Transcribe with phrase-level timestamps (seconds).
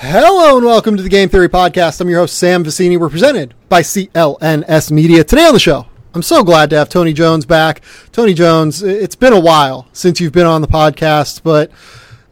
[0.00, 2.00] Hello and welcome to the Game Theory Podcast.
[2.00, 2.96] I'm your host, Sam Vecenie.
[2.96, 5.24] We're presented by CLNS Media.
[5.24, 7.82] Today on the show, I'm so glad to have Tony Jones back.
[8.12, 11.72] Tony Jones, it's been a while since you've been on the podcast, but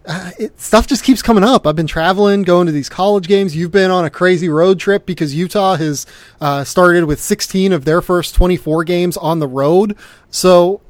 [0.06, 1.66] uh, it, stuff just keeps coming up.
[1.66, 3.56] I've been traveling, going to these college games.
[3.56, 6.06] You've been on a crazy road trip because Utah has
[6.40, 9.96] uh, started with 16 of their first 24 games on the road.
[10.30, 10.82] So,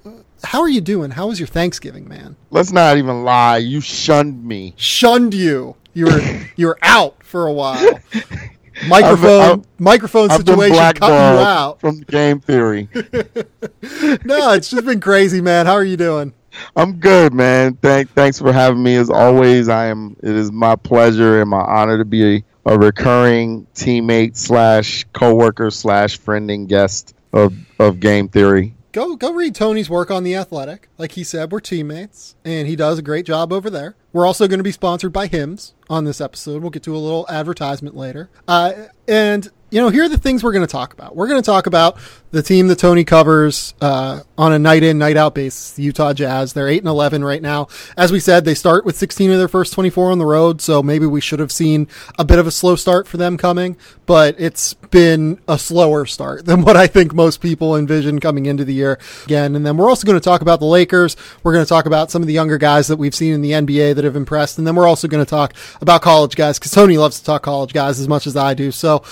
[0.45, 1.13] how are you doing?
[1.13, 2.37] How was your Thanksgiving, man?
[2.51, 3.57] Let's not even lie.
[3.57, 4.75] You shunned me.
[4.77, 5.77] Shunned you.
[5.97, 7.99] You were you were out for a while.
[8.87, 12.91] Microphone I've, I've, microphone I've situation cut you out from game theory.
[12.95, 15.65] no, it's just been crazy, man.
[15.65, 16.35] How are you doing?
[16.77, 17.77] I'm good, man.
[17.77, 18.97] Thank, thanks for having me.
[18.97, 20.15] As always, I am.
[20.23, 25.71] It is my pleasure and my honor to be a, a recurring teammate slash coworker
[25.71, 30.89] slash friending guest of of Game Theory go go read Tony's work on the Athletic.
[30.97, 33.95] Like he said, we're teammates, and he does a great job over there.
[34.13, 36.63] We're also going to be sponsored by Hims on this episode.
[36.63, 38.29] We'll get to a little advertisement later.
[38.47, 38.73] Uh,
[39.07, 41.17] and you know, here are the things we're going to talk about.
[41.17, 41.99] We're going to talk about
[42.31, 46.13] the team that Tony covers uh, on a night in, night out basis, the Utah
[46.13, 46.53] Jazz.
[46.53, 47.67] They're 8 and 11 right now.
[47.97, 50.85] As we said, they start with 16 of their first 24 on the road, so
[50.85, 54.37] maybe we should have seen a bit of a slow start for them coming, but
[54.39, 58.75] it's been a slower start than what I think most people envision coming into the
[58.75, 59.57] year again.
[59.57, 61.17] And then we're also going to talk about the Lakers.
[61.43, 63.51] We're going to talk about some of the younger guys that we've seen in the
[63.51, 64.59] NBA that have impressed.
[64.59, 67.43] And then we're also going to talk about college guys because Tony loves to talk
[67.43, 68.71] college guys as much as I do.
[68.71, 69.03] So,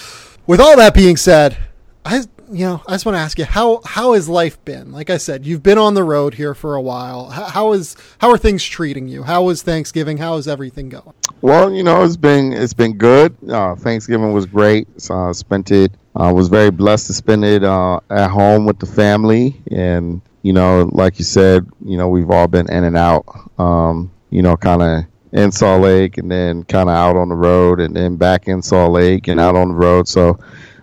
[0.47, 1.56] with all that being said,
[2.05, 4.92] I you know I just want to ask you how how has life been?
[4.92, 7.31] Like I said, you've been on the road here for a while.
[7.31, 9.22] How, how is how are things treating you?
[9.22, 10.19] How was Thanksgiving?
[10.19, 11.15] How is everything going?
[11.41, 13.37] Well, you know it's been it's been good.
[13.48, 14.89] Uh, Thanksgiving was great.
[15.00, 15.92] So I spent it.
[16.17, 20.53] I was very blessed to spend it uh, at home with the family, and you
[20.53, 23.25] know, like you said, you know we've all been in and out.
[23.59, 27.34] Um, you know, kind of in Salt Lake and then kind of out on the
[27.34, 30.09] road and then back in Salt Lake and out on the road.
[30.09, 30.39] So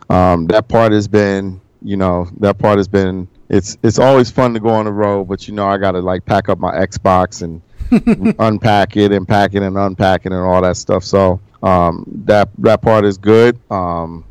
[0.09, 3.27] um, that part has been, you know, that part has been.
[3.49, 5.99] It's it's always fun to go on the road, but you know I got to
[5.99, 7.61] like pack up my Xbox and
[8.39, 11.03] unpack it and pack it and unpack it and all that stuff.
[11.03, 13.59] So um, that that part is good.
[13.69, 14.23] Um,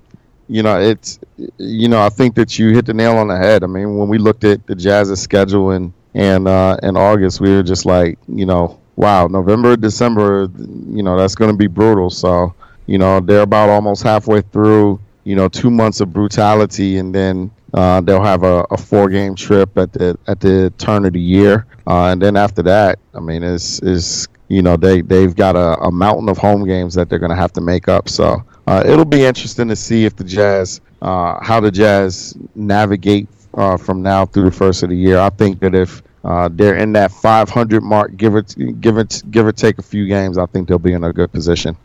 [0.48, 1.18] you know, it's
[1.58, 3.62] you know I think that you hit the nail on the head.
[3.62, 7.50] I mean, when we looked at the Jazz's schedule in and uh, in August, we
[7.50, 12.10] were just like, you know, wow, November, December, you know, that's going to be brutal.
[12.10, 12.54] So,
[12.86, 17.50] you know, they're about almost halfway through, you know, two months of brutality, and then
[17.72, 21.20] uh, they'll have a, a four game trip at the at the turn of the
[21.20, 25.56] year, uh, and then after that, I mean, it's is you know they they've got
[25.56, 28.08] a, a, mountain of home games that they're going to have to make up.
[28.08, 33.28] So uh, it'll be interesting to see if the Jazz, uh, how the Jazz navigate
[33.54, 35.18] uh, from now through the first of the year.
[35.18, 39.46] I think that if uh, they're in that 500 mark, give it, give it, give
[39.46, 40.38] it, take a few games.
[40.38, 41.76] I think they'll be in a good position.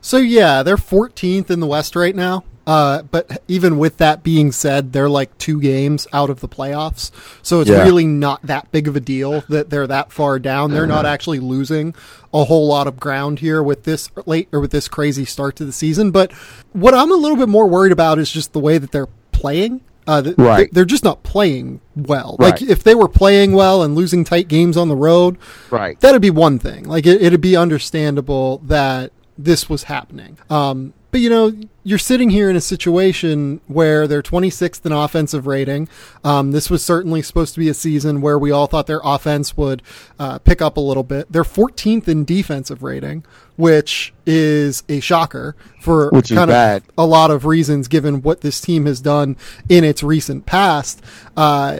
[0.00, 2.44] So yeah, they're 14th in the West right now.
[2.64, 7.10] Uh, but even with that being said, they're like two games out of the playoffs,
[7.42, 7.82] so it's yeah.
[7.82, 10.70] really not that big of a deal that they're that far down.
[10.70, 11.92] They're not actually losing
[12.32, 15.64] a whole lot of ground here with this late or with this crazy start to
[15.64, 16.12] the season.
[16.12, 16.30] But
[16.72, 19.80] what I'm a little bit more worried about is just the way that they're playing.
[20.06, 20.72] Uh, th- right.
[20.72, 22.36] They're just not playing well.
[22.38, 22.60] Right.
[22.60, 25.38] Like if they were playing well and losing tight games on the road,
[25.70, 26.84] right, that'd be one thing.
[26.84, 30.38] Like it, would be understandable that this was happening.
[30.50, 31.52] Um, but you know,
[31.84, 35.86] you're sitting here in a situation where they're 26th in offensive rating.
[36.24, 39.54] Um, this was certainly supposed to be a season where we all thought their offense
[39.54, 39.82] would
[40.18, 41.30] uh, pick up a little bit.
[41.30, 46.82] They're 14th in defensive rating, which is a shocker for which kind of bad.
[46.96, 49.36] a lot of reasons, given what this team has done
[49.68, 51.02] in its recent past.
[51.36, 51.78] Uh,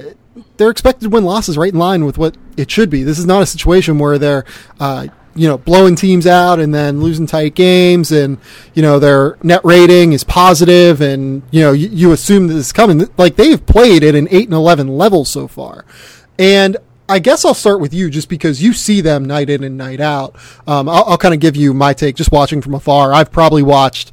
[0.59, 3.03] they're expected to win losses right in line with what it should be.
[3.03, 4.45] This is not a situation where they're
[4.79, 8.39] uh, you know, blowing teams out and then losing tight games, and
[8.75, 12.73] you know their net rating is positive, and you know you, you assume that is
[12.73, 13.09] coming.
[13.17, 15.85] Like they've played at an eight and eleven level so far,
[16.39, 16.77] and
[17.09, 20.01] I guess I'll start with you just because you see them night in and night
[20.01, 20.35] out.
[20.67, 23.13] Um, I'll, I'll kind of give you my take just watching from afar.
[23.13, 24.13] I've probably watched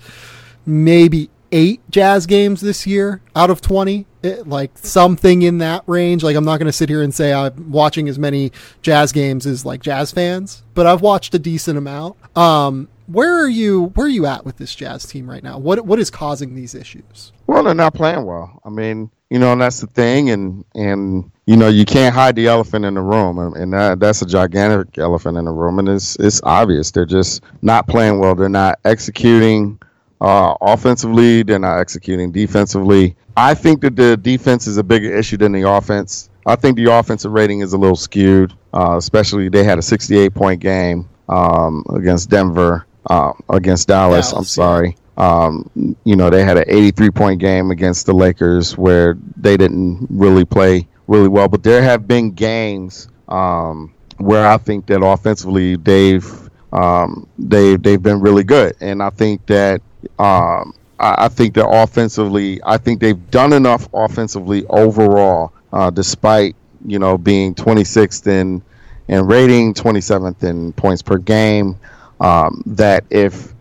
[0.65, 6.23] maybe eight Jazz games this year out of 20, it, like something in that range.
[6.23, 8.51] Like, I'm not going to sit here and say I'm watching as many
[8.81, 12.17] Jazz games as like Jazz fans, but I've watched a decent amount.
[12.37, 13.85] Um, where are you?
[13.95, 15.57] Where are you at with this Jazz team right now?
[15.57, 17.31] What what is causing these issues?
[17.47, 18.61] Well, they're not playing well.
[18.63, 22.35] I mean, you know, and that's the thing, and and you know, you can't hide
[22.35, 25.89] the elephant in the room, and that, that's a gigantic elephant in the room, and
[25.89, 26.91] it's it's obvious.
[26.91, 28.35] They're just not playing well.
[28.35, 29.79] They're not executing
[30.21, 33.15] uh, offensively, they're not executing defensively.
[33.37, 36.29] I think that the defense is a bigger issue than the offense.
[36.45, 40.33] I think the offensive rating is a little skewed, uh, especially they had a 68
[40.33, 42.85] point game um, against Denver.
[43.05, 44.31] uh, against Dallas.
[44.31, 44.95] Dallas, I'm sorry.
[45.17, 45.69] Um,
[46.05, 50.45] you know, they had an 83 point game against the Lakers where they didn't really
[50.45, 51.47] play really well.
[51.47, 58.01] But there have been games um, where I think that offensively they've um, they they've
[58.01, 59.81] been really good, and I think that
[60.17, 66.55] um, I, I think that offensively, I think they've done enough offensively overall, uh, despite
[66.85, 68.61] you know being 26th in
[69.07, 71.77] in rating, 27th in points per game.
[72.19, 73.53] Um, that if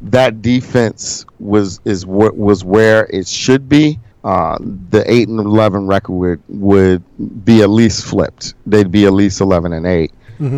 [0.00, 4.56] that defense was is what was where it should be, uh,
[4.90, 8.54] the eight and eleven record would, would be at least flipped.
[8.66, 10.12] They'd be at least eleven and 8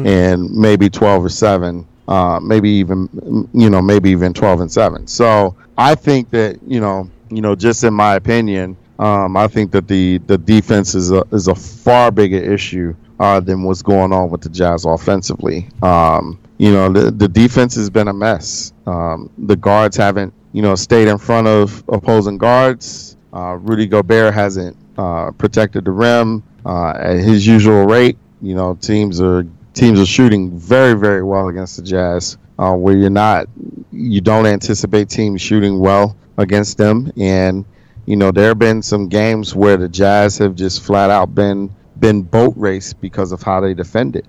[0.06, 3.08] and maybe twelve or seven, uh, maybe even
[3.54, 5.06] you know maybe even twelve and seven.
[5.06, 9.70] So I think that you know you know just in my opinion, um, I think
[9.72, 14.12] that the the defense is a is a far bigger issue uh, than what's going
[14.12, 15.68] on with the Jazz offensively.
[15.82, 18.72] Um, you know the the defense has been a mess.
[18.86, 23.16] Um, the guards haven't you know stayed in front of opposing guards.
[23.32, 28.18] Uh, Rudy Gobert hasn't uh, protected the rim uh, at his usual rate.
[28.42, 32.38] You know, teams are teams are shooting very, very well against the Jazz.
[32.58, 33.46] Uh, where you're not,
[33.90, 37.64] you don't anticipate teams shooting well against them, and
[38.04, 41.74] you know there have been some games where the Jazz have just flat out been
[42.00, 44.28] been boat race because of how they defended,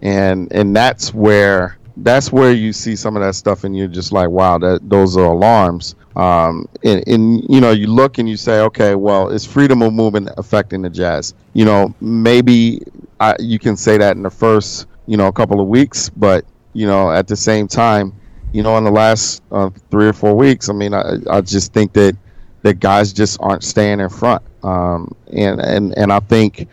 [0.00, 4.12] and and that's where that's where you see some of that stuff, and you're just
[4.12, 5.94] like, wow, that those are alarms.
[6.14, 9.92] Um, and, and you know, you look and you say, okay, well, is freedom of
[9.92, 11.34] movement affecting the Jazz?
[11.54, 12.82] You know, maybe
[13.22, 16.44] I, you can say that in the first, you know, a couple of weeks, but
[16.72, 18.12] you know, at the same time,
[18.52, 21.72] you know, in the last uh, three or four weeks, I mean, I, I just
[21.72, 22.16] think that
[22.62, 26.68] that guys just aren't staying in front, um, and and and I think,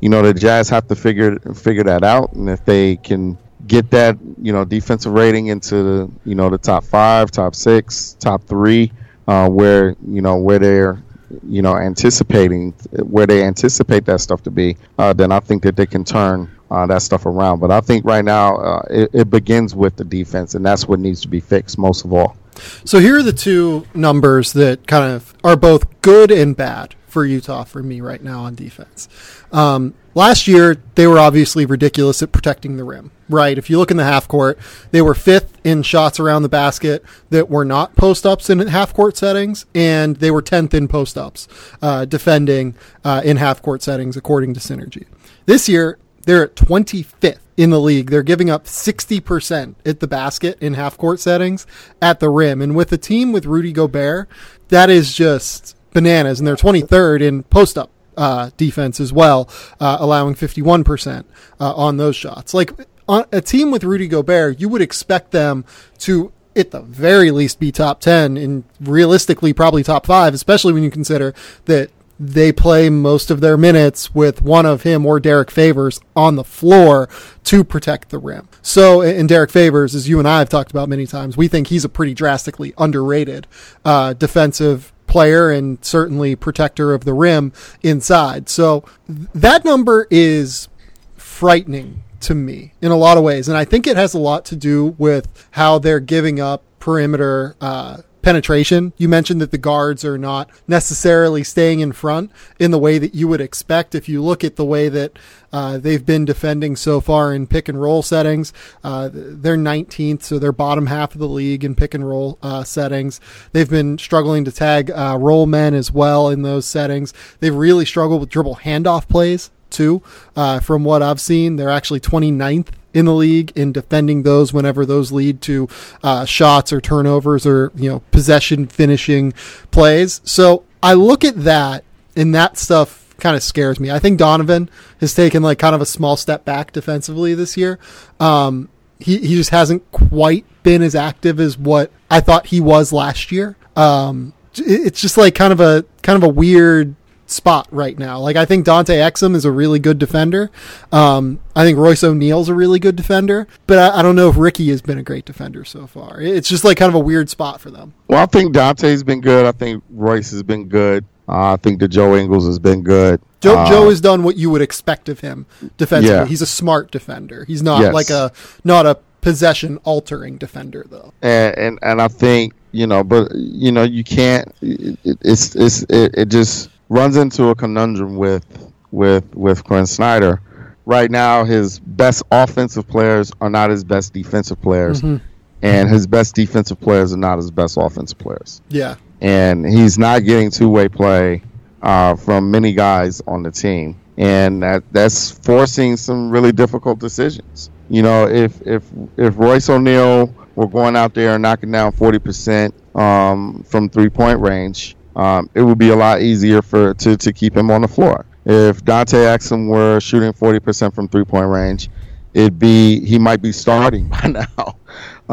[0.00, 3.38] you know, the Jazz have to figure figure that out, and if they can
[3.68, 8.16] get that you know defensive rating into the you know the top five, top six,
[8.18, 8.90] top three,
[9.28, 11.00] uh, where you know where they're
[11.48, 15.76] you know anticipating where they anticipate that stuff to be, uh, then I think that
[15.76, 17.60] they can turn uh, that stuff around.
[17.60, 20.98] But I think right now uh, it, it begins with the defense, and that's what
[20.98, 22.36] needs to be fixed most of all.
[22.84, 27.24] So here are the two numbers that kind of are both good and bad for
[27.24, 29.08] Utah for me right now on defense.
[29.52, 33.56] Um, last year, they were obviously ridiculous at protecting the rim, right?
[33.56, 34.58] If you look in the half court,
[34.90, 38.94] they were fifth in shots around the basket that were not post ups in half
[38.94, 41.48] court settings, and they were 10th in post ups
[41.80, 42.74] uh, defending
[43.04, 45.06] uh, in half court settings, according to Synergy.
[45.46, 48.10] This year, they're at 25th in the league.
[48.10, 51.66] They're giving up 60% at the basket in half court settings
[52.00, 52.62] at the rim.
[52.62, 54.28] And with a team with Rudy Gobert,
[54.68, 56.40] that is just bananas.
[56.40, 59.48] And they're 23rd in post up uh, defense as well,
[59.80, 61.24] uh, allowing 51%
[61.60, 62.54] uh, on those shots.
[62.54, 62.72] Like
[63.08, 65.64] on a team with Rudy Gobert, you would expect them
[65.98, 70.82] to at the very least be top 10 and realistically probably top 5 especially when
[70.82, 71.32] you consider
[71.64, 76.36] that they play most of their minutes with one of him or Derek Favors on
[76.36, 77.08] the floor
[77.44, 78.48] to protect the rim.
[78.60, 81.66] So, and Derek Favors, as you and I have talked about many times, we think
[81.66, 83.48] he's a pretty drastically underrated
[83.84, 87.52] uh, defensive player and certainly protector of the rim
[87.82, 88.48] inside.
[88.48, 90.68] So that number is
[91.16, 93.48] frightening to me in a lot of ways.
[93.48, 97.56] And I think it has a lot to do with how they're giving up perimeter
[97.60, 98.92] uh, penetration.
[98.96, 103.14] You mentioned that the guards are not necessarily staying in front in the way that
[103.14, 105.18] you would expect if you look at the way that
[105.52, 108.52] uh, they've been defending so far in pick and roll settings.
[108.82, 112.64] Uh, they're 19th, so they're bottom half of the league in pick and roll uh,
[112.64, 113.20] settings.
[113.52, 117.12] They've been struggling to tag uh, roll men as well in those settings.
[117.40, 120.02] They've really struggled with dribble handoff plays too.
[120.36, 124.84] Uh, from what I've seen, they're actually 29th in the league in defending those whenever
[124.84, 125.68] those lead to
[126.02, 129.32] uh, shots or turnovers or you know possession finishing
[129.70, 130.20] plays.
[130.24, 133.90] So I look at that and that stuff kind of scares me.
[133.90, 134.68] I think Donovan
[135.00, 137.78] has taken like kind of a small step back defensively this year.
[138.20, 142.92] Um, he he just hasn't quite been as active as what I thought he was
[142.92, 143.56] last year.
[143.74, 146.94] Um, it's just like kind of a kind of a weird
[147.32, 148.18] spot right now.
[148.20, 150.50] Like I think Dante Exum is a really good defender.
[150.90, 154.36] Um, I think Royce O'Neale's a really good defender, but I, I, don't know if
[154.36, 156.20] Ricky has been a great defender so far.
[156.20, 157.94] It's just like kind of a weird spot for them.
[158.08, 159.46] Well, I think Dante's been good.
[159.46, 161.04] I think Royce has been good.
[161.28, 163.20] Uh, I think that Joe Ingles has been good.
[163.40, 165.46] Joe, uh, Joe has done what you would expect of him
[165.76, 166.16] defensively.
[166.16, 166.26] Yeah.
[166.26, 167.44] He's a smart defender.
[167.44, 167.94] He's not yes.
[167.94, 168.32] like a
[168.64, 171.12] not a possession altering defender though.
[171.22, 174.52] And, and and I think you know, but you know, you can't.
[174.60, 178.44] It, it's it's it, it just runs into a conundrum with
[178.90, 180.40] with with Quin Snyder.
[180.84, 185.24] Right now, his best offensive players are not his best defensive players, mm-hmm.
[185.62, 188.60] and his best defensive players are not his best offensive players.
[188.68, 188.96] Yeah.
[189.20, 191.42] And he's not getting two way play
[191.80, 197.70] uh, from many guys on the team, and that that's forcing some really difficult decisions.
[197.88, 198.84] You know, if if
[199.16, 204.10] if Royce O'Neale were going out there and knocking down forty percent um, from three
[204.10, 207.82] point range, um, it would be a lot easier for to, to keep him on
[207.82, 208.24] the floor.
[208.44, 211.88] If Dante Exum were shooting forty percent from three point range,
[212.34, 214.76] it'd be he might be starting by now.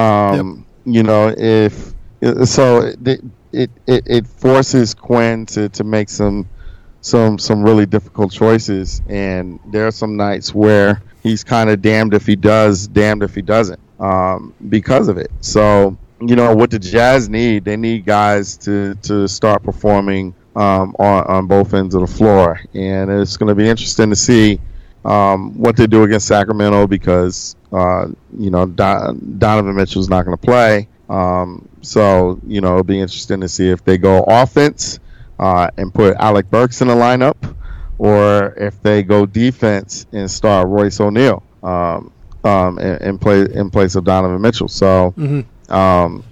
[0.01, 0.95] Um, yep.
[0.95, 1.93] You know, if
[2.45, 3.21] so, it,
[3.51, 6.47] it it it forces Quin to to make some
[7.01, 12.13] some some really difficult choices, and there are some nights where he's kind of damned
[12.13, 15.31] if he does, damned if he doesn't, um, because of it.
[15.41, 20.95] So you know what the Jazz need, they need guys to to start performing um,
[20.99, 24.59] on on both ends of the floor, and it's going to be interesting to see
[25.05, 28.07] um, what they do against Sacramento because uh,
[28.37, 30.87] you know Don, Donovan Mitchell's not going to play.
[31.09, 34.99] Um, so you know it'll be interesting to see if they go offense
[35.39, 37.55] uh, and put Alec Burks in the lineup,
[37.97, 42.11] or if they go defense and start Royce O'Neale um,
[42.43, 44.67] um, in, in, play in place of Donovan Mitchell.
[44.67, 45.41] So mm-hmm.
[45.69, 46.23] Um,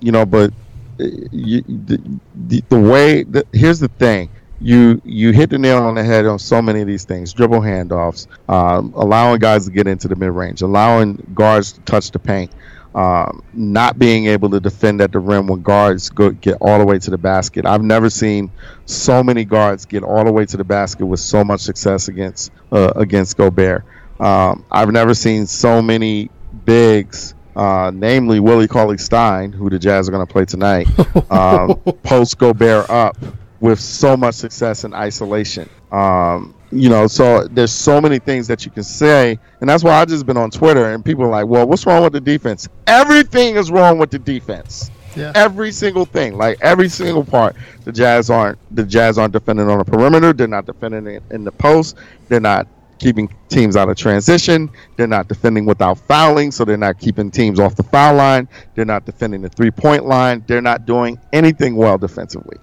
[0.00, 0.52] you know, but
[1.00, 4.30] uh, you, the, the, the way the, here's the thing.
[4.62, 7.62] You you hit the nail on the head on so many of these things dribble
[7.62, 12.52] handoffs um, allowing guys to get into the mid-range allowing guards to touch the paint
[12.94, 16.84] um, not being able to defend at the rim when guards go, get all the
[16.84, 17.64] way to the basket.
[17.64, 18.50] I've never seen
[18.84, 22.50] so many guards get all the way to the basket with so much success against
[22.72, 23.84] uh, against gobert.
[24.18, 26.30] Um, i've never seen so many
[26.66, 30.88] bigs uh, namely Willie Cauley Stein, who the Jazz are going to play tonight,
[31.30, 33.16] um, post Gobert up
[33.60, 35.68] with so much success in isolation.
[35.92, 39.92] Um, you know, so there's so many things that you can say, and that's why
[39.92, 42.68] I just been on Twitter, and people are like, "Well, what's wrong with the defense?"
[42.86, 44.90] Everything is wrong with the defense.
[45.16, 45.32] Yeah.
[45.34, 49.78] Every single thing, like every single part, the Jazz aren't the Jazz aren't defending on
[49.78, 50.32] the perimeter.
[50.32, 51.96] They're not defending in the post.
[52.28, 52.68] They're not
[53.00, 54.70] keeping teams out of transition.
[54.96, 58.48] They're not defending without fouling, so they're not keeping teams off the foul line.
[58.74, 60.44] They're not defending the three point line.
[60.46, 62.58] They're not doing anything well defensively.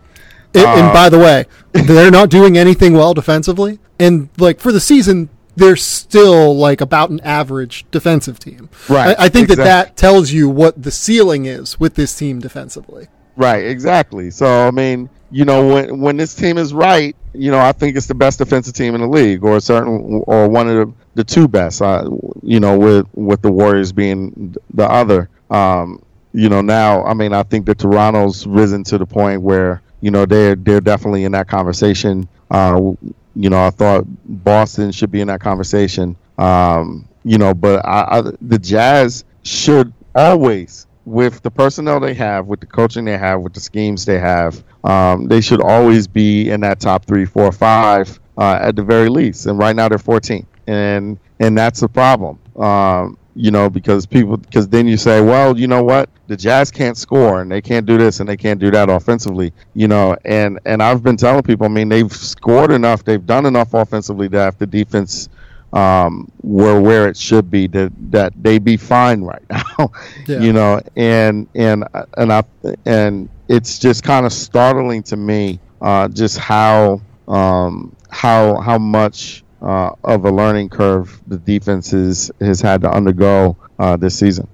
[0.54, 3.80] It, uh, and by the way, they're not doing anything well defensively.
[4.00, 8.70] And like for the season, they're still like about an average defensive team.
[8.88, 9.18] Right.
[9.20, 9.56] I, I think exactly.
[9.66, 13.08] that that tells you what the ceiling is with this team defensively.
[13.36, 13.66] Right.
[13.66, 14.32] Exactly.
[14.32, 17.98] So I mean, you know, when when this team is right, you know, I think
[17.98, 21.24] it's the best defensive team in the league, or certain, or one of the, the
[21.24, 21.82] two best.
[21.82, 22.10] Uh,
[22.44, 25.30] you know, with with the Warriors being the other.
[25.50, 26.02] Um,
[26.34, 30.12] you know, now I mean, I think that Toronto's risen to the point where you
[30.12, 32.28] know they're they're definitely in that conversation.
[32.50, 32.94] Uh,
[33.36, 36.16] you know, I thought Boston should be in that conversation.
[36.38, 42.48] Um, you know, but I, I, the Jazz should always, with the personnel they have,
[42.48, 46.50] with the coaching they have, with the schemes they have, um, they should always be
[46.50, 49.46] in that top three, four, five uh, at the very least.
[49.46, 52.38] And right now they're 14, and and that's a problem.
[52.58, 56.72] Um, you know, because people, because then you say, well, you know what, the Jazz
[56.72, 60.18] can't score and they can't do this and they can't do that offensively, you know,
[60.26, 64.28] and and I've been telling people, I mean, they've scored enough, they've done enough offensively
[64.30, 65.30] that the defense
[65.74, 69.92] um, were where it should be, that that they be fine right now,
[70.28, 70.40] yeah.
[70.40, 71.84] you know, and and
[72.18, 72.44] and I
[72.86, 79.44] and it's just kind of startling to me, uh, just how um, how how much
[79.62, 84.48] uh, of a learning curve the defense is, has had to undergo uh, this season.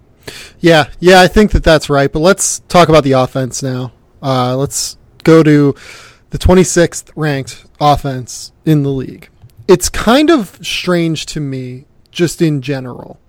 [0.59, 2.11] Yeah, yeah, I think that that's right.
[2.11, 3.91] But let's talk about the offense now.
[4.21, 5.75] Uh, let's go to
[6.29, 9.29] the 26th ranked offense in the league.
[9.67, 13.19] It's kind of strange to me, just in general,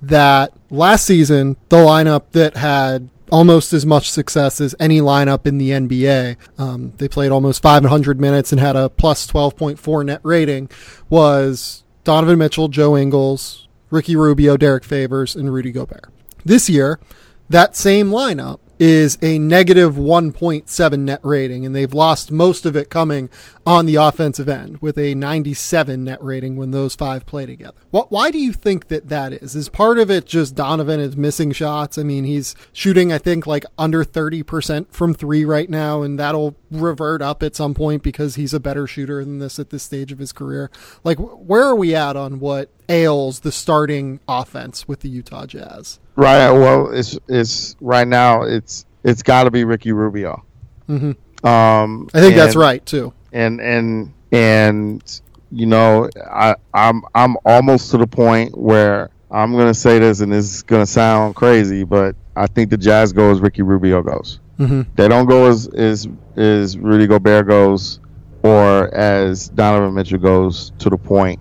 [0.00, 5.58] that last season the lineup that had almost as much success as any lineup in
[5.58, 6.36] the NBA.
[6.58, 10.70] Um, they played almost 500 minutes and had a plus 12.4 net rating.
[11.08, 16.12] Was Donovan Mitchell, Joe Ingles, Ricky Rubio, Derek Favors, and Rudy Gobert.
[16.44, 17.00] This year,
[17.48, 22.90] that same lineup is a negative 1.7 net rating, and they've lost most of it
[22.90, 23.30] coming
[23.66, 27.78] on the offensive end with a 97 net rating when those five play together.
[27.90, 29.54] Why do you think that that is?
[29.54, 31.96] Is part of it just Donovan is missing shots?
[31.98, 36.56] I mean, he's shooting, I think, like under 30% from three right now, and that'll
[36.70, 40.12] revert up at some point because he's a better shooter than this at this stage
[40.12, 40.70] of his career.
[41.04, 46.00] Like, where are we at on what ails the starting offense with the Utah Jazz?
[46.16, 46.50] Right.
[46.50, 48.42] Well, it's it's right now.
[48.42, 50.44] It's it's got to be Ricky Rubio.
[50.88, 51.46] Mm-hmm.
[51.46, 53.12] Um, I think and, that's right too.
[53.32, 59.74] And and and you know, I I'm I'm almost to the point where I'm gonna
[59.74, 63.40] say this, and this is gonna sound crazy, but I think the Jazz go as
[63.40, 64.40] Ricky Rubio goes.
[64.58, 64.82] Mm-hmm.
[64.94, 68.00] They don't go as as as Rudy Gobert goes,
[68.42, 71.40] or as Donovan Mitchell goes to the point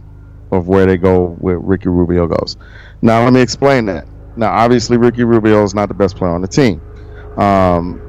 [0.51, 2.57] of where they go with Ricky Rubio goes.
[3.01, 4.07] Now let me explain that.
[4.35, 6.81] Now obviously Ricky Rubio is not the best player on the team,
[7.37, 8.01] um,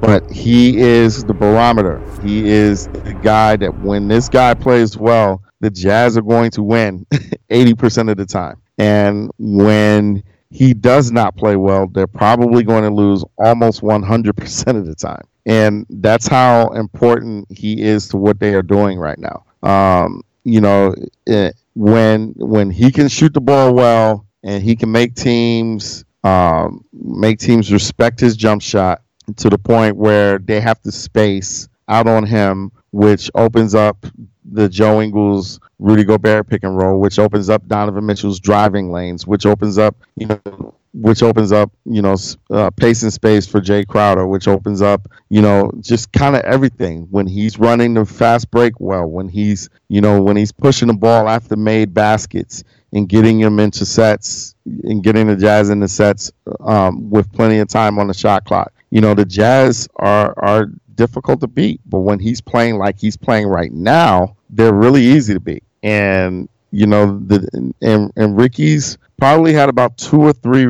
[0.00, 2.02] but he is the barometer.
[2.22, 6.62] He is the guy that when this guy plays well, the Jazz are going to
[6.62, 7.06] win
[7.50, 8.60] 80% of the time.
[8.78, 14.86] And when he does not play well, they're probably going to lose almost 100% of
[14.86, 15.22] the time.
[15.46, 19.44] And that's how important he is to what they are doing right now.
[19.62, 20.94] Um, you know,
[21.26, 26.84] it, when when he can shoot the ball well and he can make teams um,
[26.92, 29.02] make teams respect his jump shot
[29.36, 34.06] to the point where they have to space out on him, which opens up
[34.44, 39.26] the Joe Ingles, Rudy Gobert pick and roll, which opens up Donovan Mitchell's driving lanes,
[39.26, 42.16] which opens up, you know, which opens up, you know,
[42.50, 46.42] uh, pace and space for Jae Crowder, which opens up, you know, just kind of
[46.42, 47.06] everything.
[47.10, 50.94] When he's running the fast break well, when he's, you know, when he's pushing the
[50.94, 56.30] ball after made baskets and getting him into sets and getting the Jazz into sets
[56.60, 58.72] um, with plenty of time on the shot clock.
[58.90, 63.16] You know, the Jazz are are difficult to beat, but when he's playing like he's
[63.16, 65.64] playing right now, they're really easy to beat.
[65.82, 70.66] And you know, the and, and Ricky's probably had about two or three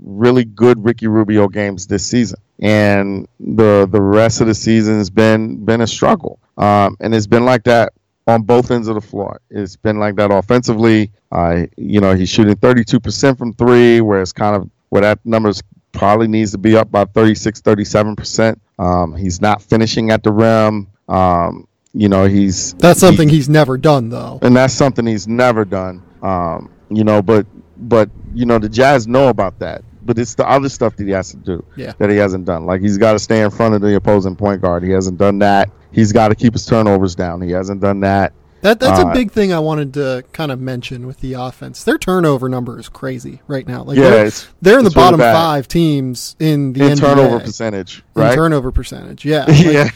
[0.00, 5.10] really good Ricky Rubio games this season, and the the rest of the season has
[5.10, 6.38] been been a struggle.
[6.58, 7.94] Um, and it's been like that
[8.26, 9.40] on both ends of the floor.
[9.50, 11.10] It's been like that offensively.
[11.30, 15.62] Uh, you know, he's shooting 32% from three, where it's kind of where that number's
[15.92, 18.58] probably needs to be up by 36, 37%.
[18.78, 20.88] Um, he's not finishing at the rim.
[21.08, 25.28] Um, you know, he's that's something he, he's never done though, and that's something he's
[25.28, 26.02] never done.
[26.22, 29.84] Um, you know, but but you know the Jazz know about that.
[30.04, 31.92] But it's the other stuff that he has to do yeah.
[31.98, 32.66] that he hasn't done.
[32.66, 34.82] Like he's got to stay in front of the opposing point guard.
[34.82, 35.70] He hasn't done that.
[35.92, 37.40] He's got to keep his turnovers down.
[37.42, 38.32] He hasn't done that.
[38.62, 41.82] That that's uh, a big thing I wanted to kind of mention with the offense.
[41.82, 43.82] Their turnover number is crazy right now.
[43.82, 45.32] Like yeah, they're, it's, they're in the it's really bottom bad.
[45.32, 47.00] five teams in the in NBA.
[47.00, 48.34] turnover percentage, In right?
[48.36, 49.90] turnover percentage, yeah, Like, yeah.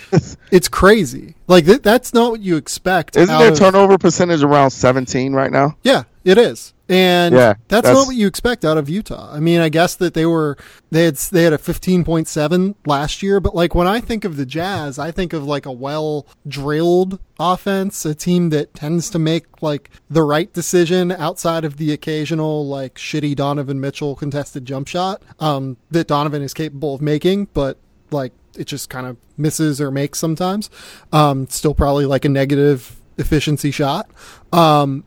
[0.50, 1.36] it's crazy.
[1.46, 3.16] Like th- that's not what you expect.
[3.16, 5.76] Isn't their of- turnover percentage around 17 right now?
[5.84, 6.74] Yeah, it is.
[6.88, 9.32] And Yeah, that's, that's- not what you expect out of Utah.
[9.32, 10.56] I mean, I guess that they were
[10.90, 14.44] they had they had a 15.7 last year, but like when I think of the
[14.46, 19.62] Jazz, I think of like a well drilled offense, a team that tends to make
[19.62, 25.22] like the right decision outside of the occasional like shitty Donovan Mitchell contested jump shot
[25.38, 27.78] um, that Donovan is capable of making, but
[28.10, 30.70] like it just kind of misses or makes sometimes.
[31.12, 34.08] Um, still probably like a negative efficiency shot.
[34.52, 35.04] Um,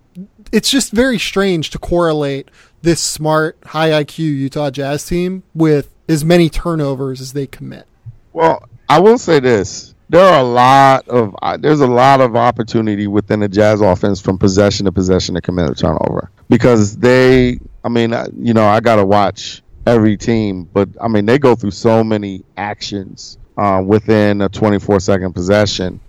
[0.52, 2.50] it's just very strange to correlate
[2.82, 7.86] this smart, high IQ Utah Jazz team with as many turnovers as they commit.
[8.34, 12.36] Well, I will say this: there are a lot of uh, there's a lot of
[12.36, 17.60] opportunity within the Jazz offense from possession to possession to commit a turnover because they,
[17.84, 21.72] I mean, you know, I gotta watch every team, but I mean, they go through
[21.72, 26.00] so many actions uh, within a 24 second possession.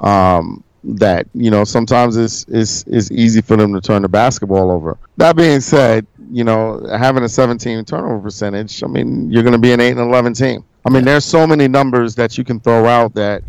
[0.00, 4.70] Um, that you know sometimes it's, it's it's easy for them to turn the basketball
[4.70, 4.96] over.
[5.16, 9.58] That being said, you know having a 17 turnover percentage, I mean you're going to
[9.58, 10.64] be an eight and 11 team.
[10.84, 13.42] I mean there's so many numbers that you can throw out that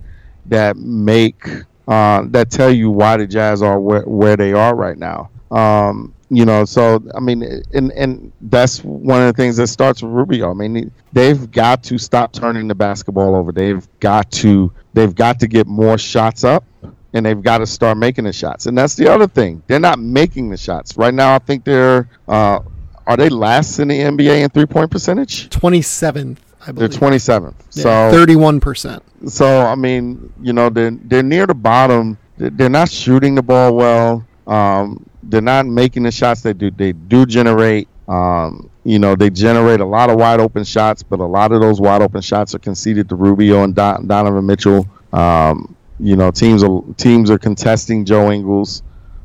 [0.48, 1.48] that make
[1.88, 5.30] uh, that tell you why the Jazz are where, where they are right now.
[5.52, 10.04] Um, you know, so I mean, and and that's one of the things that starts
[10.04, 10.50] with Rubio.
[10.50, 13.54] I mean, they've got to stop turning the basketball over.
[13.54, 16.66] They've got to they've got to get more shots up
[17.14, 18.66] and they've got to start making the shots.
[18.66, 19.64] And that's the other thing.
[19.68, 20.98] They're not making the shots.
[20.98, 22.60] Right now, I think they're, uh,
[23.06, 25.50] are they last in the NBA in three point percentage?
[25.50, 26.92] 27th, I believe.
[26.92, 27.22] They're believe.
[27.22, 27.54] 27th.
[27.74, 29.02] Yeah, so, 31%.
[29.30, 32.18] so, I mean, you know, they're, they're near the bottom.
[32.38, 34.26] They're they're not shooting the ball well.
[34.46, 36.72] Um, they're not making the shots they do.
[36.72, 41.20] They do generate, um, you know, they generate a lot of wide open shots, but
[41.20, 44.88] a lot of those wide open shots are conceded to Rubio and Don, Donovan Mitchell.
[45.12, 48.84] Um, you know, teams are teams are contesting Joe Ingles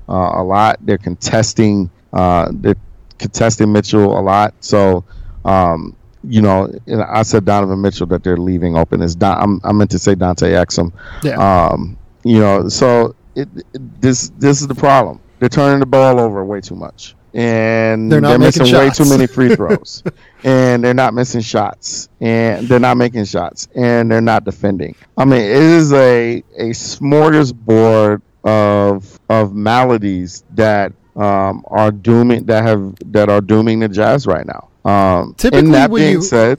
[0.09, 0.79] uh, a lot.
[0.81, 2.77] They're contesting uh, they're
[3.19, 4.55] contesting Mitchell a lot.
[4.61, 5.05] So,
[5.45, 9.03] um, you know, and I said Donovan Mitchell that they're leaving open.
[9.03, 10.93] Is Don, I'm, I meant to say Dante Exum.
[11.23, 11.37] Yeah.
[11.37, 15.21] Um, you know, so it, it, this this is the problem.
[15.39, 19.09] They're turning the ball over way too much, and They're not making missing way too
[19.09, 20.03] many free throws,
[20.45, 24.95] and they're not missing shots, and they're not making shots, and they're not defending.
[25.17, 32.65] I mean, it is a a smorgasbord of of maladies that um, are dooming that
[32.65, 34.69] have that are dooming the Jazz right now.
[34.91, 36.59] Um, Typically and that when being you- said,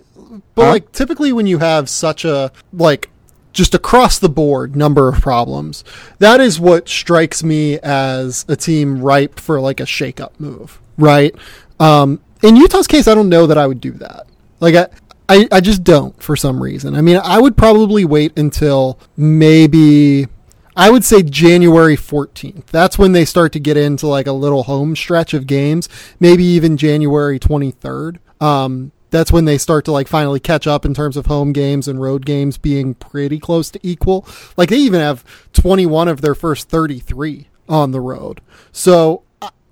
[0.55, 0.71] But Huh?
[0.71, 3.09] like typically when you have such a like
[3.53, 5.83] just across the board number of problems,
[6.19, 11.33] that is what strikes me as a team ripe for like a shakeup move, right?
[11.79, 14.27] Um, in Utah's case, I don't know that I would do that.
[14.59, 14.87] Like I,
[15.29, 16.95] I, I just don't for some reason.
[16.95, 20.27] I mean, I would probably wait until maybe
[20.75, 22.65] I would say January 14th.
[22.67, 25.87] That's when they start to get into like a little home stretch of games,
[26.19, 28.17] maybe even January 23rd.
[28.41, 31.87] Um, that's when they start to like finally catch up in terms of home games
[31.87, 34.27] and road games being pretty close to equal.
[34.57, 35.23] Like they even have
[35.53, 38.41] 21 of their first 33 on the road.
[38.71, 39.21] So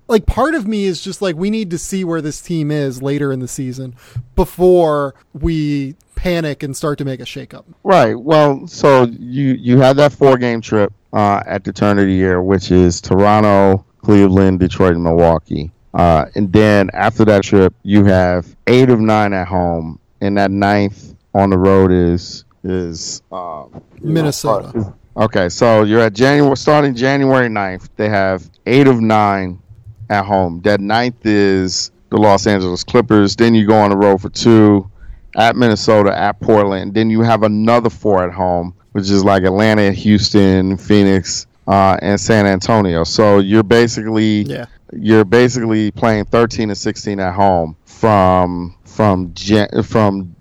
[0.06, 3.02] like part of me is just like we need to see where this team is
[3.02, 3.96] later in the season
[4.36, 7.64] before we panic and start to make a shakeup.
[7.82, 8.14] Right.
[8.14, 12.12] Well, so you you had that four game trip uh, at the turn of the
[12.12, 15.72] year, which is Toronto, Cleveland, Detroit, and Milwaukee.
[15.94, 20.50] Uh, and then after that trip, you have eight of nine at home, and that
[20.50, 23.64] ninth on the road is is uh,
[24.00, 24.72] Minnesota.
[24.78, 27.90] is- Okay, so you're at January starting January 9th.
[27.96, 29.60] They have eight of nine
[30.08, 30.62] at home.
[30.62, 33.36] That ninth is the Los Angeles Clippers.
[33.36, 34.90] Then you go on the road for two
[35.36, 36.94] at Minnesota, at Portland.
[36.94, 42.20] Then you have another four at home, which is like Atlanta, Houston, Phoenix, uh, and
[42.20, 43.04] San Antonio.
[43.04, 44.66] So you're basically Yeah.
[44.92, 50.34] you're basically playing 13 and 16 at home from from Jan- from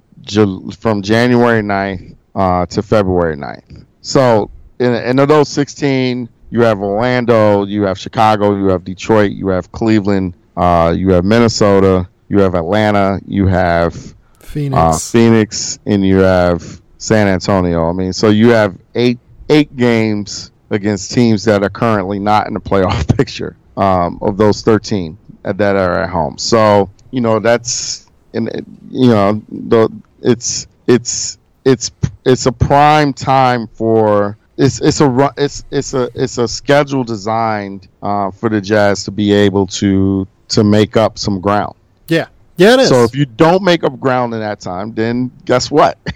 [0.79, 3.85] from January 9th uh, to February 9th.
[4.01, 9.47] So in, in those 16, you have Orlando, you have Chicago, you have Detroit, you
[9.49, 14.77] have Cleveland, uh, you have Minnesota, you have Atlanta, you have Phoenix.
[14.81, 17.89] uh, Phoenix, and you have San Antonio.
[17.89, 22.53] I mean, so you have eight eight games against teams that are currently not in
[22.55, 26.37] the playoff picture um, of those thirteen that are at home.
[26.37, 28.49] So you know that's and
[28.89, 29.89] you know the
[30.21, 31.91] it's it's it's
[32.25, 34.37] it's a prime time for.
[34.57, 39.11] It's, it's a it's it's a it's a schedule designed uh, for the Jazz to
[39.11, 41.75] be able to to make up some ground.
[42.07, 42.27] yeah.
[42.57, 42.89] Yeah, it is.
[42.89, 45.97] So if you don't make up ground in that time, then guess what?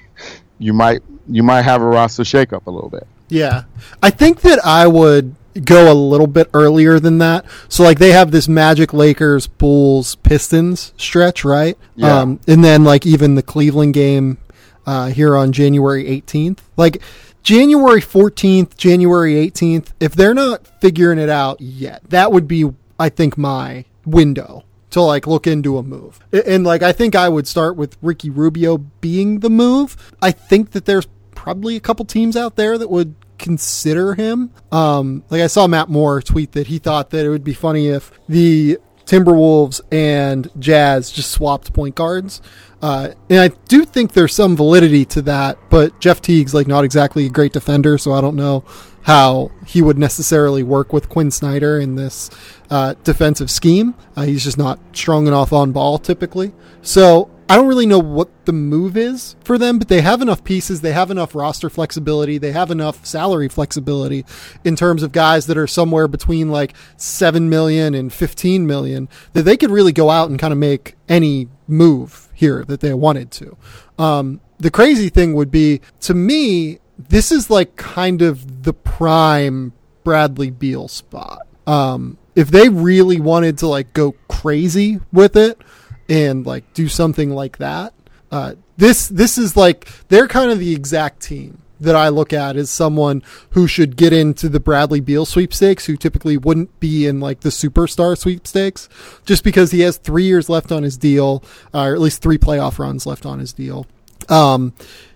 [0.58, 3.06] You might you might have a roster shakeup a little bit.
[3.30, 3.64] Yeah.
[4.04, 7.46] I think that I would go a little bit earlier than that.
[7.70, 11.78] So like they have this Magic Lakers Bulls Pistons stretch, right?
[11.96, 12.20] Yeah.
[12.20, 14.38] Um and then like even the Cleveland game
[14.86, 16.60] uh here on January 18th.
[16.78, 17.02] Like
[17.42, 23.10] January 14th, January 18th, if they're not figuring it out yet, that would be I
[23.10, 26.20] think my window to like look into a move.
[26.34, 29.96] A- And like I think I would start with Ricky Rubio being the move.
[30.22, 31.08] I think that there's
[31.46, 34.50] probably a couple teams out there that would consider him.
[34.72, 37.90] Um, like I saw Matt Moore tweet that he thought that it would be funny
[37.90, 42.42] if the Timberwolves and Jazz just swapped point guards.
[42.82, 46.84] Uh, and I do think there's some validity to that, but Jeff Teague's like not
[46.84, 48.64] exactly a great defender, so I don't know
[49.04, 52.32] how he would necessarily work with Quin Snyder in this
[52.72, 53.94] uh, defensive scheme.
[54.16, 56.54] Uh, he's just not strong enough on ball typically.
[56.82, 60.44] So I don't really know what the move is for them, but they have enough
[60.44, 60.82] pieces.
[60.82, 62.40] They have enough roster flexibility.
[62.40, 64.26] They have enough salary flexibility
[64.64, 69.44] in terms of guys that are somewhere between like 7 million and 15 million that
[69.44, 73.30] they could really go out and kind of make any move here that they wanted
[73.32, 73.56] to.
[74.00, 79.74] Um, the crazy thing would be to me, this is like kind of the prime
[80.04, 81.46] Bradley Beal spot.
[81.68, 85.60] Um, if they really wanted to like go crazy with it
[86.10, 87.94] and like do something like that,
[88.32, 92.56] uh, this this is like they're kind of the exact team that I look at
[92.56, 97.20] as someone who should get into the Bradley Beal sweepstakes, who typically wouldn't be in
[97.20, 98.88] like the superstar sweepstakes,
[99.26, 102.38] just because he has three years left on his deal, uh, or at least three
[102.38, 103.86] playoff runs left on his deal.
[104.30, 104.74] Um,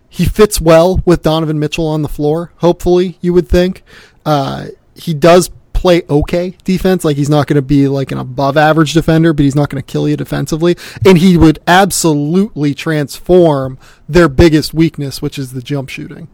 [0.10, 2.52] he fits well with Donovan Mitchell on the floor.
[2.58, 3.84] Hopefully, you would think.
[4.26, 5.50] Uh, he does
[5.80, 7.06] play okay defense.
[7.06, 9.82] Like he's not going to be like an above average defender, but he's not going
[9.82, 10.76] to kill you defensively.
[11.06, 16.28] And he would absolutely transform their biggest weakness, which is the jump shooting.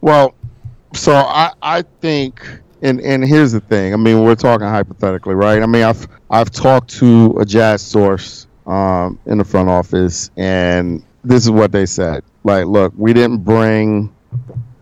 [0.00, 0.34] Well,
[0.94, 2.40] so I I think
[2.80, 3.92] and and here's the thing.
[3.92, 5.60] I mean, we're talking hypothetically, right?
[5.60, 11.02] I mean, I've I've talked to a jazz source um, in the front office, and
[11.24, 12.22] this is what they said.
[12.44, 14.14] Like, look, we didn't bring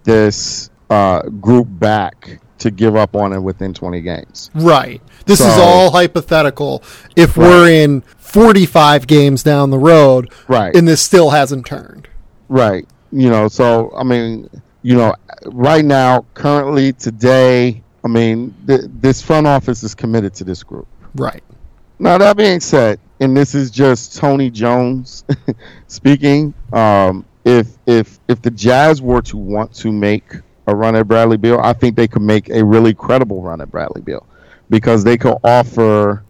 [0.04, 4.50] this uh, group back to give up on it within 20 games.
[4.54, 5.00] Right.
[5.26, 6.82] This is all hypothetical.
[7.16, 10.74] If we're in 45 games down the road, Right.
[10.74, 12.08] and this still hasn't turned.
[12.48, 12.86] Right.
[13.12, 14.48] You know, so I mean,
[14.82, 15.14] you know,
[15.46, 20.86] right now, currently, today, I mean, th- this front office is committed to this group.
[21.14, 21.42] Right.
[21.98, 25.24] Now that being said, and this is just Tony Jones
[25.88, 26.52] speaking.
[26.72, 30.24] Um, if if if the Jazz were to want to make
[30.66, 33.70] a run at Bradley Beal, I think they could make a really credible run at
[33.70, 34.26] Bradley Beal
[34.70, 36.22] because they could offer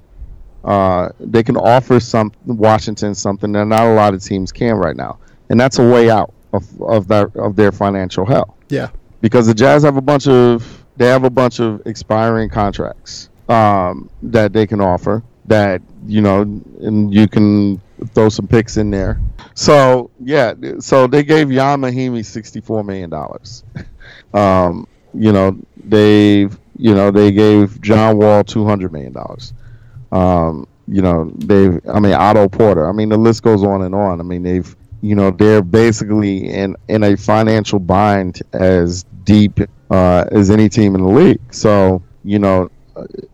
[0.65, 4.97] uh, they can offer some Washington something that not a lot of teams can right
[4.97, 5.19] now,
[5.49, 8.57] and that's a way out of of their of their financial hell.
[8.69, 8.89] Yeah.
[9.21, 14.11] Because the Jazz have a bunch of they have a bunch of expiring contracts um,
[14.23, 17.81] that they can offer that you know, and you can
[18.15, 19.21] throw some picks in there.
[19.55, 23.65] So yeah, so they gave Ian Mahinmi sixty four million dollars.
[24.35, 29.53] um, you know, they you know they gave John Wall two hundred million dollars.
[30.13, 32.89] Um, you know, they've I mean Otto Porter.
[32.89, 34.21] I mean the list goes on and on.
[34.21, 39.61] I mean they've you know they're basically in in a financial bind as deep
[39.91, 41.41] uh, as any team in the league.
[41.53, 42.71] So you know,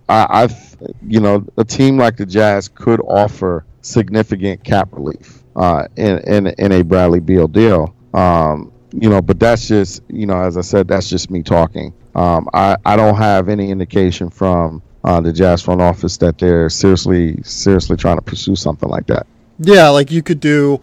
[0.09, 0.77] I, I've
[1.07, 6.47] you know a team like the Jazz could offer significant cap relief uh, in, in
[6.59, 7.95] in a Bradley Beal deal.
[8.15, 11.93] Um, you know, but that's just you know, as I said, that's just me talking.
[12.15, 16.69] Um, I I don't have any indication from uh, the Jazz front office that they're
[16.69, 19.27] seriously seriously trying to pursue something like that.
[19.59, 20.81] Yeah, like you could do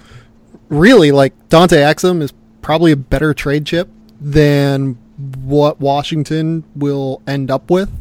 [0.69, 4.97] really like Dante Exum is probably a better trade chip than
[5.43, 7.91] what Washington will end up with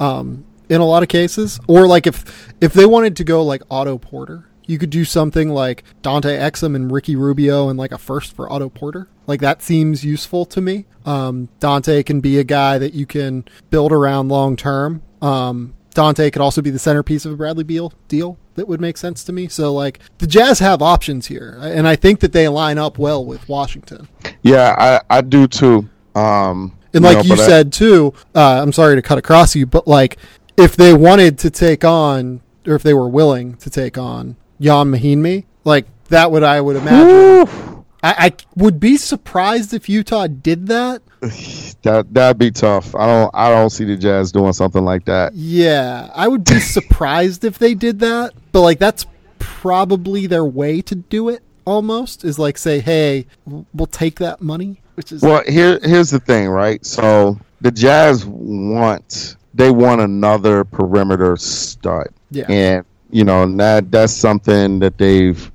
[0.00, 1.60] um, in a lot of cases.
[1.66, 5.48] Or like if if they wanted to go like Otto Porter, you could do something
[5.48, 9.08] like Dante Exum and Ricky Rubio and like a first for Otto Porter.
[9.26, 10.84] Like that seems useful to me.
[11.06, 15.02] Um, Dante can be a guy that you can build around long term.
[15.22, 18.98] Um, Dante could also be the centerpiece of a Bradley Beal deal that would make
[18.98, 19.48] sense to me.
[19.48, 23.24] So like the Jazz have options here, and I think that they line up well
[23.24, 24.06] with Washington.
[24.42, 25.88] Yeah, I, I do too.
[26.14, 29.56] Um, and like you, know, you said I, too, uh, I'm sorry to cut across
[29.56, 30.18] you, but like
[30.58, 34.92] if they wanted to take on, or if they were willing to take on Ian
[34.92, 37.84] Mahinmi, like that would I would imagine.
[38.02, 41.02] I, I, would be surprised if Utah did that.
[41.82, 42.94] that that'd be tough.
[42.94, 45.34] I don't I don't see the Jazz doing something like that.
[45.34, 48.34] Yeah, I would be surprised if they did that.
[48.52, 49.06] But like that's
[49.38, 51.42] probably their way to do it.
[51.64, 53.26] Almost is like say, hey,
[53.74, 54.80] we'll take that money.
[54.94, 56.84] Which is well, here here's the thing, right?
[56.86, 62.08] So the Jazz want they want another perimeter stud.
[62.30, 65.50] Yeah, and you know that that's something that they've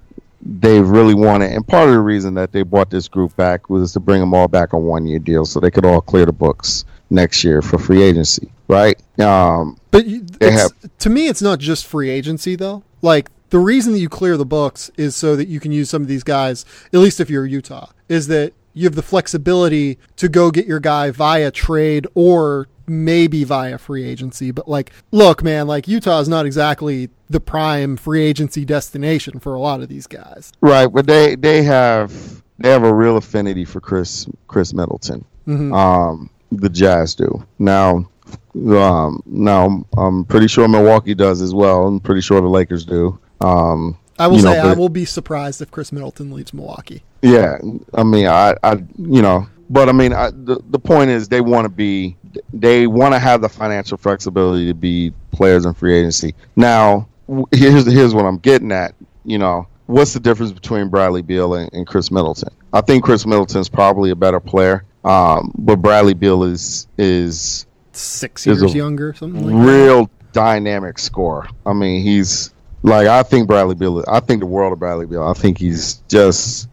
[0.46, 1.52] they've really wanted.
[1.52, 4.34] And part of the reason that they brought this group back was to bring them
[4.34, 7.62] all back on one year deal so they could all clear the books next year
[7.62, 9.02] for free agency, right?
[9.20, 10.06] Um, but
[10.42, 12.84] have, to me, it's not just free agency though.
[13.02, 16.02] Like the reason that you clear the books is so that you can use some
[16.02, 20.28] of these guys, at least if you're Utah, is that you have the flexibility to
[20.28, 24.52] go get your guy via trade or maybe via free agency.
[24.52, 29.54] But like, look, man, like Utah is not exactly the prime free agency destination for
[29.54, 30.52] a lot of these guys.
[30.62, 35.26] Right, but they they have they have a real affinity for Khris Khris Middleton.
[35.48, 35.74] Mm-hmm.
[35.74, 38.10] Um, the Jazz do now.
[38.56, 41.88] Um, now I'm pretty sure Milwaukee does as well.
[41.88, 43.20] I'm pretty sure the Lakers do.
[43.42, 47.04] Um, I will say know, I will be surprised if Khris Middleton leaves Milwaukee.
[47.22, 47.58] Yeah,
[47.94, 51.42] I mean, I, I, you know, but I mean, I, the the point is they
[51.42, 52.16] want to be,
[52.54, 56.36] they want to have the financial flexibility to be players in free agency.
[56.56, 57.08] Now,
[57.52, 58.94] here's here's what I'm getting at.
[59.26, 62.54] You know, what's the difference between Bradley Beal and, and Khris Middleton?
[62.72, 68.46] I think Khris Middleton's probably a better player, um, but Bradley Beal is is six
[68.46, 70.34] years younger, something like real that.
[70.34, 71.48] dynamic scorer.
[71.66, 74.04] I mean, he's like I think Bradley Beal.
[74.08, 75.24] I think the world of Bradley Beal.
[75.24, 76.70] I think he's just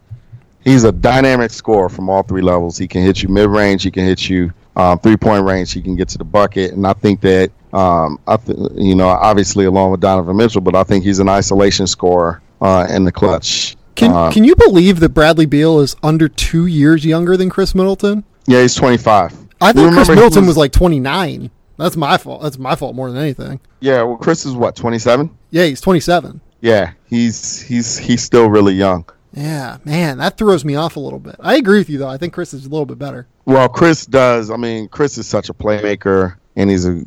[0.63, 2.77] he's a dynamic scorer from all three levels.
[2.77, 3.83] He can hit you mid range.
[3.83, 5.73] He can hit you um, three point range.
[5.73, 9.07] He can get to the bucket, and I think that um, I th- you know
[9.07, 13.11] obviously along with Donovan Mitchell, but I think he's an isolation scorer uh, in the
[13.11, 13.75] clutch.
[13.95, 17.75] Can uh, Can you believe that Bradley Beal is under two years younger than Khris
[17.75, 18.23] Middleton?
[18.47, 19.33] Yeah, he's twenty five.
[19.59, 21.51] I think Khris Middleton was, was like twenty nine.
[21.77, 22.43] That's my fault.
[22.43, 23.59] That's my fault more than anything.
[23.79, 25.29] Yeah, well, Khris is what twenty seven.
[25.49, 26.41] Yeah, he's twenty seven.
[26.61, 29.05] Yeah, he's he's he's still really young.
[29.33, 31.35] Yeah, man, that throws me off a little bit.
[31.39, 32.09] I agree with you though.
[32.09, 33.27] I think Khris is a little bit better.
[33.45, 34.51] Well, Khris does.
[34.51, 37.03] I mean, Khris is such a playmaker, and he's a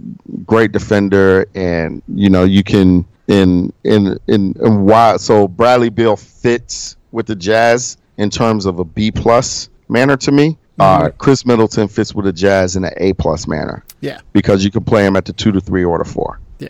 [0.46, 5.16] great defender, and you know you can in in in, in why.
[5.18, 10.32] So Bradley Beal fits with the Jazz in terms of a B plus manner to
[10.32, 10.56] me.
[10.78, 11.06] Uh, mm-hmm.
[11.06, 13.84] Uh, Khris Middleton fits with the Jazz in an A plus manner.
[14.00, 16.40] Yeah, because you can play him at the two to three or the four.
[16.58, 16.68] Yeah.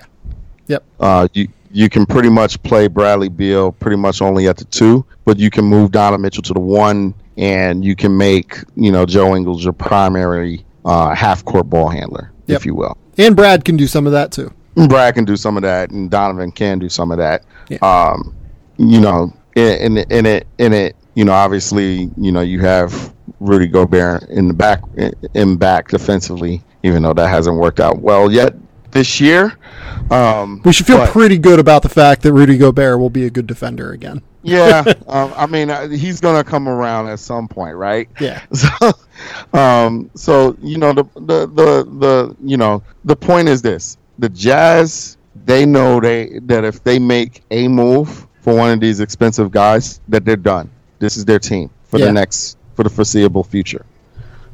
[0.66, 0.84] Yep.
[0.98, 5.04] Uh, you you can pretty much play Bradley Beal pretty much only at the two,
[5.24, 9.04] but you can move Donovan Mitchell to the one, and you can make you know
[9.04, 12.60] Joe Ingles your primary uh, half court ball handler, yep.
[12.60, 12.96] if you will.
[13.18, 14.52] And Brad can do some of that too.
[14.88, 17.44] Brad can do some of that, and Donovan can do some of that.
[17.68, 17.78] Yeah.
[17.78, 18.36] Um,
[18.78, 23.12] you know, in, in in it in it, you know, obviously, you know, you have
[23.40, 24.80] Rudy Gobert in the back
[25.34, 28.54] in back defensively, even though that hasn't worked out well yet
[28.94, 29.58] this year.
[30.10, 33.26] Um, We should feel but- pretty good about the fact that Rudy Gobert will be
[33.26, 34.22] a good defender again.
[34.42, 38.08] yeah, um, I mean, uh, he's gonna come around at some point, right?
[38.20, 38.40] Yeah.
[38.54, 38.92] So,
[39.52, 44.28] um, so you know, the, the the the you know, the point is this: the
[44.28, 49.50] Jazz, they know they that if they make a move for one of these expensive
[49.50, 50.68] guys, that they're done.
[50.98, 52.06] This is their team for Yeah.
[52.06, 53.86] the next for the foreseeable future.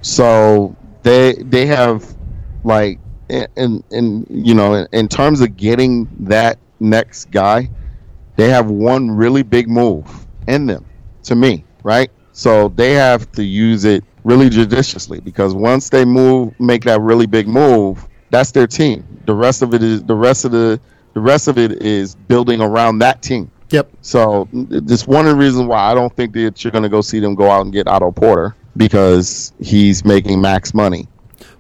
[0.02, 2.04] So they they have
[2.62, 2.99] like
[3.56, 7.70] in, in you know in, in terms of getting that next guy,
[8.36, 10.84] they have one really big move in them
[11.24, 12.10] to me, right?
[12.32, 17.26] So they have to use it really judiciously because once they move, make that really
[17.26, 19.04] big move, that's their team.
[19.26, 20.80] The rest of it is the rest of the
[21.12, 23.50] the rest of it is building around that team.
[23.70, 23.90] Yep.
[24.00, 27.00] So this one of the reasons why I don't think that you're going to go
[27.00, 31.08] see them go out and get Otto Porter because he's making max money.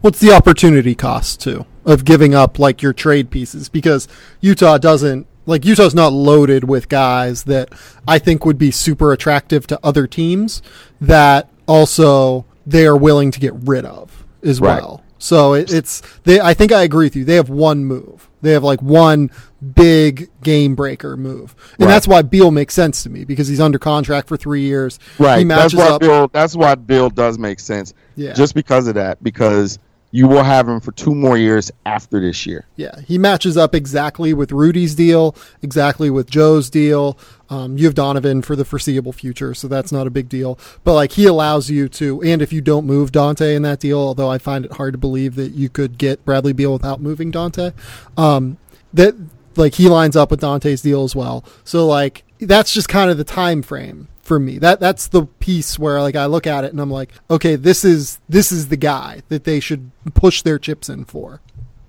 [0.00, 4.06] What's the opportunity cost too of giving up like your trade pieces because
[4.40, 7.70] Utah doesn't like Utah's not loaded with guys that
[8.06, 10.62] I think would be super attractive to other teams
[11.00, 14.80] that also they are willing to get rid of as Right.
[14.82, 15.02] well.
[15.18, 16.40] So it, it's they.
[16.40, 17.24] I think I agree with you.
[17.26, 18.30] They have one move.
[18.40, 19.30] They have like one
[19.74, 21.92] big game breaker move, and Right.
[21.92, 24.98] that's why Beal makes sense to me because he's under contract for three years.
[25.18, 25.46] he Right.
[25.46, 26.00] That's why up.
[26.00, 26.28] Beal.
[26.32, 27.92] That's why Beal does make sense.
[28.16, 28.32] Yeah.
[28.32, 29.78] Just because of that, because
[30.12, 32.66] you will have him for two more years after this year.
[32.76, 37.16] Yeah, he matches up exactly with Rudy's deal, exactly with Joe's deal.
[37.48, 40.58] Um, you have Donovan for the foreseeable future, so that's not a big deal.
[40.82, 43.98] But like he allows you to, and if you don't move Dante in that deal,
[43.98, 47.30] although I find it hard to believe that you could get Bradley Beal without moving
[47.30, 47.72] Dante,
[48.16, 48.58] um,
[48.92, 49.14] that
[49.56, 51.44] like he lines up with Dante's deal as well.
[51.64, 54.58] So like that's just kind of the time frame for me.
[54.58, 57.84] That that's the piece where like I look at it and I'm like, okay, this
[57.84, 61.40] is this is the guy that they should push their chips in for.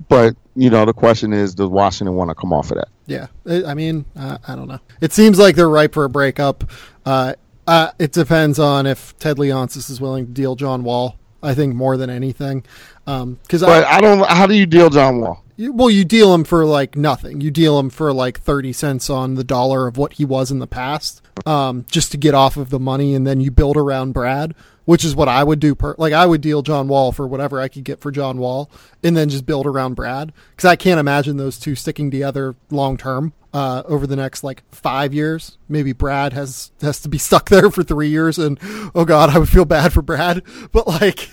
[0.10, 2.88] But you know, the question is, does Washington want to come off of that?
[3.06, 4.80] Yeah, I I mean, uh, I don't know.
[5.02, 6.64] It seems like they're ripe for a breakup.
[7.06, 7.36] Uh,
[7.68, 11.20] uh, it depends on if Ted Leonsis is willing to deal John Wall.
[11.44, 12.64] I think more than anything,
[13.06, 14.28] because But I, I don't.
[14.28, 15.44] How do you deal John Wall?
[15.70, 17.42] Well, you deal him for like nothing.
[17.42, 20.60] You deal him for like thirty cents on the dollar of what he was in
[20.60, 24.14] the past, um, just to get off of the money, and then you build around
[24.14, 25.76] Brad, which is what I would do.
[25.76, 28.70] Per like I would deal John Wall for whatever I could get for John Wall,
[29.04, 32.98] and then just build around Brad because I can't imagine those two sticking together long
[32.98, 33.34] term.
[33.54, 37.70] Uh, over the next like five years, maybe Brad has has to be stuck there
[37.70, 38.58] for three years, and
[38.96, 40.42] oh god, I would feel bad for Brad.
[40.72, 41.30] But like,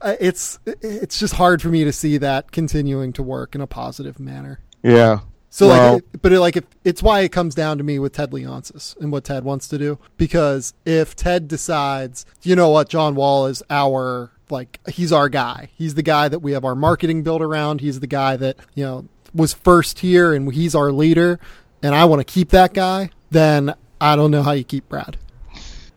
[0.00, 3.68] uh, it's it's just hard for me to see that continuing to work in a
[3.68, 4.58] positive manner.
[4.82, 5.20] Yeah.
[5.48, 8.12] So Well- like, but it, like, if, it's why it comes down to me with
[8.14, 9.98] Ted Leonsis and what Ted wants to do.
[10.16, 15.68] Because if Ted decides, you know what, John Wall is our like, he's our guy.
[15.76, 17.80] He's the guy that we have our marketing built around.
[17.80, 21.38] He's the guy that you know was first here, and he's our leader.
[21.82, 23.10] And I want to keep that guy.
[23.30, 25.16] Then I don't know how you keep Brad.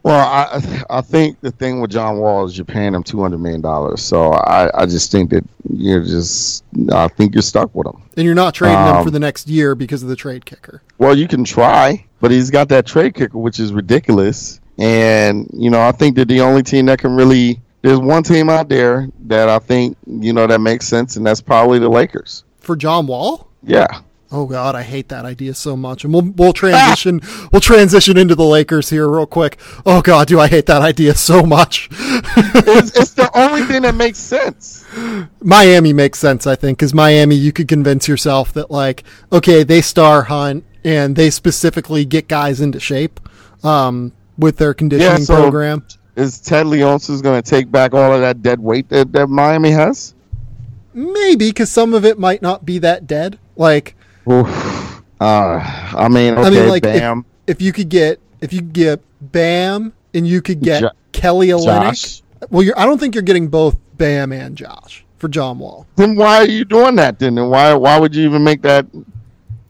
[0.03, 3.37] Well, I I think the thing with John Wall is you're paying him two hundred
[3.39, 4.01] million dollars.
[4.01, 8.01] So I, I just think that you're just I think you're stuck with him.
[8.17, 10.81] And you're not trading him Um, for the next year because of the trade kicker.
[10.97, 14.59] Well, you can try, but he's got that trade kicker, which is ridiculous.
[14.77, 18.49] And you know, I think that the only team that can really there's one team
[18.49, 22.43] out there that I think you know that makes sense, and that's probably the Lakers.
[22.59, 23.47] For John Wall?
[23.63, 24.01] Yeah.
[24.35, 26.03] Oh God, I hate that idea so much.
[26.03, 29.59] And we'll we'll transition we'll transition into the Lakers here real quick.
[29.85, 31.87] Oh God, do I hate that idea so much?
[31.91, 34.85] it's, it's the only thing that makes sense.
[35.41, 39.81] Miami makes sense, I think, because Miami, you could convince yourself that like, okay, they
[39.81, 43.19] star hunt and they specifically get guys into shape
[43.63, 45.85] um, with their conditioning Yeah, so- program.
[46.15, 49.71] Is Ted Leonsis going to take back all of that dead weight that, that Miami
[49.71, 50.13] has?
[50.93, 53.39] Maybe because some of it might not be that dead.
[53.55, 53.95] Like,
[54.29, 55.01] Oof.
[55.19, 55.59] Uh,
[55.97, 58.73] I mean, okay, I mean, like if, Bam, if you could get if you could
[58.73, 62.21] get Bam and you could get Jo- Kelly Olynyk.
[62.49, 65.87] Well, you're, I don't think you're getting both Bam and Josh for John Wall.
[65.95, 67.19] Then why are you doing that?
[67.19, 68.85] Then and why why would you even make that?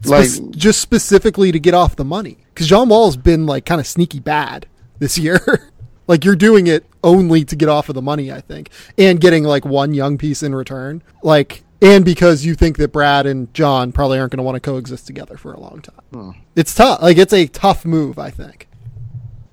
[0.04, 3.80] Like, Spec- just specifically to get off the money because John Wall's been like kind
[3.80, 4.66] of sneaky bad
[4.98, 5.70] this year.
[6.06, 9.44] like you're doing it only to get off of the money, I think, and getting
[9.44, 11.02] like one young piece in return.
[11.22, 14.60] Like, and because you think that Brad and John probably aren't going to want to
[14.60, 16.04] coexist together for a long time.
[16.12, 16.30] Hmm.
[16.56, 17.02] It's tough.
[17.02, 18.68] Like it's a tough move, I think.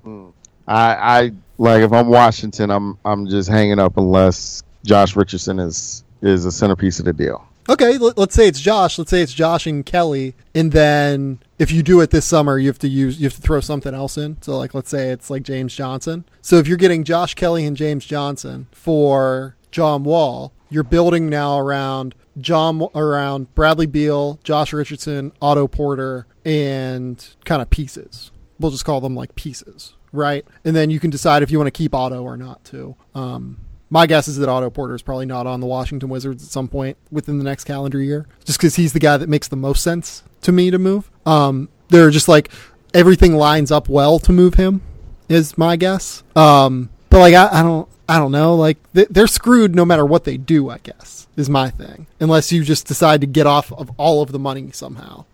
[0.02, 0.30] Hmm.
[0.66, 6.04] I I like if I'm Washington, I'm I'm just hanging up unless Josh Richardson is
[6.22, 7.46] is a centerpiece of the deal.
[7.68, 8.98] Okay, let, us say it's Josh.
[8.98, 12.66] Let's say it's Josh and Kelly, and then if you do it this summer, you
[12.66, 14.40] have to use you have to throw something else in.
[14.42, 16.24] So like, let's say it's like James Johnson.
[16.40, 21.58] So if you're getting Josh Kelly and James Johnson for John Wall, you're building now
[21.58, 28.30] around John around Bradley Beal, Josh Richardson, Otto Porter, and kind of pieces.
[28.58, 30.44] We'll just call them like pieces, right?
[30.64, 32.96] And then you can decide if you want to keep Otto or not too.
[33.14, 33.58] Um,
[33.90, 36.68] my guess is that Otto Porter is probably not on the Washington Wizards at some
[36.68, 39.82] point within the next calendar year, just because he's the guy that makes the most
[39.82, 41.10] sense to me to move.
[41.26, 42.50] Um, they're just like
[42.94, 44.80] everything lines up well to move him,
[45.28, 46.22] is my guess.
[46.34, 48.54] Um, but like I, I don't, I don't know.
[48.54, 50.68] Like they're screwed no matter what they do.
[50.70, 54.32] I guess is my thing, unless you just decide to get off of all of
[54.32, 55.24] the money somehow.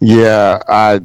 [0.00, 1.00] Yeah, I,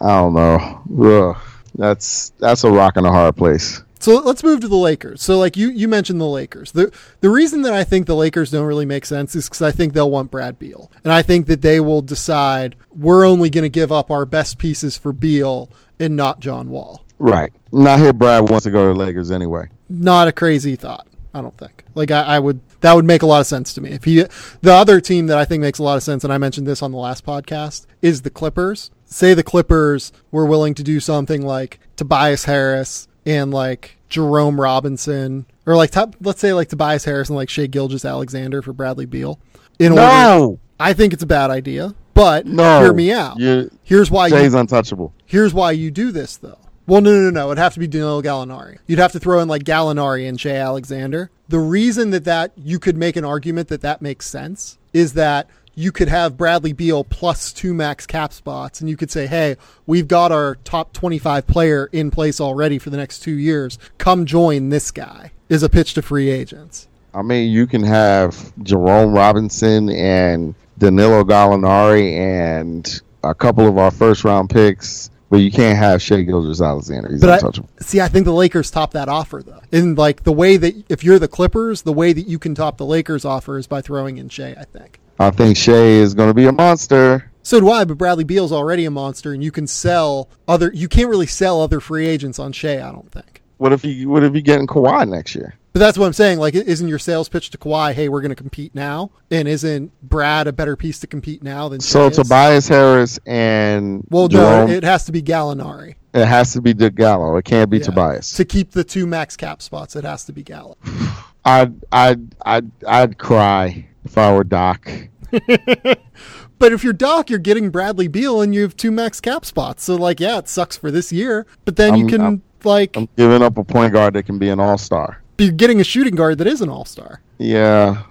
[0.00, 0.82] I don't know.
[1.00, 1.36] Ugh,
[1.76, 3.82] that's that's a rock and a hard place.
[4.00, 5.22] So let's move to the Lakers.
[5.22, 6.72] So like you you mentioned the Lakers.
[6.72, 9.70] The the reason that I think the Lakers don't really make sense is cuz I
[9.70, 10.90] think they'll want Brad Beal.
[11.04, 14.58] And I think that they will decide we're only going to give up our best
[14.58, 15.70] pieces for Beal
[16.00, 17.04] and not John Wall.
[17.22, 17.52] Right.
[17.70, 19.68] Not here Brad wants to go to the Lakers anyway.
[19.88, 21.06] Not a crazy thought.
[21.32, 21.84] I don't think.
[21.94, 23.90] Like I, I, would that would make a lot of sense to me.
[23.90, 24.24] If he
[24.60, 26.82] the other team that I think makes a lot of sense, and I mentioned this
[26.82, 28.90] on the last podcast, is the Clippers.
[29.04, 35.46] Say the Clippers were willing to do something like Tobias Harris and like Jerome Robinson
[35.64, 39.38] or like top, let's say like Tobias Harris and like Shai Gilgeous-Alexander for Bradley Beal.
[39.78, 40.42] In no!
[40.42, 41.94] order, I think it's a bad idea.
[42.14, 43.38] But no, hear me out.
[43.38, 45.14] You're, here's why Shai's you, untouchable.
[45.24, 46.58] Here's why you do this though.
[46.92, 47.46] Well, no, no, no.
[47.46, 48.76] It'd have to be Danilo Gallinari.
[48.86, 51.30] You'd have to throw in like Gallinari and Shai Alexander.
[51.48, 55.48] The reason that that you could make an argument that that makes sense is that
[55.74, 59.56] you could have Bradley Beal plus two max cap spots, and you could say, hey,
[59.86, 63.78] we've got our top 25 player in place already for the next two years.
[63.96, 66.88] Come join this guy, is a pitch to free agents.
[67.14, 73.90] I mean, you can have Jerome Robinson and Danilo Gallinari and a couple of our
[73.90, 75.08] first round picks.
[75.32, 77.08] But you can't have Shai Gilgeous-Alexander.
[77.10, 77.70] He's but untouchable.
[77.80, 79.62] I, see, I think the Lakers top that offer though.
[79.72, 82.76] In like the way that if you're the Clippers, the way that you can top
[82.76, 84.54] the Lakers offer is by throwing in Shai.
[84.60, 85.00] I think.
[85.18, 87.30] I think Shai is going to be a monster.
[87.42, 90.70] So do I, but Bradley Beal's already a monster, and you can sell other.
[90.74, 92.86] You can't really sell other free agents on Shai.
[92.86, 93.40] I don't think.
[93.56, 95.54] What if you What if you getting Kawhi next year?
[95.72, 96.38] But that's what I'm saying.
[96.38, 99.90] Like, isn't your sales pitch to Kawhi, "Hey, we're going to compete now," and isn't
[100.02, 101.80] Brad a better piece to compete now than?
[101.80, 105.94] So Shai Tobias Harris and well, Jerome, no, it has to be Gallinari.
[106.12, 107.36] It has to be the Gallo.
[107.36, 107.84] It can't be yeah.
[107.84, 108.32] Tobias.
[108.34, 110.76] To keep the two max cap spots, it has to be Gallo.
[111.44, 114.90] I'd I'd I'd I'd cry if I were Doc.
[115.30, 119.84] but if you're Doc, you're getting Bradley Beal and you have two max cap spots.
[119.84, 122.94] So like, yeah, it sucks for this year, but then I'm, you can I'm, like
[122.94, 125.22] I'm giving up a point guard that can be an all star.
[125.38, 127.20] You're getting a shooting guard that is an all star.
[127.38, 128.04] Yeah.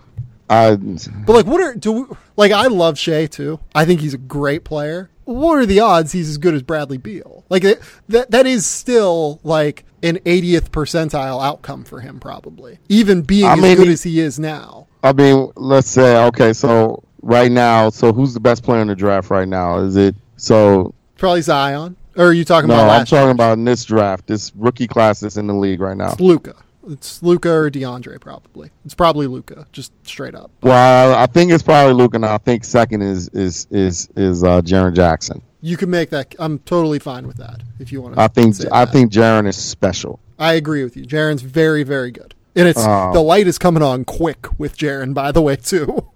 [0.50, 2.52] I, but like, what are do we, like?
[2.52, 3.62] I love Shai too.
[3.74, 5.10] I think he's a great player.
[5.24, 7.46] What are the odds he's as good as Bradley Beal?
[7.48, 13.22] Like it, that that is still like an 80th percentile outcome for him, probably even
[13.22, 14.88] being I as mean, good as he is now.
[15.04, 17.90] I mean, let's say okay, so right now.
[17.90, 19.78] So who's the best player in the draft right now?
[19.78, 20.94] Is it so?
[21.18, 21.96] Probably Zion.
[22.18, 22.90] Or are you talking no, about?
[22.90, 23.32] I'm talking year?
[23.32, 26.12] about in this draft, this rookie class that's in the league right now.
[26.12, 26.56] It's Luka.
[26.88, 28.72] It's Luka or DeAndre probably.
[28.86, 30.52] It's probably Luka, just straight up.
[30.62, 34.62] Well, I think it's probably Luka, and I think second is is is is uh,
[34.62, 35.42] Jaren Jackson.
[35.62, 36.34] You can make that.
[36.40, 37.62] I'm totally fine with that.
[37.80, 38.22] If you want to.
[38.22, 40.20] I think I think Jaren is special.
[40.40, 41.06] I agree with you.
[41.06, 45.14] Jaren's very very good, and it's uh, the light is coming on quick with Jaren.
[45.14, 46.10] By the way, too.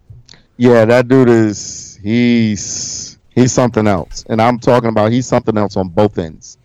[0.58, 5.78] Yeah, that dude is he's he's something else, and I'm talking about he's something else
[5.78, 6.58] on both ends.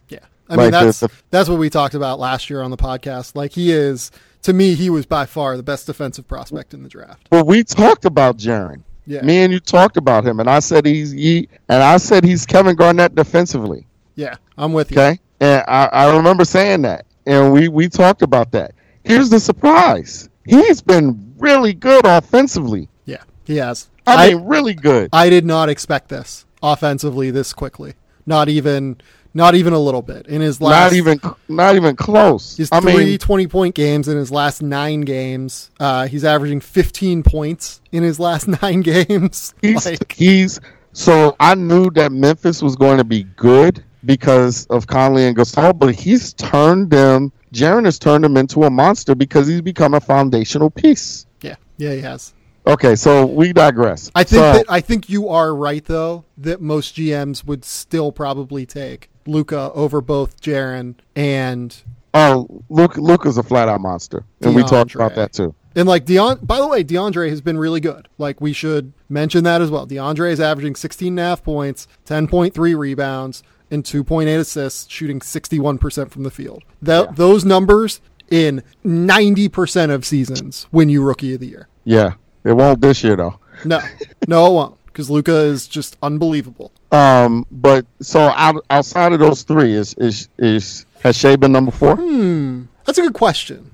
[0.50, 2.76] I like mean that's the, the, that's what we talked about last year on the
[2.76, 3.36] podcast.
[3.36, 4.10] Like he is
[4.42, 7.28] to me, he was by far the best defensive prospect in the draft.
[7.30, 8.82] Well, we talked about Jaren.
[9.06, 9.22] Yeah.
[9.22, 12.46] Me and you talked about him, and I said he's he, and I said he's
[12.46, 13.86] Kevin Garnett defensively.
[14.14, 14.98] Yeah, I'm with you.
[14.98, 18.72] Okay, and I, I remember saying that, and we we talked about that.
[19.04, 22.88] Here's the surprise: he's been really good offensively.
[23.04, 23.88] Yeah, he has.
[24.06, 25.10] I mean, I, really good.
[25.12, 27.94] I did not expect this offensively this quickly.
[28.26, 29.00] Not even,
[29.34, 30.26] not even a little bit.
[30.26, 32.56] In his last, not even, not even close.
[32.56, 35.70] His I three mean, 20 point games in his last nine games.
[35.78, 39.54] Uh, he's averaging 15 points in his last nine games.
[39.62, 40.60] He's, like, he's
[40.92, 45.78] so I knew that Memphis was going to be good because of Conley and Gasol,
[45.78, 47.32] but he's turned them.
[47.52, 51.26] Jaren has turned him into a monster because he's become a foundational piece.
[51.42, 52.34] Yeah, yeah, he has.
[52.66, 54.10] Okay, so we digress.
[54.14, 58.12] I think so, that I think you are right though that most GMs would still
[58.12, 61.76] probably take Luka over both Jaren and
[62.12, 64.24] Oh, Luke Luka's a flat out monster.
[64.40, 64.56] And DeAndre.
[64.56, 65.54] we talked about that too.
[65.76, 68.08] And like Deon, by the way, DeAndre has been really good.
[68.18, 69.86] Like we should mention that as well.
[69.86, 76.10] DeAndre is averaging 16 and a half points, 10.3 rebounds, and 2.8 assists, shooting 61%
[76.10, 76.64] from the field.
[76.82, 77.06] Yeah.
[77.14, 81.68] Those numbers in 90% of seasons win you rookie of the year.
[81.84, 83.38] Yeah, it won't this year though.
[83.64, 83.80] No,
[84.26, 86.72] no, it won't because Luka is just unbelievable.
[86.92, 91.70] Um, but so out, outside of those three, is is is has Shai been number
[91.70, 91.96] four?
[91.96, 92.64] Hmm.
[92.84, 93.70] That's a good question.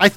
[0.00, 0.10] I,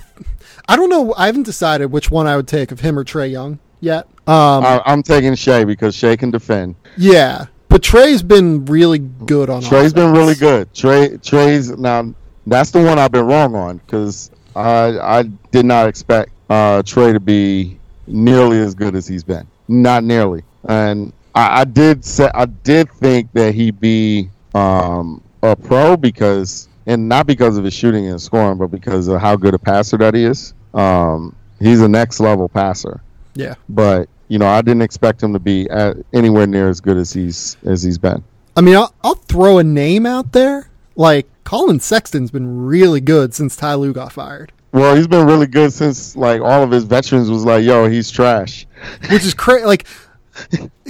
[0.70, 1.14] I don't know.
[1.18, 4.08] I haven't decided which one I would take of him or Trae Young yet.
[4.26, 6.76] Um, I, I'm taking Shai because Shai can defend.
[6.98, 9.62] yeah, but Trae's been really good on.
[9.62, 10.74] Trae's been really good.
[10.74, 12.14] Trae Trae's now
[12.46, 17.12] that's the one I've been wrong on because I I did not expect uh, Trae
[17.14, 17.78] to be
[18.08, 19.46] nearly as good as he's been.
[19.68, 25.56] Not nearly, and I, I did say I did think that he'd be um, a
[25.56, 29.54] pro because and not because of his shooting and scoring, but because of how good
[29.54, 30.54] a passer that he is.
[30.74, 33.02] Um, he's a next level passer,
[33.36, 36.98] Yeah, but you know I didn't expect him to be at, anywhere near as good
[36.98, 38.24] as he's as he's been.
[38.56, 40.72] I mean, I'll, I'll throw a name out there.
[40.96, 45.46] Like Collin Sexton's been really good since Ty Lue got fired, Well, he's been really
[45.46, 48.66] good since like all of his veterans was like, "Yo, he's trash."
[49.12, 49.66] which is crazy.
[49.66, 49.86] Like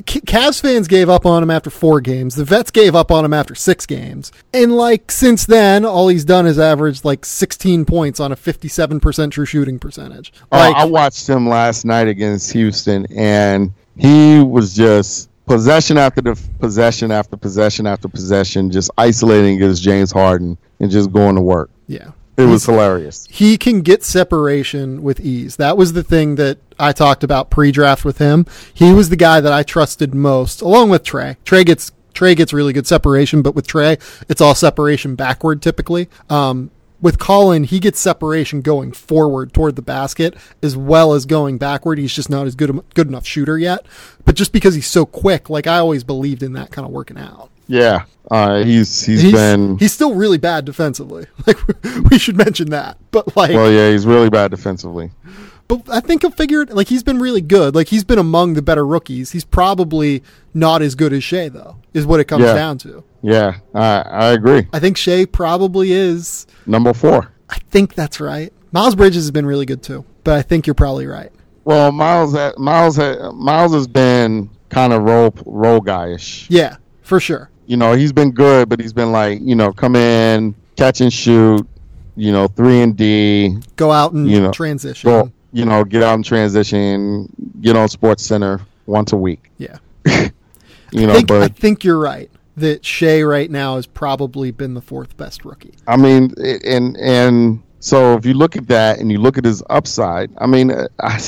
[0.01, 2.35] Cavs fans gave up on him after four games.
[2.35, 4.31] The vets gave up on him after six games.
[4.53, 9.31] And like since then, all he's done is averaged like 16 points on a 57%
[9.31, 10.33] true shooting percentage.
[10.51, 16.39] Uh, I watched him last night against Houston, and he was just possession after the
[16.59, 21.69] possession after possession after possession, just isolating against James Harden and just going to work.
[21.87, 22.11] yeah.
[22.38, 23.27] It was hilarious.
[23.29, 25.55] he can get separation with ease.
[25.55, 28.45] That was the thing that I talked about pre-draft with him.
[28.73, 31.38] He was the guy that I trusted most, along with Trae.
[31.45, 36.09] Trae gets Trae gets really good separation, but with Trae, it's all separation backward typically.
[36.29, 41.57] Um, with Collin, he gets separation going forward toward the basket as well as going
[41.59, 41.99] backward.
[41.99, 43.85] He's just not as good good enough shooter yet.
[44.25, 47.17] But just because he's so quick, like I always believed in that kind of working
[47.17, 47.49] out.
[47.68, 51.26] Yeah, uh, he's he's He's been he's still really bad defensively.
[51.47, 51.57] Like
[52.11, 52.97] we should mention that.
[53.11, 55.11] But like well, yeah, he's really bad defensively.
[55.68, 56.70] But I think he'll figure it.
[56.74, 57.76] Like he's been really good.
[57.76, 59.32] Like he's been among the better rookies.
[59.32, 61.78] He's probably not as good as Shai though.
[61.93, 62.53] Is what it comes Yeah.
[62.53, 63.03] down to.
[63.22, 64.68] Yeah, I I agree.
[64.72, 66.47] I think Shai probably is.
[66.65, 67.32] Number four.
[67.49, 68.51] I think that's right.
[68.72, 70.05] Miles Bridges has been really good too.
[70.24, 71.32] But I think you're probably right.
[71.65, 72.97] Well, Miles Miles
[73.34, 76.45] Miles has been kind of role role guyish.
[76.49, 77.49] Yeah, for sure.
[77.68, 81.11] You know, he's been good, but he's been like, you know, come in, catch and
[81.13, 81.68] shoot,
[82.15, 85.09] you know, three and D, Go out and You know, transition.
[85.09, 87.28] go, you know, get out and transition,
[87.61, 89.78] get on Sports Center once a week, Yeah.
[90.05, 90.32] you
[90.93, 91.13] I know.
[91.15, 95.45] think, I think you're right that Shai right now has probably been the fourth best
[95.45, 95.74] rookie.
[95.88, 96.34] I mean,
[96.65, 100.47] and and so if you look at that and you look at his upside, I
[100.47, 101.22] mean, uh, I,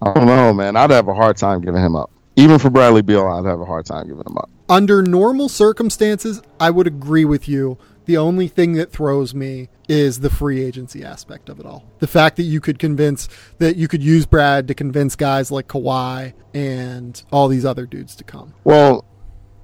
[0.00, 0.74] I don't know, man.
[0.76, 2.10] I'd have a hard time giving him up.
[2.36, 4.48] Even for Bradley Beal, I'd have a hard time giving him up.
[4.68, 7.76] under normal circumstances, I would agree with you.
[8.06, 11.84] The only thing that throws me is the free agency aspect of it all.
[12.00, 13.28] The fact that you could convince
[13.58, 18.16] that you could use Brad to convince guys like Kawhi and all these other dudes
[18.16, 18.54] to come.
[18.64, 19.04] Well,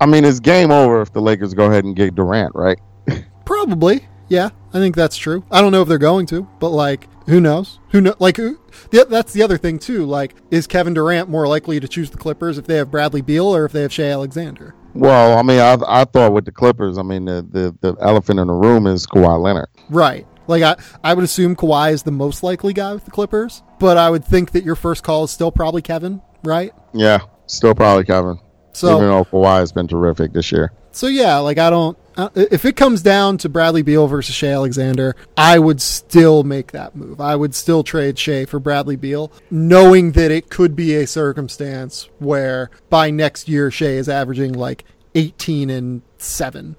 [0.01, 2.79] I mean, it's game over if the Lakers go ahead and get Durant, right?
[3.45, 4.07] Probably.
[4.29, 5.43] Yeah, I think that's true.
[5.51, 7.79] I don't know if they're going to, but like, who knows?
[7.91, 8.15] Who know?
[8.19, 8.59] Like, who,
[8.91, 10.05] the, that's the other thing too.
[10.05, 13.47] Like, is Kevin Durant more likely to choose the Clippers if they have Bradley Beal
[13.47, 14.75] or if they have Shai Alexander?
[14.95, 18.41] Well, I mean, I I thought with the Clippers, I mean, the the, the elephant
[18.41, 19.69] in the room is Kawhi Leonard.
[19.91, 20.27] Right.
[20.49, 23.99] Like I, I would assume Kawhi is the most likely guy with the Clippers, but
[23.99, 26.73] I would think that your first call is still probably Kevin, right?
[26.95, 28.39] Yeah, still probably Kevin.
[28.73, 30.73] So, even though Kawhi has been terrific this year.
[30.91, 31.99] so yeah, like I don't.
[32.19, 36.73] Uh, if it comes down to Bradley Beal versus Shai Alexander, I would still make
[36.73, 37.21] that move.
[37.21, 42.09] I would still trade Shai for Bradley Beal, knowing that it could be a circumstance
[42.19, 46.75] where by next year Shai is averaging like 18 and seven.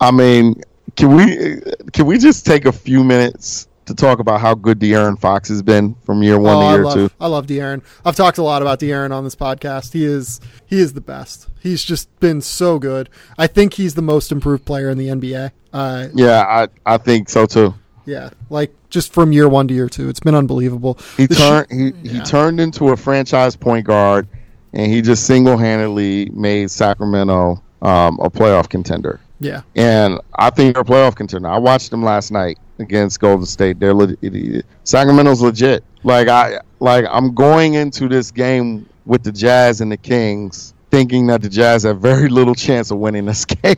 [0.00, 0.62] I mean,
[0.96, 1.60] can we
[1.92, 5.60] can we just take a few minutes to talk about how good De'Aaron Fox has
[5.62, 7.10] been from year one Oh, to I year love, two?
[7.20, 7.82] I love De'Aaron.
[8.04, 9.92] I've talked a lot about De'Aaron on this podcast.
[9.92, 11.48] He is he is the best.
[11.60, 13.08] He's just been so good.
[13.36, 15.50] I think he's the most improved player in the NBA.
[15.72, 17.74] Uh, Yeah, I I think so too.
[18.06, 20.98] yeah, like just from year one to year two, it's been unbelievable.
[21.16, 22.22] He The turned he, he yeah.
[22.24, 24.26] turned into a franchise point guard,
[24.72, 29.20] and he just single handedly made Sacramento um, a playoff contender.
[29.40, 31.48] yeah, and I think they're a playoff contender.
[31.48, 33.78] I watched them last night against Golden State.
[33.78, 34.16] They're le-
[34.84, 35.84] Sacramento's legit.
[36.04, 41.26] Like I like I'm going into this game with the Jazz and the Kings, thinking
[41.28, 43.76] that the Jazz have very little chance of winning this game.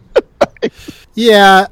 [1.15, 1.67] yeah.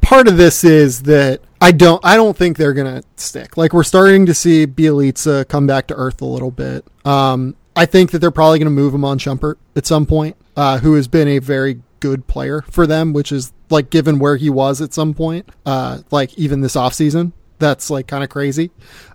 [0.00, 2.04] Part of this is that I don't.
[2.04, 3.56] I don't think they're gonna stick.
[3.56, 6.84] Like we're starting to see Bjelica come back to earth a little bit.
[7.04, 10.78] Um, I think that they're probably gonna move him on Shumpert at some point, uh,
[10.78, 14.50] who has been a very good player for them, which is like given where he
[14.50, 18.70] was at some point, uh, like even this offseason, that's like kind of crazy.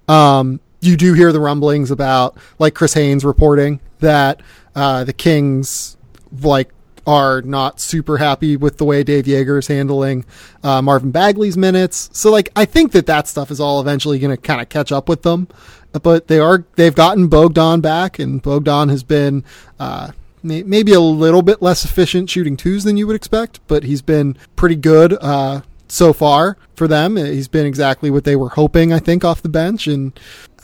[0.08, 4.42] Um, you do hear the rumblings about like Chris Haynes reporting that
[4.76, 5.98] uh, the Kings
[6.42, 6.70] like
[7.08, 10.26] are not super happy with the way Dave Joerger is handling
[10.64, 12.10] uh, Marvin Bagley's minutes.
[12.14, 14.92] So like I think that that stuff is all eventually going to kind of catch
[14.92, 15.48] up with them.
[15.92, 19.44] But they are they've gotten Bogdan back, and Bogdan has been.
[19.80, 20.12] Uh,
[20.46, 24.38] maybe a little bit less efficient shooting twos than you would expect, but he's been
[24.56, 27.18] pretty good uh, so far for them.
[27.18, 29.88] He's been exactly what they were hoping, I think, off the bench.
[29.88, 30.18] And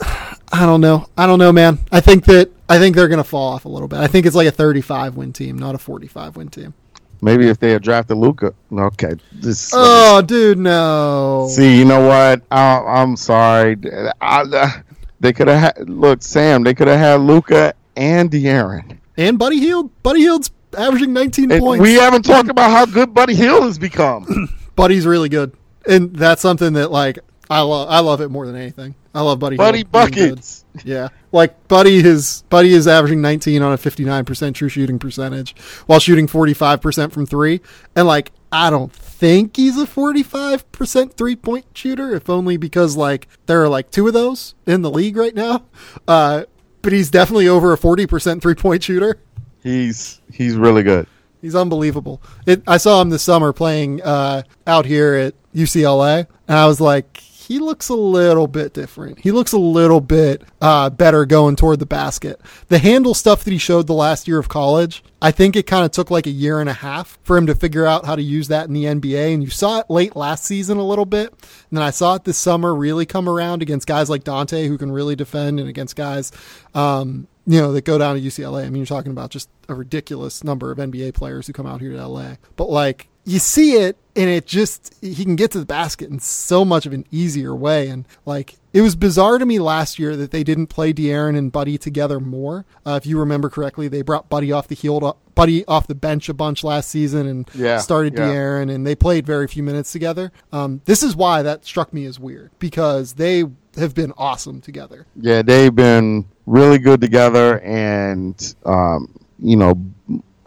[0.52, 1.06] I don't know.
[1.16, 1.78] I don't know, man.
[1.90, 3.98] I think that I think they're going to fall off a little bit.
[3.98, 6.74] I think it's like a 35 win team, not a 45 win team.
[7.20, 8.52] Maybe if they had drafted Luka.
[8.72, 9.14] Okay.
[9.32, 11.48] This, oh, dude, no.
[11.50, 12.42] See, you know what?
[12.50, 13.76] I, am sorry.
[14.20, 14.82] I,
[15.20, 15.88] they could have had.
[15.88, 16.64] Look, Sam.
[16.64, 19.90] They could have had Luka and De'Aaron and Buddy Hield.
[20.02, 21.82] Buddy Hield's averaging 19 and points.
[21.82, 24.48] We haven't talked about how good Buddy Hield has become.
[24.76, 25.54] Buddy's really good,
[25.86, 27.18] and that's something that like
[27.50, 27.88] I love.
[27.90, 28.94] I love it more than anything.
[29.14, 29.56] I love Buddy.
[29.56, 30.64] Buddy Hield buckets.
[30.86, 35.54] Yeah, like Buddy is Buddy is averaging 19 on a 59 percent true shooting percentage
[35.84, 37.60] while shooting 45 percent from three,
[37.94, 42.96] and like I don't think he's a 45 percent three point shooter, if only because
[42.96, 45.64] like there are like two of those in the league right now.
[46.08, 46.44] Uh,
[46.82, 49.18] but he's definitely over a 40% three point shooter.
[49.62, 51.06] He's he's really good.
[51.40, 52.22] He's unbelievable.
[52.46, 56.80] It, I saw him this summer playing uh, out here at UCLA, and I was
[56.80, 59.18] like, he looks a little bit different.
[59.18, 62.40] He looks a little bit uh, better going toward the basket.
[62.68, 65.84] The handle stuff that he showed the last year of college, I think it kind
[65.84, 68.22] of took like a year and a half for him to figure out how to
[68.22, 69.34] use that in the NBA.
[69.34, 71.30] And you saw it late last season a little bit.
[71.30, 74.78] And then I saw it this summer really come around against guys like Dante who
[74.78, 76.32] can really defend and against guys
[76.74, 78.64] um, you know, that go down to UCLA.
[78.64, 81.80] I mean, you're talking about just a ridiculous number of NBA players who come out
[81.80, 82.36] here to LA.
[82.56, 86.18] But like, you see it and it just he can get to the basket in
[86.18, 90.16] so much of an easier way and like it was bizarre to me last year
[90.16, 92.64] that they didn't play De'Aaron and Buddy together more.
[92.86, 96.30] Uh, if you remember correctly, they brought Buddy off the heel, Buddy off the bench
[96.30, 98.20] a bunch last season and yeah, started yeah.
[98.20, 100.32] De'Aaron, and they played very few minutes together.
[100.52, 103.44] Um, this is why that struck me as weird because they
[103.76, 105.06] have been awesome together.
[105.16, 109.74] Yeah, they've been really good together, and um, you know,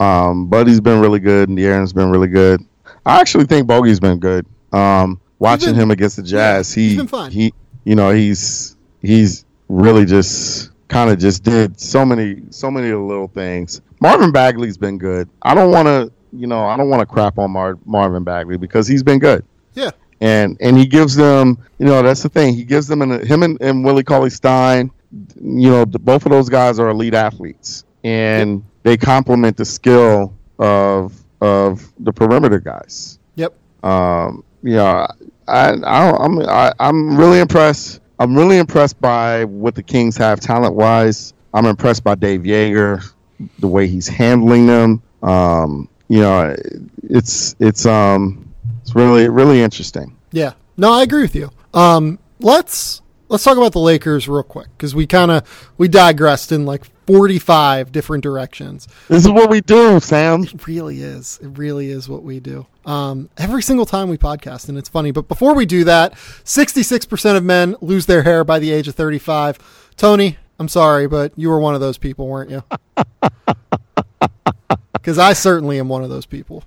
[0.00, 2.60] um, Buddy's been really good, and De'Aaron's been really good.
[3.04, 4.46] I actually think Bogey's been good.
[4.72, 10.04] Um, watching been, him against the Jazz, yeah, he he you know he's he's really
[10.04, 13.80] just kind of just did so many so many little things.
[14.00, 15.28] Marvin Bagley's been good.
[15.42, 18.56] I don't want to you know I don't want to crap on Mar- Marvin Bagley
[18.56, 19.44] because he's been good.
[19.74, 19.90] Yeah.
[20.20, 23.42] And and he gives them you know that's the thing he gives them an, him
[23.42, 24.90] and, and Willie Cauley Stein
[25.40, 31.12] you know both of those guys are elite athletes and they complement the skill of
[31.40, 33.18] of the perimeter guys.
[33.34, 33.52] Yep.
[33.82, 35.08] Um, yeah,
[35.48, 38.00] I, I I'm I, I'm really impressed.
[38.20, 41.34] I'm really impressed by what the Kings have talent wise.
[41.52, 43.04] I'm impressed by Dave Joerger,
[43.58, 45.02] the way he's handling them.
[45.20, 46.54] Um, you know,
[47.02, 50.16] it's it's um it's really really interesting.
[50.30, 50.52] Yeah.
[50.76, 51.50] No, I agree with you.
[51.74, 56.52] Um, let's let's talk about the Lakers real quick because we kind of we digressed
[56.52, 58.88] in like 45 different directions.
[59.08, 60.42] This is what we do, Sam.
[60.44, 61.38] It really is.
[61.42, 62.66] It really is what we do.
[62.84, 65.10] Um, every single time we podcast, and it's funny.
[65.10, 68.94] But before we do that, 66% of men lose their hair by the age of
[68.94, 69.92] 35.
[69.96, 72.62] Tony, I'm sorry, but you were one of those people, weren't you?
[74.92, 76.64] Because I certainly am one of those people.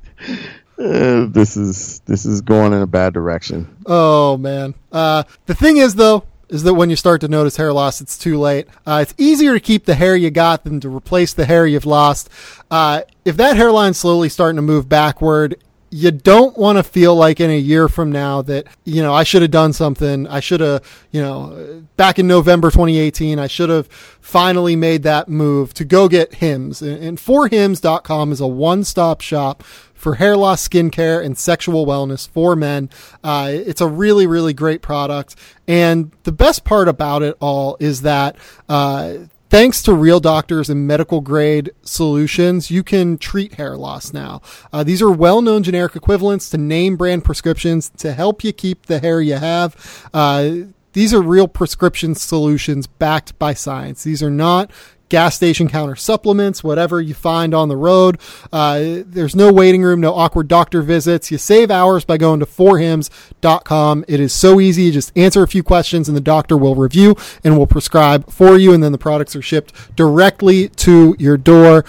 [0.78, 3.68] Uh, this is this is going in a bad direction.
[3.86, 4.76] Oh man.
[4.94, 8.18] Uh, the thing is, though, is that when you start to notice hair loss, it's
[8.18, 8.68] too late.
[8.86, 11.86] Uh, it's easier to keep the hair you got than to replace the hair you've
[11.86, 12.30] lost.
[12.70, 15.56] Uh, if that hairline's slowly starting to move backward,
[15.92, 19.24] you don't want to feel like in a year from now that, you know, I
[19.24, 20.28] should have done something.
[20.28, 23.88] I should have, you know, back in November 2018, I should have
[24.20, 26.82] finally made that move to go get Hims.
[26.82, 29.64] And, and forhims.com is a one stop shop
[29.94, 32.90] for hair loss, skincare, and sexual wellness for men.
[33.24, 35.36] Uh, it's a really, really great product.
[35.68, 38.36] And the best part about it all is that,
[38.70, 39.14] uh,
[39.50, 44.44] Thanks to real doctors and medical grade solutions, you can treat hair loss now.
[44.72, 48.86] Uh, these are well known generic equivalents to name brand prescriptions to help you keep
[48.86, 50.08] the hair you have.
[50.14, 50.52] Uh,
[50.94, 54.04] these are real prescription solutions backed by science.
[54.04, 54.70] These are not
[55.10, 58.20] gas station counter supplements, whatever you find on the road.
[58.54, 61.32] Uh, there's no waiting room, no awkward doctor visits.
[61.32, 64.06] You save hours by going to forhims.com.
[64.08, 64.84] It is so easy.
[64.84, 68.58] You just answer a few questions and the doctor will review and will prescribe for
[68.58, 68.74] you.
[68.74, 71.86] And then the products are shipped directly to your door.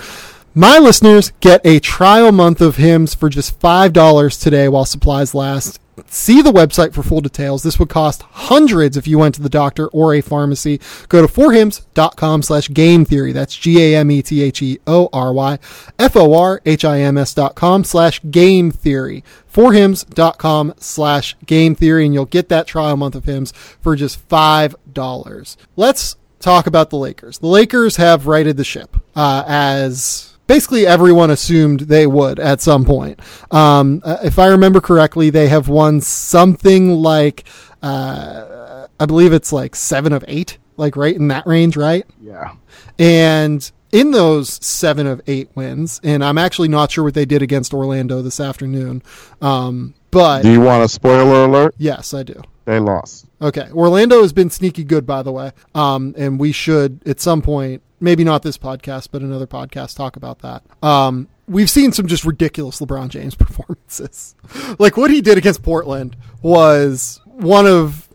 [0.54, 5.80] My listeners get a trial month of Hims for just $5 today while supplies last.
[6.08, 7.62] See the website for full details.
[7.62, 10.80] This would cost hundreds if you went to the doctor or a pharmacy.
[11.08, 13.32] Go to forhims.com slash game theory.
[13.32, 15.58] That's G-A-M-E-T-H-E-O-R-Y
[15.98, 19.24] F-O-R-H-I-M-S dot com slash game theory.
[19.52, 25.56] Forhims.com slash game theory and you'll get that trial month of Hims for just $5.
[25.76, 27.38] Let's talk about the Lakers.
[27.38, 32.84] The Lakers have righted the ship uh, as basically everyone assumed they would at some
[32.84, 33.20] point.
[33.52, 37.44] Um, uh, if I remember correctly, they have won something like,
[37.84, 42.04] uh, I believe it's like seven of eight, like right in that range, right?
[42.20, 42.56] Yeah.
[42.98, 47.42] And in those seven of eight wins, and I'm actually not sure what they did
[47.42, 49.04] against Orlando this afternoon.
[49.40, 51.76] Um, but do you want a spoiler alert?
[51.78, 52.42] Yes, I do.
[52.64, 53.26] They lost.
[53.40, 53.70] Okay.
[53.70, 55.52] Orlando has been sneaky good, by the way.
[55.76, 60.16] Um, and we should at some point maybe not this podcast, but another podcast talk
[60.16, 60.62] about that.
[60.82, 64.34] Um, we've seen some just ridiculous LeBron James performances.
[64.78, 68.08] like what he did against Portland was one of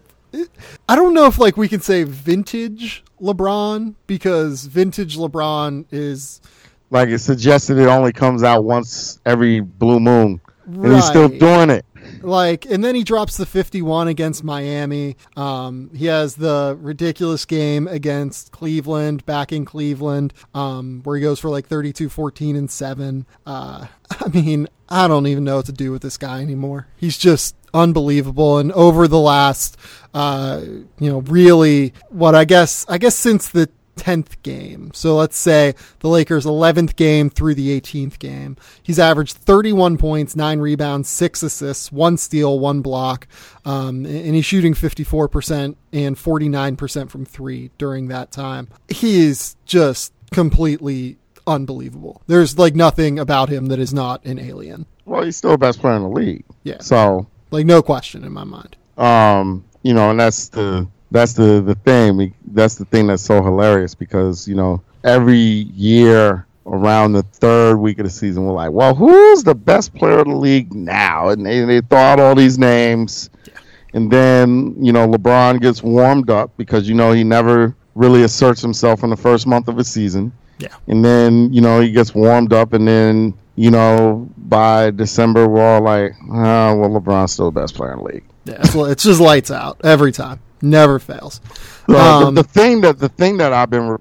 [0.89, 6.41] I don't know if like we can say vintage LeBron because vintage LeBron is
[6.89, 11.69] like it suggested it only comes out once every blue moon and he's still doing
[11.69, 11.85] it
[12.25, 15.15] like, and then he drops the 51 against Miami.
[15.35, 21.39] Um, he has the ridiculous game against Cleveland, back in Cleveland, um, where he goes
[21.39, 23.25] for like 32, 14, and 7.
[23.45, 26.87] Uh, I mean, I don't even know what to do with this guy anymore.
[26.97, 28.57] He's just unbelievable.
[28.57, 29.77] And over the last,
[30.13, 34.91] uh, you know, really what I guess, I guess since the 10th game.
[34.93, 38.57] So let's say the Lakers' 11th game through the 18th game.
[38.83, 43.27] He's averaged 31 points, 9 rebounds, 6 assists, 1 steal, 1 block.
[43.65, 48.69] Um, and he's shooting 54% and 49% from 3 during that time.
[48.89, 51.17] He is just completely
[51.47, 52.21] unbelievable.
[52.27, 54.85] There's like nothing about him that is not an alien.
[55.05, 56.45] Well, he's still the best player in the league.
[56.63, 56.79] Yeah.
[56.81, 58.75] So, like, no question in my mind.
[58.97, 62.33] Um, you know, and that's the that's the the thing.
[62.51, 67.99] That's the thing that's so hilarious because you know every year around the third week
[67.99, 71.29] of the season, we're like, well, who's the best player of the league now?
[71.29, 73.53] And they, they throw out all these names, yeah.
[73.93, 78.61] and then you know LeBron gets warmed up because you know he never really asserts
[78.61, 80.31] himself in the first month of a season.
[80.59, 85.47] Yeah, and then you know he gets warmed up, and then you know by December
[85.47, 88.25] we're all like, oh, well, LeBron's still the best player in the league.
[88.43, 90.39] Yeah, it's just lights out every time.
[90.65, 91.41] Never fails.
[91.87, 93.97] um, the, the, thing that the thing that I've been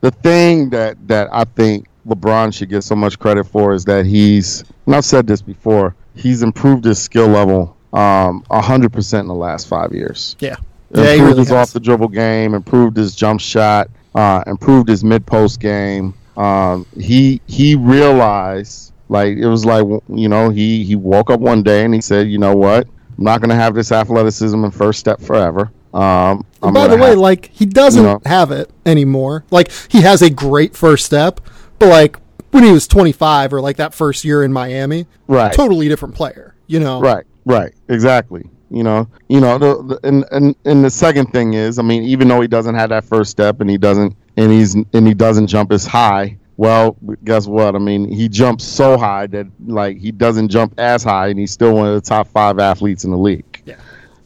[0.00, 4.06] the thing that that I think LeBron should get so much credit for is that
[4.06, 9.28] he's and I've said this before he's improved his skill level um hundred percent in
[9.28, 10.36] the last five years.
[10.38, 10.56] Yeah,
[10.90, 15.02] yeah, improved really his off the dribble game, improved his jump shot, uh, improved his
[15.02, 16.14] mid post game.
[16.36, 21.62] Um, he he realized like it was like you know he he woke up one
[21.62, 22.86] day and he said you know what
[23.18, 25.70] I'm not going to have this athleticism and first step forever.
[25.94, 29.44] Um, by the way, have, like he doesn't you know, have it anymore.
[29.52, 31.40] Like he has a great first step,
[31.78, 32.16] but like
[32.50, 36.56] when he was 25 or like that first year in Miami, right, totally different player.
[36.66, 38.50] You know, right, right, exactly.
[38.70, 42.02] You know, you know, the, the, and and and the second thing is, I mean,
[42.02, 45.14] even though he doesn't have that first step and he doesn't and he's and he
[45.14, 46.38] doesn't jump as high.
[46.56, 47.74] Well, guess what?
[47.74, 51.52] I mean, he jumps so high that like he doesn't jump as high, and he's
[51.52, 53.53] still one of the top five athletes in the league.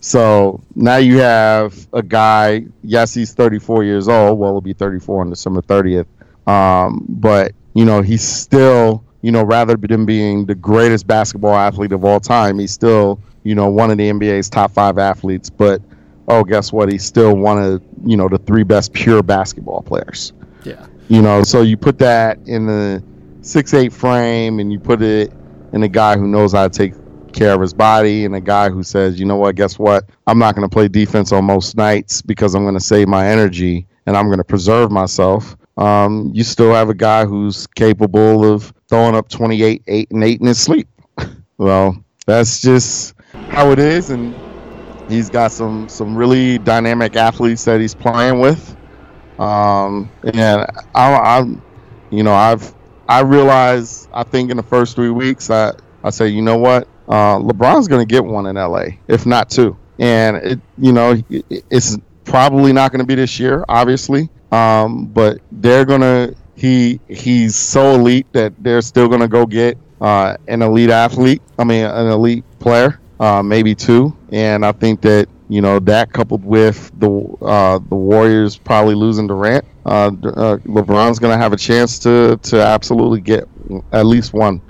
[0.00, 2.66] So now you have a guy.
[2.82, 4.38] Yes, he's 34 years old.
[4.38, 6.06] Well, he'll be 34 on December 30th.
[6.46, 11.92] Um, but you know, he's still, you know, rather than being the greatest basketball athlete
[11.92, 15.50] of all time, he's still, you know, one of the NBA's top five athletes.
[15.50, 15.82] But
[16.26, 16.90] oh, guess what?
[16.90, 20.32] He's still one of, you know, the three best pure basketball players.
[20.64, 20.86] Yeah.
[21.08, 23.02] You know, so you put that in the
[23.42, 25.32] six eight frame, and you put it
[25.72, 26.94] in a guy who knows how to take
[27.32, 30.08] care of his body and a guy who says, you know what, guess what?
[30.26, 33.26] I'm not going to play defense on most nights because I'm going to save my
[33.28, 35.56] energy and I'm going to preserve myself.
[35.76, 40.40] Um, you still have a guy who's capable of throwing up 28, 8, and 8
[40.40, 40.88] in his sleep.
[41.58, 43.14] well, that's just
[43.50, 44.10] how it is.
[44.10, 44.34] And
[45.08, 48.76] he's got some, some really dynamic athletes that he's playing with.
[49.38, 51.46] Um, and I, I,
[52.10, 52.74] you know, I've,
[53.08, 55.72] I realized, I think in the first three weeks, I,
[56.02, 56.88] I say, you know what?
[57.08, 59.76] Uh, LeBron's going to get one in LA, if not two.
[59.98, 64.28] And it, you know, it, it's probably not going to be this year, obviously.
[64.52, 70.36] Um, but they're gonna he he's so elite that they're still gonna go get uh,
[70.46, 71.42] an elite athlete.
[71.58, 74.16] I mean, an elite player, uh, maybe two.
[74.32, 77.10] And I think that you know that coupled with the
[77.42, 82.62] uh, the Warriors probably losing Durant, uh, uh, LeBron's gonna have a chance to to
[82.62, 83.46] absolutely get
[83.92, 84.62] at least one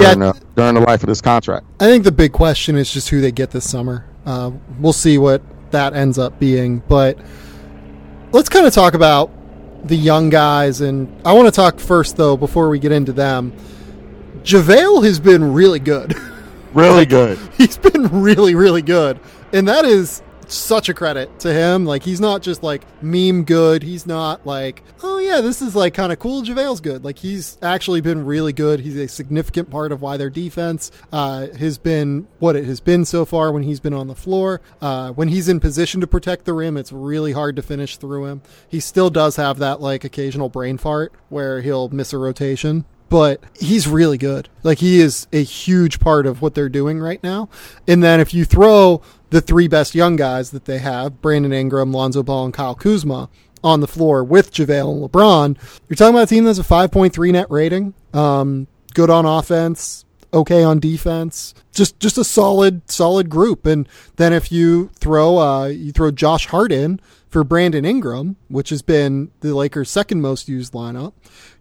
[0.00, 0.28] during Yeah.
[0.28, 1.66] uh, during the life of this contract.
[1.80, 4.04] I think the big question is just who they get this summer.
[4.24, 7.18] Uh, we'll see what that ends up being, but
[8.32, 9.30] let's kind of talk about
[9.86, 10.80] the young guys.
[10.80, 13.52] And I want to talk first, though, before we get into them.
[14.42, 16.14] JaVale has been really good.
[16.74, 17.38] Really good.
[17.56, 19.18] he's been really, really good.
[19.52, 21.84] And that is such a credit to him.
[21.84, 23.82] Like, he's not just like meme good.
[23.82, 26.42] He's not like, oh, yeah, this is like kind of cool.
[26.42, 27.04] JaVale's good.
[27.04, 28.80] Like, he's actually been really good.
[28.80, 33.04] He's a significant part of why their defense uh, has been what it has been
[33.04, 34.60] so far when he's been on the floor.
[34.80, 38.26] Uh, when he's in position to protect the rim, it's really hard to finish through
[38.26, 38.42] him.
[38.68, 43.40] He still does have that like occasional brain fart where he'll miss a rotation but
[43.58, 44.48] he's really good.
[44.62, 47.48] Like he is a huge part of what they're doing right now.
[47.86, 51.92] And then if you throw the three best young guys that they have, Brandon Ingram,
[51.92, 53.28] Lonzo Ball, and Kyle Kuzma,
[53.64, 55.56] on the floor with JaVale and LeBron,
[55.88, 60.62] you're talking about a team that's a 5.3 net rating, um, good on offense, okay
[60.62, 61.54] on defense.
[61.72, 63.66] Just just a solid solid group.
[63.66, 68.70] And then if you throw uh, you throw Josh Hart in for Brandon Ingram, which
[68.70, 71.12] has been the Lakers' second most used lineup,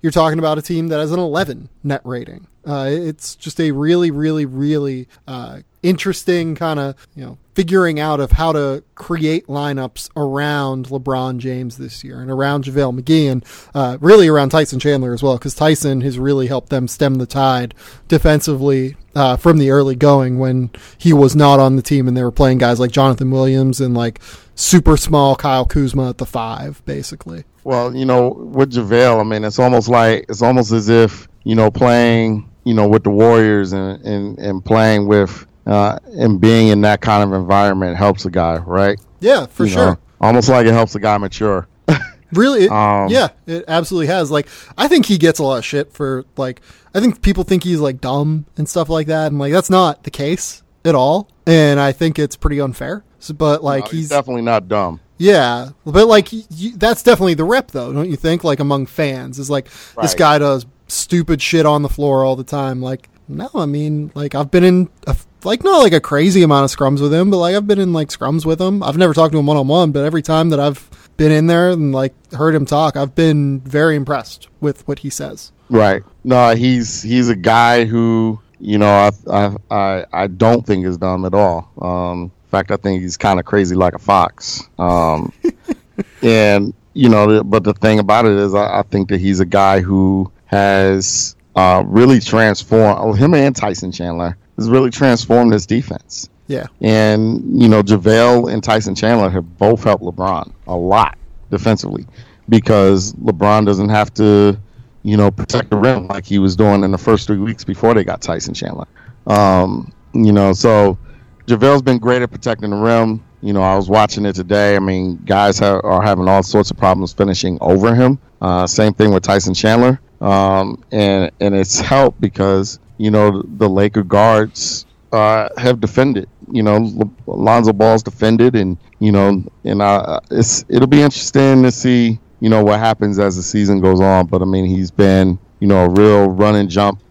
[0.02, 2.48] you're talking about a team that has an 11 net rating.
[2.66, 8.20] Uh, it's just a really, really, really uh, interesting kind of you know figuring out
[8.20, 13.46] of how to create lineups around LeBron James this year and around JaVale McGee and
[13.76, 17.28] uh, really around Tyson Chandler as well because Tyson has really helped them stem the
[17.28, 17.76] tide
[18.08, 22.24] defensively uh, from the early going when he was not on the team and they
[22.24, 24.20] were playing guys like Jonathan Williams and like
[24.56, 27.44] super small Kyle Kuzma at the five basically.
[27.64, 31.56] Well, you know, with JaVale, I mean, it's almost like it's almost as if you
[31.56, 36.68] know playing, you know, with the Warriors and and, and playing with uh, and being
[36.68, 39.00] in that kind of environment helps a guy, right?
[39.20, 39.86] Yeah, for You sure.
[39.86, 41.68] know, almost like it helps a guy mature.
[42.32, 44.30] Really, it, Um, yeah, it absolutely has.
[44.30, 44.48] Like,
[44.78, 46.60] I think he gets a lot of shit for like.
[46.94, 50.04] I think people think he's like dumb and stuff like that, and like that's not
[50.04, 51.30] the case at all.
[51.46, 53.04] And I think it's pretty unfair.
[53.32, 55.00] But like No, he's, definitely not dumb.
[55.18, 58.44] yeah, but like he, that's definitely the rep though, don't you think?
[58.44, 59.68] Like among fans, is like
[60.02, 62.82] this guy does stupid shit on the floor all the time.
[62.82, 66.66] Like, no, I mean, like I've been in a, like not like a crazy amount
[66.72, 68.84] of scrums with him, but like I've been in like scrums with him.
[68.84, 71.48] I've never talked to him one on one, but every time that I've been in
[71.48, 75.52] there and like heard him talk, I've been very impressed with what he says.
[75.70, 76.04] Right.
[76.24, 80.98] No, he's he's a guy who you know I I I, I don't think is
[80.98, 81.72] dumb at all.
[81.82, 84.64] Um, fact, I think he's kind of crazy like a fox.
[84.80, 85.32] Um,
[86.22, 89.40] and you know, the- but the thing about it is, I, I think that he's
[89.40, 95.52] a guy who has uh, really transformed oh, him and Tyson Chandler has really transformed
[95.52, 96.30] this defense.
[96.48, 101.18] Yeah, And, you know, JaVale and Tyson Chandler have both helped LeBron a lot
[101.50, 102.06] defensively
[102.50, 104.56] because LeBron doesn't have to,
[105.02, 107.96] you know, protect the rim like he was doing in the first three weeks before
[107.96, 108.86] they got Tyson Chandler.
[109.26, 111.00] Um, you know, so
[111.48, 113.24] JaVale's been great at protecting the rim.
[113.42, 114.76] You know, I was watching it today.
[114.76, 118.18] I mean, guys are having all sorts of problems finishing over him.
[118.42, 120.00] Uh, same thing with Tyson Chandler.
[120.22, 126.28] Um, and, and it's helped because, you know, the Laker guards uh, have defended.
[126.52, 131.72] You know, Lonzo Ball's defended, and you know, and uh, it's it'll be interesting to
[131.72, 134.28] see you know what happens as the season goes on.
[134.28, 137.02] But I mean, he's been you know a real run and jump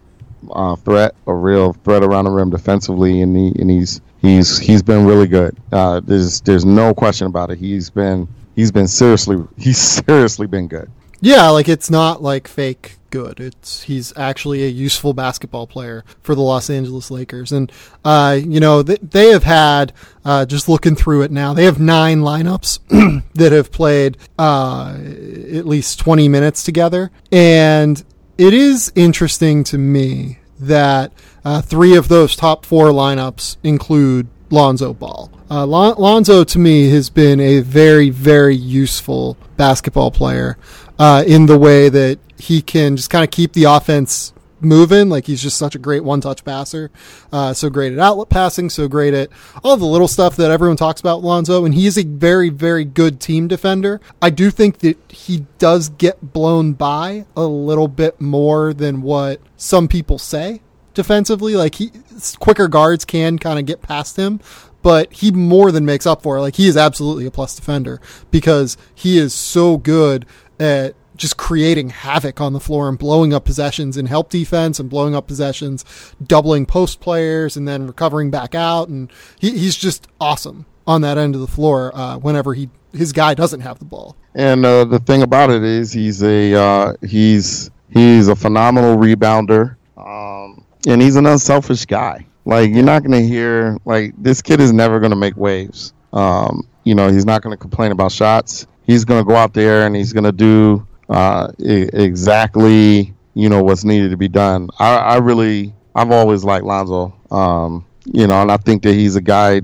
[0.51, 4.83] uh, threat, a real threat around the rim defensively, and he and he's he's he's
[4.83, 5.55] been really good.
[5.71, 7.57] Uh, there's there's no question about it.
[7.57, 10.89] He's been he's been seriously he's seriously been good.
[11.21, 13.39] yeah, like it's not like fake good.
[13.39, 17.71] It's he's actually a useful basketball player for the Los Angeles Lakers, and
[18.03, 19.93] uh, you know they, they have had
[20.25, 21.53] uh, just looking through it now.
[21.53, 28.03] They have nine lineups that have played uh, at least twenty minutes together, and
[28.37, 31.11] it is interesting to me that
[31.43, 35.31] uh, three of those top four lineups include Lonzo Ball.
[35.49, 40.57] Uh, Lon- Lonzo, to me, has been a very, very useful basketball player
[40.97, 44.33] uh, in the way that he can just kind of keep the offense
[44.65, 45.09] moving.
[45.09, 46.91] Like he's just such a great one-touch passer,
[47.31, 49.29] uh, so great at outlet passing, so great at
[49.63, 51.63] all the little stuff that everyone talks about Lonzo.
[51.63, 54.01] And he is a very, very good team defender.
[54.21, 59.39] I do think that he does get blown by a little bit more than what
[59.55, 60.61] some people say
[60.93, 61.55] defensively.
[61.55, 61.91] Like he
[62.39, 64.39] quicker guards can kind of get past him,
[64.81, 66.41] but he more than makes up for it.
[66.41, 68.01] Like he is absolutely a plus defender
[68.31, 70.25] because he is so good
[70.59, 74.89] at just creating havoc on the floor and blowing up possessions and help defense and
[74.89, 75.85] blowing up possessions,
[76.25, 78.87] doubling post players and then recovering back out.
[78.89, 83.11] And he, he's just awesome on that end of the floor uh, whenever he his
[83.11, 84.15] guy doesn't have the ball.
[84.33, 89.75] And uh, the thing about it is, he's a uh, he's he's a phenomenal rebounder,
[89.97, 92.25] um, and he's an unselfish guy.
[92.45, 95.93] Like you're not gonna hear like this kid is never gonna make waves.
[96.13, 98.67] Um, you know, he's not gonna complain about shots.
[98.83, 104.11] He's gonna go out there and he's gonna do uh, exactly you know what's needed
[104.11, 104.69] to be done.
[104.79, 107.13] I, I really I've always liked Lonzo.
[107.31, 109.61] Um, you know, and I think that he's a guy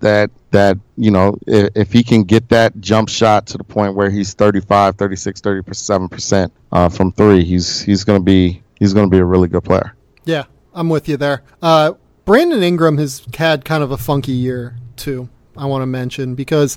[0.00, 3.94] that that you know if, if he can get that jump shot to the point
[3.94, 8.94] where he's 35 36 37 percent uh, from three he's he's going to be he's
[8.94, 9.94] to be a really good player
[10.28, 10.44] Yeah,
[10.74, 11.42] I'm with you there.
[11.62, 11.94] Uh,
[12.26, 15.30] Brandon Ingram has had kind of a funky year too.
[15.56, 16.76] I want to mention because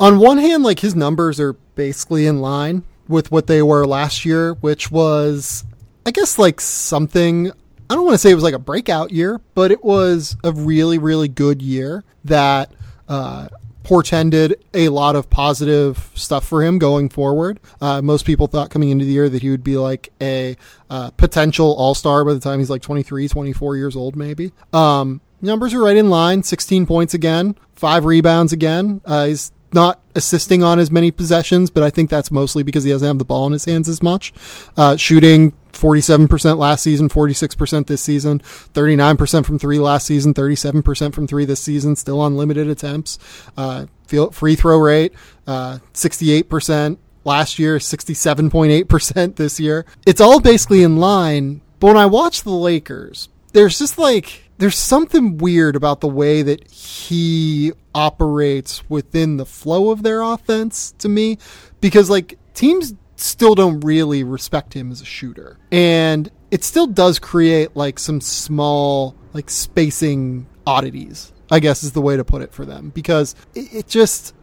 [0.00, 4.24] on one hand, like his numbers are basically in line with what they were last
[4.24, 5.64] year, which was,
[6.06, 7.50] I guess, like something.
[7.90, 10.52] I don't want to say it was like a breakout year, but it was a
[10.52, 12.70] really, really good year that
[13.08, 13.48] uh,
[13.88, 17.58] portended a lot of positive stuff for him going forward.
[17.80, 20.54] Uh, most people thought coming into the year that he would be like a
[20.90, 24.52] uh, potential all star by the time he's like 23, 24 years old, maybe.
[24.74, 29.00] Um, numbers are right in line 16 points again, five rebounds again.
[29.06, 32.90] Uh, he's not assisting on as many possessions, but I think that's mostly because he
[32.90, 34.32] doesn't have the ball in his hands as much.
[34.76, 41.26] Uh, shooting 47% last season, 46% this season, 39% from three last season, 37% from
[41.26, 43.18] three this season, still on limited attempts.
[43.56, 43.86] Uh,
[44.32, 45.12] free throw rate,
[45.46, 49.84] uh, 68% last year, 67.8% this year.
[50.06, 51.60] It's all basically in line.
[51.78, 56.42] But when I watch the Lakers, there's just like, there's something weird about the way
[56.42, 61.38] that he operates within the flow of their offense to me
[61.80, 65.58] because like teams still don't really respect him as a shooter.
[65.72, 72.00] And it still does create like some small like spacing oddities i guess is the
[72.00, 72.90] way to put it for them.
[72.90, 74.34] Because it, it just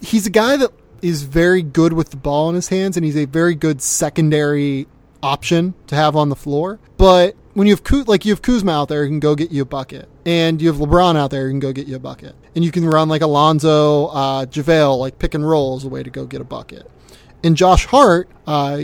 [0.00, 0.70] he's a guy that
[1.02, 4.86] is very good with the ball in his hands and he's a very good secondary
[5.22, 6.78] option to have on the floor.
[6.96, 9.62] But when you have like you have Kuzma out there who can go get you
[9.62, 12.34] a bucket, and you have LeBron out there who can go get you a bucket,
[12.54, 16.02] and you can run like Alonzo, uh, JaVale, like pick and roll as a way
[16.02, 16.90] to go get a bucket,
[17.42, 18.82] and Josh Hart, uh,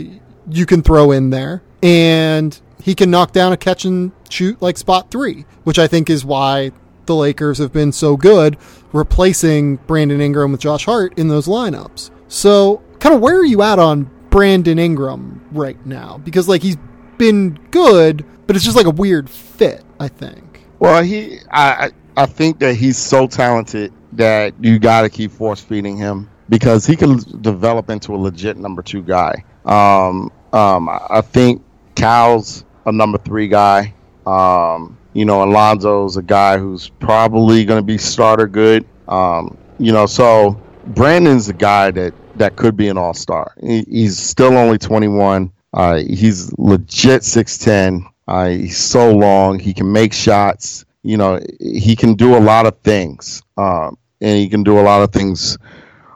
[0.49, 4.77] you can throw in there, and he can knock down a catch and shoot like
[4.77, 6.71] spot three, which I think is why
[7.05, 8.57] the Lakers have been so good
[8.93, 12.11] replacing Brandon Ingram with Josh Hart in those lineups.
[12.27, 16.19] So, kind of where are you at on Brandon Ingram right now?
[16.23, 16.77] Because like he's
[17.17, 19.81] been good, but it's just like a weird fit.
[19.97, 20.65] I think.
[20.79, 25.61] Well, he, I, I think that he's so talented that you got to keep force
[25.61, 29.45] feeding him because he can develop into a legit number two guy.
[29.63, 31.63] Um, um, I think
[31.95, 33.93] Cal's a number three guy.
[34.25, 38.85] Um, you know, Alonzo's a guy who's probably going to be starter good.
[39.07, 43.53] Um, you know, so Brandon's a guy that that could be an all star.
[43.61, 45.53] He, he's still only 21.
[45.73, 48.11] Uh, he's legit 6'10.
[48.31, 49.59] Uh, he's so long.
[49.59, 50.85] He can make shots.
[51.03, 54.83] You know, he can do a lot of things, um, and he can do a
[54.83, 55.57] lot of things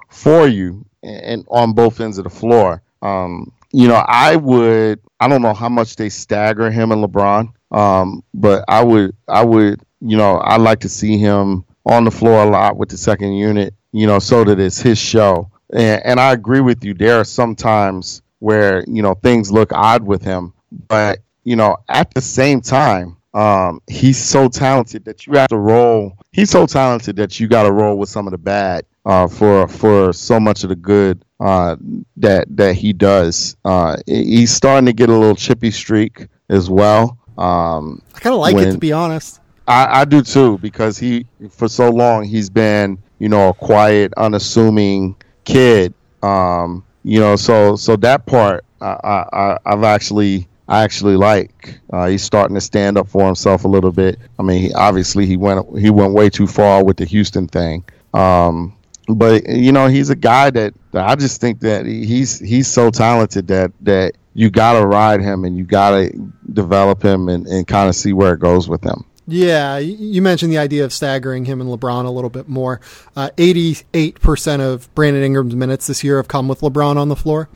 [0.10, 2.82] for you, and on both ends of the floor.
[3.02, 5.02] Um, you know, I would.
[5.20, 9.14] I don't know how much they stagger him and LeBron, um, but I would.
[9.28, 9.82] I would.
[10.00, 13.34] You know, I like to see him on the floor a lot with the second
[13.34, 13.74] unit.
[13.92, 15.52] You know, so that it's his show.
[15.74, 16.94] And, and I agree with you.
[16.94, 20.54] There are some times where you know things look odd with him,
[20.88, 25.58] but you know, at the same time, um, he's so talented that you have to
[25.58, 26.18] roll.
[26.32, 29.68] He's so talented that you got to roll with some of the bad uh, for
[29.68, 31.76] for so much of the good uh,
[32.18, 33.56] that that he does.
[33.66, 37.18] Uh, he's starting to get a little chippy streak as well.
[37.38, 39.40] Um, I kind of like when- it to be honest.
[39.68, 44.14] I, I do too because he for so long he's been you know a quiet,
[44.16, 45.94] unassuming kid.
[46.24, 51.80] Um, you know, so so that part I, I, I- I've actually I actually like.
[51.92, 54.20] Uh, he's starting to stand up for himself a little bit.
[54.40, 57.84] I mean, he, obviously he went he went way too far with the Houston thing.
[58.14, 58.76] Um,
[59.08, 62.90] but you know, he's a guy that, that I just think that he's he's so
[62.90, 66.12] talented that that you gotta ride him and you gotta
[66.54, 69.06] develop him and, and kind of see where it goes with him.
[69.28, 72.80] Yeah, you mentioned the idea of staggering him and LeBron a little bit more.
[73.16, 77.50] Uh, 88% of Brandon Ingram's minutes this year have come with LeBron on the floor.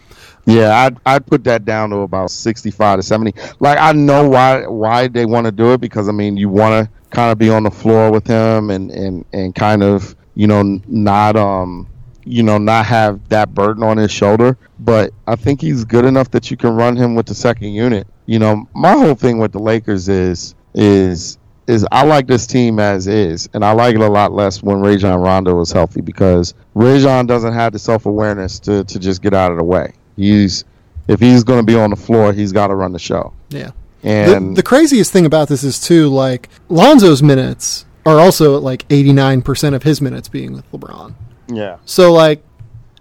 [0.46, 3.36] Yeah, I'd I'd put that down to about sixty five to seventy.
[3.60, 6.88] Like I know why why they want to do it because I mean you want
[6.88, 10.48] to kind of be on the floor with him and and and kind of you
[10.48, 11.88] know not um
[12.30, 14.56] you know, not have that burden on his shoulder.
[14.80, 18.06] But I think he's good enough that you can run him with the second unit.
[18.28, 21.40] You know, my whole thing with the Lakers is is
[21.70, 24.82] is I like this team as is, and I like it a lot less when
[24.82, 29.34] Rajon Rondo is healthy because Rajon doesn't have the self awareness to to just get
[29.34, 29.94] out of the way.
[30.16, 30.66] He's
[31.08, 33.34] if he's going to be on the floor, he's got to run the show.
[33.50, 33.72] Yeah.
[34.04, 38.64] And the, the craziest thing about this is too like Lonzo's minutes are also at
[38.64, 41.14] like 89% of his minutes being with LeBron.
[41.48, 42.44] yeah, So like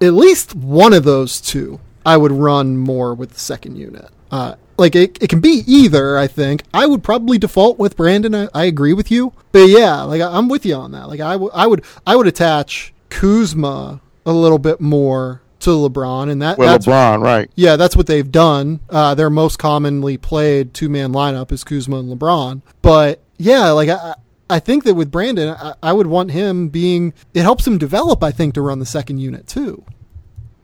[0.00, 4.08] at least one of those two I would run more with the second unit.
[4.30, 6.62] Uh, like it, it can be either, I think.
[6.72, 8.34] I would probably default with Brandon.
[8.34, 9.32] I, I agree with you.
[9.52, 11.08] But yeah, like I, I'm with you on that.
[11.08, 16.30] Like I, w- I would I would attach Kuzma a little bit more to LeBron
[16.30, 17.50] and that with that's LeBron, right?
[17.56, 18.78] yeah, that's what they've done.
[18.88, 22.62] Uh, their most commonly played two man lineup is Kuzma and LeBron.
[22.80, 24.14] But yeah, like I,
[24.48, 27.12] I think that with Brandon, I, I would want him being.
[27.34, 28.22] It helps him develop.
[28.22, 29.84] I think to run the second unit too.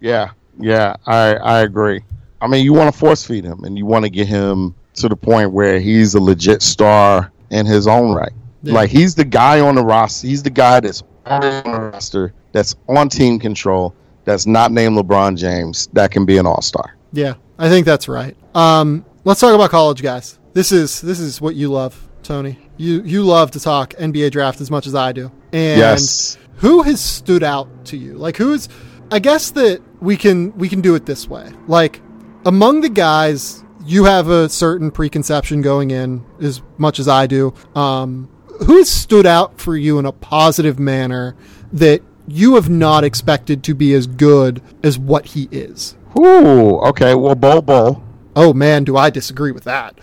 [0.00, 2.02] Yeah, yeah, I I agree.
[2.44, 5.08] I mean, you want to force feed him, and you want to get him to
[5.08, 8.32] the point where he's a legit star in his own right.
[8.62, 8.74] Yeah.
[8.74, 10.26] Like he's the guy on the roster.
[10.26, 12.32] He's the guy that's on the roster.
[12.52, 13.94] That's on team control.
[14.24, 15.88] That's not named LeBron James.
[15.94, 16.96] That can be an all star.
[17.12, 18.36] Yeah, I think that's right.
[18.54, 20.38] Um, let's talk about college guys.
[20.52, 22.58] This is this is what you love, Tony.
[22.76, 25.30] You you love to talk NBA draft as much as I do.
[25.52, 26.36] And Yes.
[26.56, 28.14] who has stood out to you?
[28.14, 28.68] Like who's
[29.10, 31.50] I guess that we can we can do it this way.
[31.66, 32.00] Like
[32.46, 37.54] among the guys you have a certain preconception going in as much as I do.
[37.74, 38.28] Um
[38.66, 41.34] who has stood out for you in a positive manner
[41.72, 45.96] that you have not expected to be as good as what he is?
[46.18, 47.14] Ooh, okay.
[47.14, 48.02] Well, Bol Bol,
[48.36, 49.98] Oh man, do I disagree with that?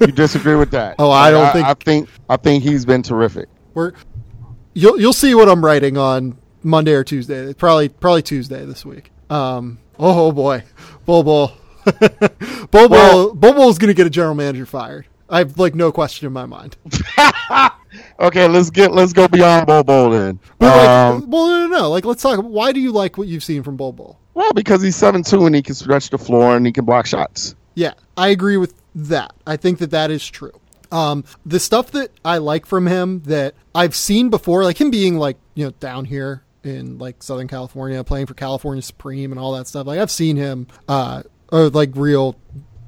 [0.00, 0.96] you disagree with that?
[0.98, 3.48] Oh, I don't I, think- I think I think he's been terrific.
[3.74, 3.92] We're
[4.74, 7.52] you'll you'll see what I'm writing on Monday or Tuesday.
[7.54, 9.10] Probably probably Tuesday this week.
[9.30, 10.64] Um, oh boy,
[11.08, 11.52] Bol Bol,
[12.70, 15.06] Bol Bol, Well- Bol's gonna get a general manager fired.
[15.30, 16.76] I have like no question in my mind.
[18.20, 20.38] Okay, let's get let's go beyond Bol Bol then.
[20.58, 21.90] But like, Um, well, no, no, no.
[21.90, 22.38] Like, let's talk.
[22.40, 24.18] Why do you like what you've seen from Bol Bol?
[24.34, 27.06] well, because he's seven two and he can stretch the floor and he can block
[27.06, 27.54] shots.
[27.74, 29.32] Yeah, I agree with that.
[29.46, 30.52] I think that that is true.
[30.92, 35.16] Um, the stuff that I like from him that I've seen before, like him being
[35.16, 39.52] like you know down here in like Southern California, playing for California Supreme and all
[39.52, 39.86] that stuff.
[39.86, 42.36] Like I've seen him, uh, or like real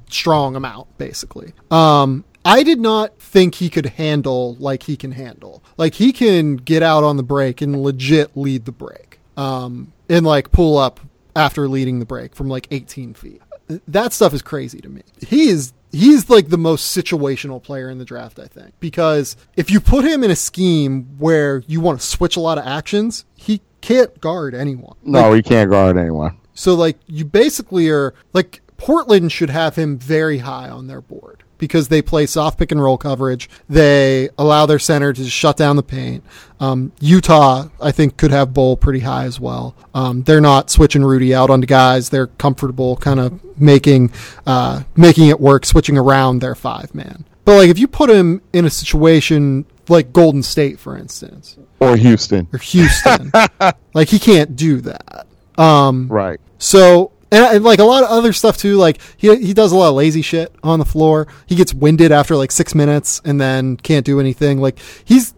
[0.09, 1.53] strong amount basically.
[1.69, 5.63] Um, I did not think he could handle like he can handle.
[5.77, 9.19] Like he can get out on the break and legit lead the break.
[9.37, 10.99] Um, and like pull up
[11.35, 13.41] after leading the break from like 18 feet.
[13.87, 15.03] That stuff is crazy to me.
[15.25, 19.69] He is he's like the most situational player in the draft, I think, because if
[19.69, 23.25] you put him in a scheme where you want to switch a lot of actions,
[23.35, 24.95] he can't guard anyone.
[25.03, 26.37] No, he can't guard anyone.
[26.53, 31.43] So like you basically are like Portland should have him very high on their board
[31.61, 33.49] because they play soft pick and roll coverage.
[33.69, 36.25] They allow their center to shut down the paint.
[36.59, 39.75] Um, Utah, I think, could have Bol pretty high as well.
[39.93, 42.09] Um, they're not switching Rudy out onto guys.
[42.09, 44.11] They're comfortable, kind of making
[44.45, 47.23] uh, making it work, switching around their five man.
[47.45, 51.95] But like if you put him in a situation like Golden State, for instance, Or
[51.95, 52.47] Houston.
[52.53, 53.31] or Houston,
[53.93, 55.27] like he can't do that.
[55.57, 56.39] Um, Right.
[56.59, 58.75] so and, and like a lot of other stuff too.
[58.75, 61.27] Like he he does a lot of lazy shit on the floor.
[61.45, 64.59] He gets winded after like six minutes and then can't do anything.
[64.59, 65.33] Like he's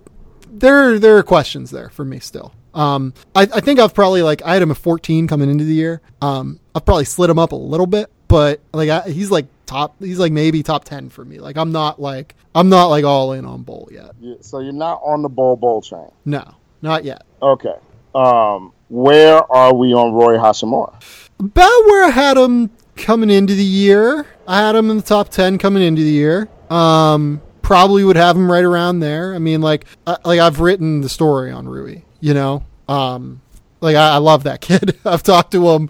[0.49, 0.99] there.
[0.99, 2.53] There are questions there for me still.
[2.74, 5.74] Um, I, I think I've probably like I had him at 14 coming into the
[5.74, 6.02] year.
[6.22, 9.95] Um, I've probably slid him up a little bit, but like I, he's like top.
[9.99, 11.40] He's like maybe top 10 for me.
[11.40, 14.15] Like I'm not like I'm not like all in on Bol yet.
[14.41, 16.10] So you're not on the Bol Bol train.
[16.26, 17.24] No, not yet.
[17.41, 17.76] Okay.
[18.15, 21.23] Um, where are we on Rui Hachimura?
[21.44, 24.26] About where I had him coming into the year.
[24.48, 26.49] I had him in the top ten coming into the year.
[26.70, 29.36] Um, probably would have him right around there.
[29.36, 32.02] I mean, like, I, like I've written the story on Rui.
[32.20, 33.41] You know, um,
[33.82, 34.98] like I, I love that kid.
[35.06, 35.90] I've talked to him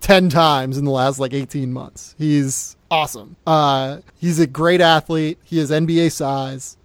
[0.00, 2.14] ten times in the last like eighteen months.
[2.18, 3.36] He's awesome.
[3.46, 5.38] Uh, he's a great athlete.
[5.44, 6.76] He has NBA size.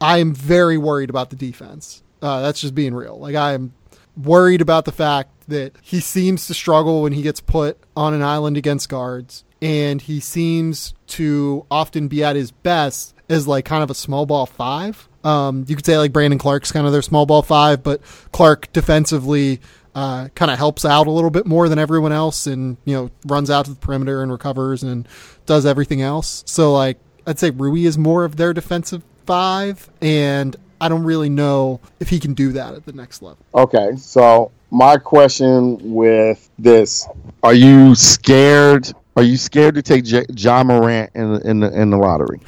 [0.00, 2.02] I am very worried about the defense.
[2.22, 3.18] Uh, that's just being real.
[3.18, 3.72] Like I am
[4.16, 8.22] worried about the fact that he seems to struggle when he gets put on an
[8.22, 13.82] island against guards, and he seems to often be at his best as like kind
[13.82, 15.08] of a small ball five.
[15.22, 18.00] Um, you could say like Brandon Clarke's kind of their small ball five, but
[18.32, 19.60] Clark defensively
[19.94, 23.10] uh, kind of helps out a little bit more than everyone else, and you know
[23.26, 25.06] runs out to the perimeter and recovers and
[25.46, 26.42] does everything else.
[26.46, 31.28] So like I'd say Rui is more of their defensive five, and I don't really
[31.28, 33.38] know if he can do that at the next level.
[33.54, 37.06] Okay, so my question with this:
[37.42, 38.90] Are you scared?
[39.16, 42.40] Are you scared to take J- Ja Morant in the, in the in the lottery?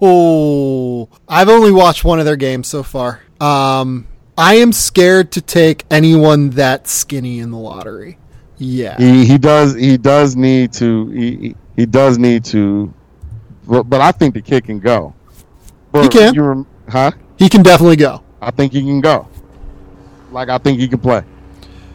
[0.00, 3.20] Oh, I've only watched one of their games so far.
[3.40, 4.06] Um,
[4.36, 8.18] I am scared to take anyone that skinny in the lottery.
[8.58, 12.92] Yeah, He he does he does need to he he- does need to,
[13.66, 15.12] but, but I think the kid can go.
[15.90, 16.34] But he can.
[16.34, 17.10] You rem- huh?
[17.38, 18.22] He can definitely go.
[18.40, 19.28] I think he can go.
[20.30, 21.22] Like I think he can play.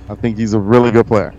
[0.09, 1.33] I think he's a really good player.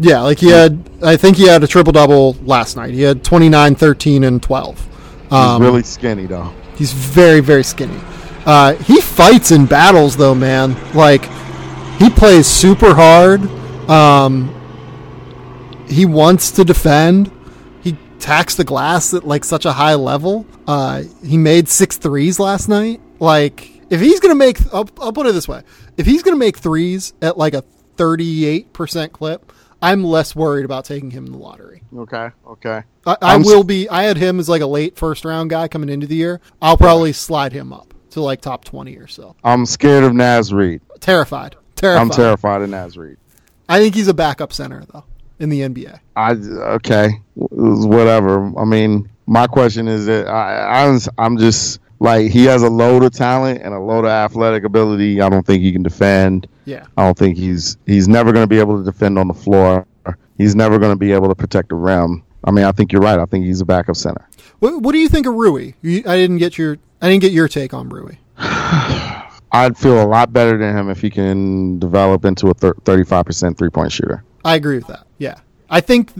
[0.00, 2.92] Yeah, like he had, I think he had a triple double last night.
[2.94, 4.88] He had 29, 13, and 12.
[5.24, 6.52] He's Um, really skinny though.
[6.76, 7.98] He's very, very skinny.
[8.46, 10.76] Uh, he fights in battles, though, man.
[10.94, 11.24] Like,
[11.98, 13.42] he plays super hard.
[13.90, 14.54] Um,
[15.88, 17.30] he wants to defend.
[18.18, 20.44] He tacks the glass at like such a high level.
[20.66, 23.00] Uh, he made six threes last night.
[23.20, 25.62] Like, if he's gonna make, I'll, I'll put it this way:
[25.96, 27.62] if he's gonna make threes at like a
[27.96, 31.82] thirty-eight percent clip, I'm less worried about taking him in the lottery.
[31.96, 32.82] Okay, okay.
[33.06, 33.88] I, I will be.
[33.88, 36.40] I had him as like a late first round guy coming into the year.
[36.60, 39.36] I'll probably slide him up to like top twenty or so.
[39.44, 40.80] I'm scared of Naz Reid.
[41.00, 41.56] Terrified.
[41.76, 42.02] Terrified.
[42.02, 43.18] I'm terrified of Naz Reid.
[43.68, 45.04] I think he's a backup center though
[45.38, 46.00] in the NBA.
[46.16, 48.52] I okay, whatever.
[48.58, 53.04] I mean, my question is that I, I I'm just like he has a load
[53.04, 55.20] of talent and a load of athletic ability.
[55.20, 56.48] I don't think he can defend.
[56.64, 56.86] Yeah.
[56.96, 59.86] I don't think he's he's never going to be able to defend on the floor.
[60.36, 62.22] He's never going to be able to protect the rim.
[62.44, 63.18] I mean, I think you're right.
[63.18, 64.26] I think he's a backup center.
[64.60, 65.72] What, what do you think of Rui?
[65.82, 66.78] You, I didn't get your.
[67.02, 68.16] I didn't get your take on Rui.
[69.50, 73.56] I'd feel a lot better than him if he can develop into a thir- 35%
[73.56, 74.24] three point shooter.
[74.44, 75.06] I agree with that.
[75.18, 75.36] Yeah.
[75.70, 76.12] I think.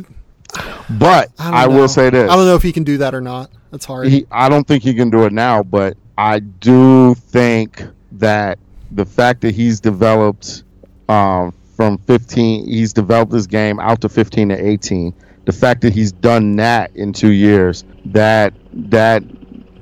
[0.99, 3.21] But I, I, will say this: I don't know if he can do that or
[3.21, 3.51] not.
[3.71, 4.09] That's hard.
[4.09, 8.59] he, I don't think he can do it now, but I do think that
[8.93, 10.65] the fact that he's developed
[11.11, 15.15] um, from 15, he's developed his game out to 15 to 18.
[15.45, 19.23] The fact that he's done that in two years, that that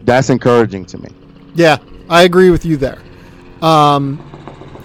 [0.05, 1.09] that's encouraging to me.
[1.55, 2.99] yeah, I agree with you there.
[3.63, 4.19] Um,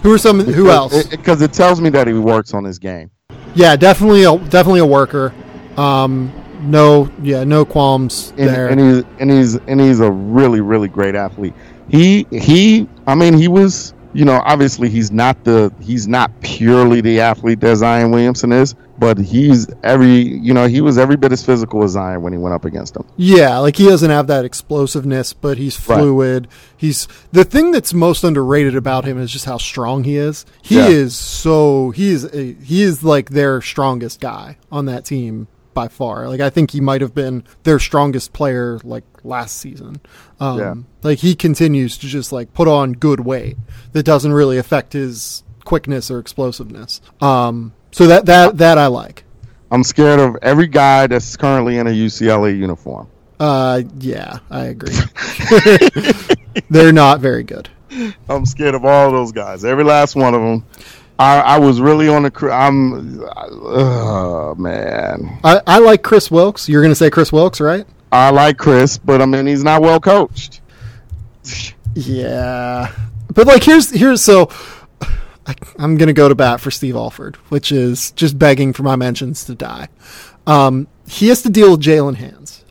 [0.02, 0.40] who are some?
[0.40, 1.06] Who else?
[1.06, 3.11] Because it, tells me that he works on his game.
[3.54, 5.32] Yeah, definitely a definitely a worker.
[5.76, 8.68] Um, no, yeah, no qualms and, there.
[8.68, 11.54] and he's and he's and he's a really really great athlete.
[11.88, 17.00] He he I mean he was you know obviously he's not the he's not purely
[17.00, 21.32] the athlete that Zion Williamson is, but he's every you know he was every bit
[21.32, 23.04] as physical as Zion when he went up against him.
[23.16, 25.98] Yeah, like he doesn't have that explosiveness, but he's Right.
[25.98, 26.48] fluid.
[26.76, 30.44] He's the thing that's most underrated about him is just how strong he is.
[30.62, 30.88] He Yeah.
[30.88, 35.88] is so he is a, he is like their strongest guy on that team by
[35.88, 36.28] far.
[36.28, 40.00] Like I think he might have been their strongest player like last season.
[40.40, 40.74] Um, Yeah.
[41.02, 43.56] Like he continues to just like put on good weight
[43.92, 47.00] that doesn't really affect his quickness or explosiveness.
[47.20, 49.24] Um, so that that that I like.
[49.70, 53.08] I'm scared of every guy that's currently in a UCLA uniform.
[53.40, 54.94] Uh, yeah, I agree.
[56.70, 57.68] They're not very good.
[58.28, 60.64] I'm scared of all those guys, every last one of them.
[61.22, 62.30] I, I was really on the.
[62.30, 63.22] cr- I'm.
[63.24, 66.68] Oh man, I, I like Kris Wilkes.
[66.68, 67.86] You're going to say Kris Wilkes, right?
[68.10, 70.60] I like Kris, but I mean he's not well coached.
[71.94, 72.92] Yeah,
[73.32, 74.50] but like here's here's so
[75.46, 78.82] I, I'm going to go to bat for Steve Alford, which is just begging for
[78.82, 79.88] my mentions to die.
[80.46, 82.64] Um, he has to deal with Jaylen Hands.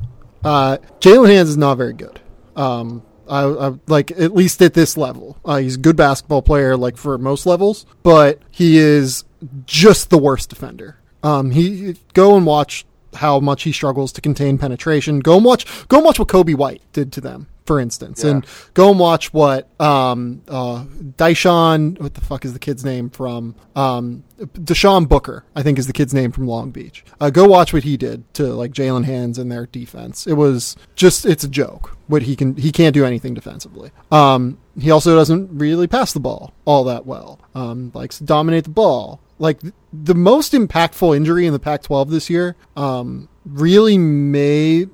[0.43, 2.19] Uh, Jaylen Hands is not very good.
[2.55, 5.37] Um, I, I like at least at this level.
[5.45, 9.23] Uh, he's a good basketball player, like for most levels, but he is
[9.65, 10.97] just the worst defender.
[11.23, 12.85] Um, he go and watch
[13.15, 15.19] how much he struggles to contain penetration.
[15.19, 18.45] Go and watch go and watch what Coby White did to them, for instance, and
[18.73, 20.83] go and watch what um uh
[21.15, 25.87] Daishan what the fuck is the kid's name from um Deishuan Booker I think is
[25.87, 27.05] the kid's name from Long Beach.
[27.21, 30.27] Uh, go watch what he did to like Jaylen Hands and their defense.
[30.27, 33.91] It was just it's a joke what he can he can't do anything defensively.
[34.11, 37.39] Um, he also doesn't really pass the ball all that well.
[37.55, 39.61] Um, likes to dominate the ball like
[39.93, 44.87] the most impactful injury in the Pac-12 this year um, really may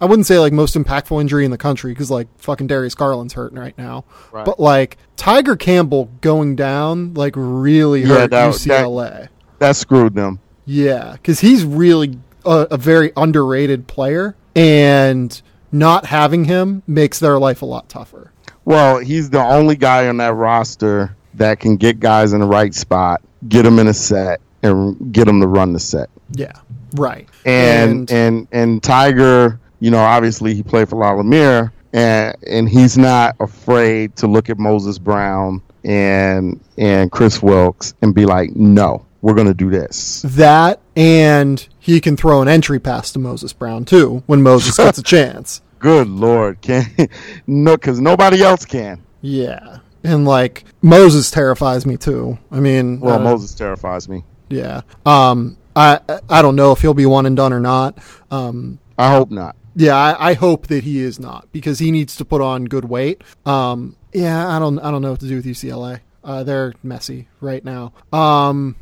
[0.00, 3.34] I wouldn't say like most impactful injury in the country because like fucking Darius Garland's
[3.34, 4.44] hurting right now, Right.
[4.44, 9.28] but like Tiger Campbell going down like really Yeah, hurt that- UCLA.
[9.58, 10.38] That screwed them.
[10.66, 15.40] Yeah, because he's really a, a very underrated player, and
[15.72, 18.30] not having him makes their life a lot tougher.
[18.64, 22.72] Well, he's the only guy on that roster that can get guys in the right
[22.74, 26.10] spot, get them in a set, and get them to run the set.
[26.32, 26.52] Yeah,
[26.94, 27.28] right.
[27.44, 32.98] And and and, Tiger, you know, obviously he played for La Lumiere, and and he's
[32.98, 39.04] not afraid to look at Moses Brown and and Kris Wilkes and be like, no,
[39.22, 40.22] we're going to do this.
[40.22, 44.98] That and he can throw an entry pass to Moses Brown too when Moses gets
[44.98, 45.62] a chance.
[45.78, 46.84] Good lord, can
[47.46, 49.00] no, because nobody else can.
[49.22, 52.36] Yeah, and like Moses terrifies me too.
[52.50, 54.24] I mean, Well, uh, Moses terrifies me.
[54.50, 54.80] yeah.
[55.06, 57.96] Um, I I don't know if he'll be one and done or not.
[58.32, 59.54] Um, I hope not.
[59.78, 62.86] Yeah, I, I hope that he is not because he needs to put on good
[62.86, 63.22] weight.
[63.46, 66.00] Um, yeah, I don't I don't know what to do with UCLA.
[66.24, 67.92] Uh, they're messy right now.
[68.12, 68.74] Um,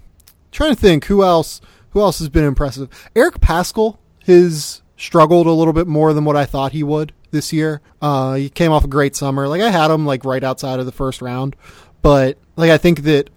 [0.52, 1.60] trying to think who else
[1.90, 2.88] who else has been impressive.
[3.14, 7.52] Eric Paschall has struggled a little bit more than what I thought he would this
[7.52, 7.82] year.
[8.00, 9.48] Uh, he came off a great summer.
[9.48, 11.56] Like I had him like right outside of the first round,
[12.00, 13.28] but like I think that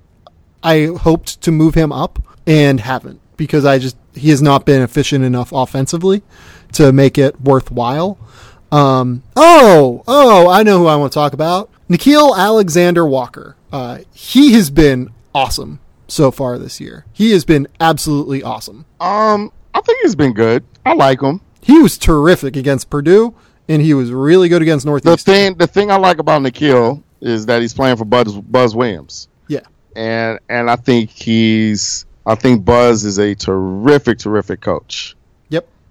[0.63, 4.81] I hoped to move him up and haven't because I just he has not been
[4.81, 6.23] efficient enough offensively
[6.73, 8.17] to make it worthwhile.
[8.71, 11.69] Um, oh, oh, I know who I want to talk about.
[11.89, 13.55] Nickeil Alexander Walker.
[13.71, 17.05] Uh, he has been awesome so far this year.
[17.13, 18.85] He has been absolutely awesome.
[18.99, 20.63] Um, I think he's been good.
[20.85, 21.41] I like him.
[21.61, 23.33] He was terrific against Purdue,
[23.67, 25.25] and he was really good against Northeast.
[25.25, 28.75] The thing, the thing I like about Nickeil is that he's playing for Buzz, Buzz
[28.75, 29.61] Williams, yeah,
[29.95, 35.15] and and I think he's, I think Buzz is a terrific, terrific coach,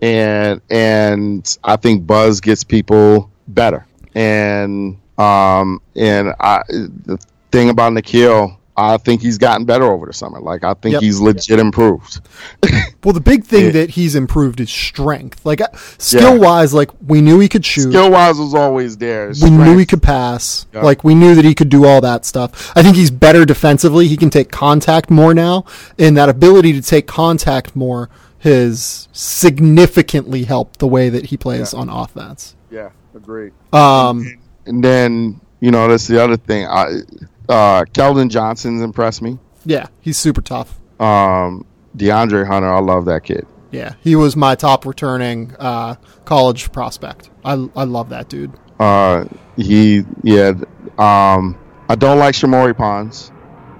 [0.01, 7.19] and and I think Buzz gets people better, and um and I the
[7.53, 8.57] thing about Nickeil.
[8.81, 10.39] I think he's gotten better over the summer.
[10.39, 11.03] Like I think Yep.
[11.03, 12.21] he's legit improved.
[13.05, 13.71] Well, the big thing Yeah.
[13.71, 15.47] that he's improved is strength.
[15.47, 15.61] Like
[15.99, 17.91] skill wise, like we knew he could shoot.
[17.91, 19.33] Skill wise was always there.
[19.41, 20.67] we knew he could pass.
[20.75, 20.83] Yeah.
[20.83, 22.73] Like we knew that he could do all that stuff.
[22.77, 24.09] I think he's better defensively.
[24.09, 25.65] He can take contact more now,
[25.97, 31.73] and that ability to take contact more has significantly helped the way that he plays
[31.73, 31.81] Yeah.
[31.81, 32.55] on offense.
[32.71, 33.53] Yeah, agreed.
[33.73, 36.67] Um, And then you know that's the other thing.
[36.67, 37.01] I,
[37.49, 39.39] uh, Keldon Johnson's impressed me.
[39.65, 40.79] yeah, he's super tough.
[41.01, 41.65] Um,
[41.97, 43.47] DeAndre Hunter, I love that kid.
[43.71, 47.31] Yeah, he was my top returning uh, college prospect.
[47.45, 48.53] I I love that dude.
[48.79, 49.25] Uh,
[49.57, 50.53] he, yeah.
[50.99, 51.59] Um,
[51.89, 53.33] I don't like Shamorie Ponds.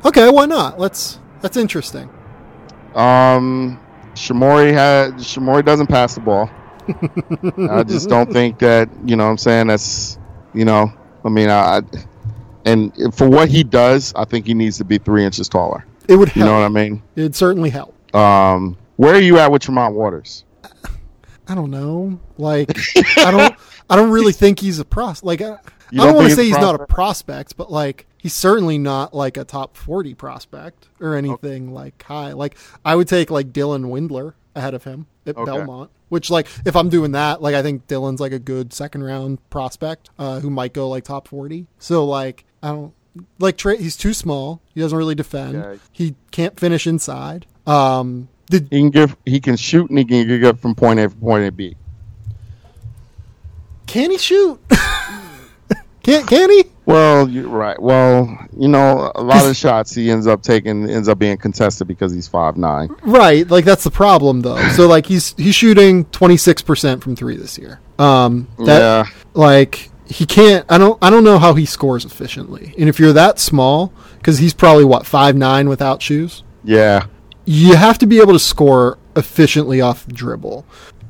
[0.05, 0.79] Okay, why not?
[0.81, 1.19] Let's.
[1.43, 2.09] That's interesting.
[2.95, 3.79] Um,
[4.19, 6.51] Shamorie had Shamorie doesn't pass the ball.
[7.71, 9.25] I just don't think that you know.
[9.25, 10.19] what I'm saying that's
[10.55, 10.93] you know.
[11.25, 11.83] I mean, I
[12.65, 15.85] and for what he does, I think he needs to be three inches taller.
[16.09, 17.03] It would You know what I mean?
[17.17, 17.95] It'd certainly help.
[18.15, 20.45] Um, where are you at with Tremont Waters?
[21.47, 22.19] I don't know.
[22.37, 22.77] Like
[23.19, 23.55] I don't
[23.89, 25.23] I don't really think he's a pros.
[25.23, 28.07] Like I, I don't, don't want to say he's a not a prospect, but like
[28.19, 32.33] he's certainly not like a top 40 prospect or anything like high.
[32.33, 35.45] Like I would take like Dylan Windler ahead of him at Okay.
[35.51, 35.91] Belmont.
[36.09, 39.39] Which like if I'm doing that, like I think Dylan's like a good second round
[39.51, 41.67] prospect uh, who might go like top 40.
[41.79, 42.95] So like I don't
[43.39, 43.77] like Trey.
[43.77, 44.61] He's too small.
[44.75, 45.55] He doesn't really defend.
[45.55, 45.75] Yeah.
[45.93, 47.47] He can't finish inside.
[47.67, 49.17] Um, did He can give.
[49.27, 51.77] He can shoot and he can get from point A to point A B.
[53.87, 54.59] can he shoot?
[56.03, 56.65] can can he?
[56.89, 57.81] Well, you're right.
[57.81, 61.87] Well, you know, a lot of shots he ends up taking ends up being contested
[61.87, 62.89] because he's five nine.
[63.03, 64.57] Right, like that's the problem though.
[64.71, 67.81] So like he's he's shooting 26% from 3 this year.
[67.99, 69.05] Um that Yeah.
[69.35, 72.75] like he can't I don't I don't know how he scores efficiently.
[72.79, 73.93] And if you're that small
[74.23, 77.05] cuz he's probably what five nine without shoes, Yeah.
[77.45, 80.65] you have to be able to score efficiently off the dribble.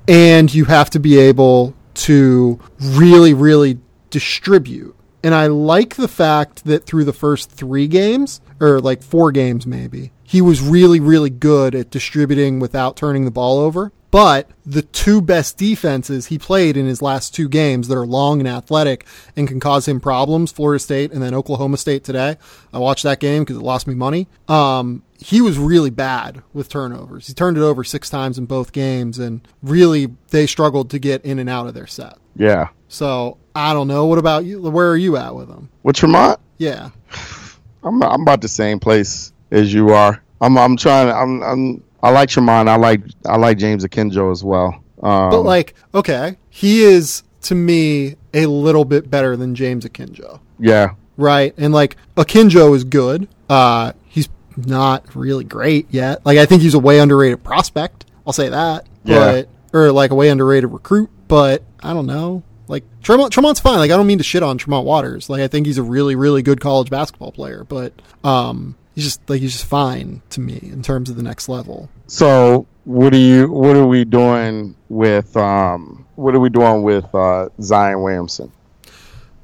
[0.08, 1.74] And you have to be able
[2.08, 3.78] to really really
[4.10, 4.96] distribute.
[5.22, 9.66] And I like the fact that through the first 3 games or like 4 games
[9.66, 13.92] maybe, he was really really good at distributing without turning the ball over.
[14.10, 18.40] But the two best defenses he played in his last two games that are long
[18.40, 22.36] and athletic and can cause him problems, Florida State and then Oklahoma State today.
[22.72, 24.26] I watched that game because it lost me money.
[24.48, 27.26] Um, he was really bad with turnovers.
[27.26, 31.24] He turned it over six times in both games, and really they struggled to get
[31.24, 32.16] in and out of their set.
[32.36, 32.68] Yeah.
[32.86, 34.06] So I don't know.
[34.06, 34.60] What about you?
[34.62, 35.68] Where are you at with him?
[35.82, 36.90] With Tremont, Yeah,
[37.82, 40.22] I'm I'm about the same place as you are.
[40.40, 41.10] I'm I'm trying.
[41.10, 42.68] I'm I'm I like Tremont.
[42.68, 44.82] I like I like James Akinjo as well.
[45.02, 50.40] Um, but like, okay, he is to me a little bit better than James Akinjo.
[50.58, 51.52] yeah, right?
[51.56, 53.28] And like Akinjo is good.
[53.48, 56.24] Uh, he's not really great yet.
[56.24, 58.04] Like I think he's a way underrated prospect.
[58.26, 58.86] I'll say that.
[59.04, 59.18] Yeah.
[59.18, 61.10] But or like a way underrated recruit.
[61.26, 62.42] But I don't know.
[62.68, 63.78] Like Tremont, Tremont's fine.
[63.78, 65.30] Like I don't mean to shit on Tremont Waters.
[65.30, 67.64] Like I think he's a really really good college basketball player.
[67.64, 67.92] But
[68.24, 71.88] um, he's just like he's just fine to me in terms of the next level.
[72.06, 73.50] So what are you?
[73.50, 75.36] What are we doing with?
[75.36, 78.52] Um, what are we doing with uh, Zion Williamson?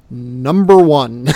[0.09, 1.25] number one.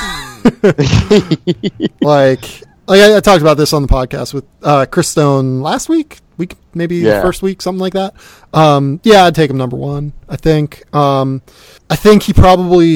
[2.01, 5.89] like, like I, I, talked about this on the podcast with uh, Chris Stone last
[5.89, 7.21] week, week maybe yeah.
[7.21, 8.15] first week, something like that.
[8.51, 10.13] Um, yeah, I'd take him number one.
[10.27, 10.93] I think.
[10.93, 11.43] Um,
[11.89, 12.95] I think he probably.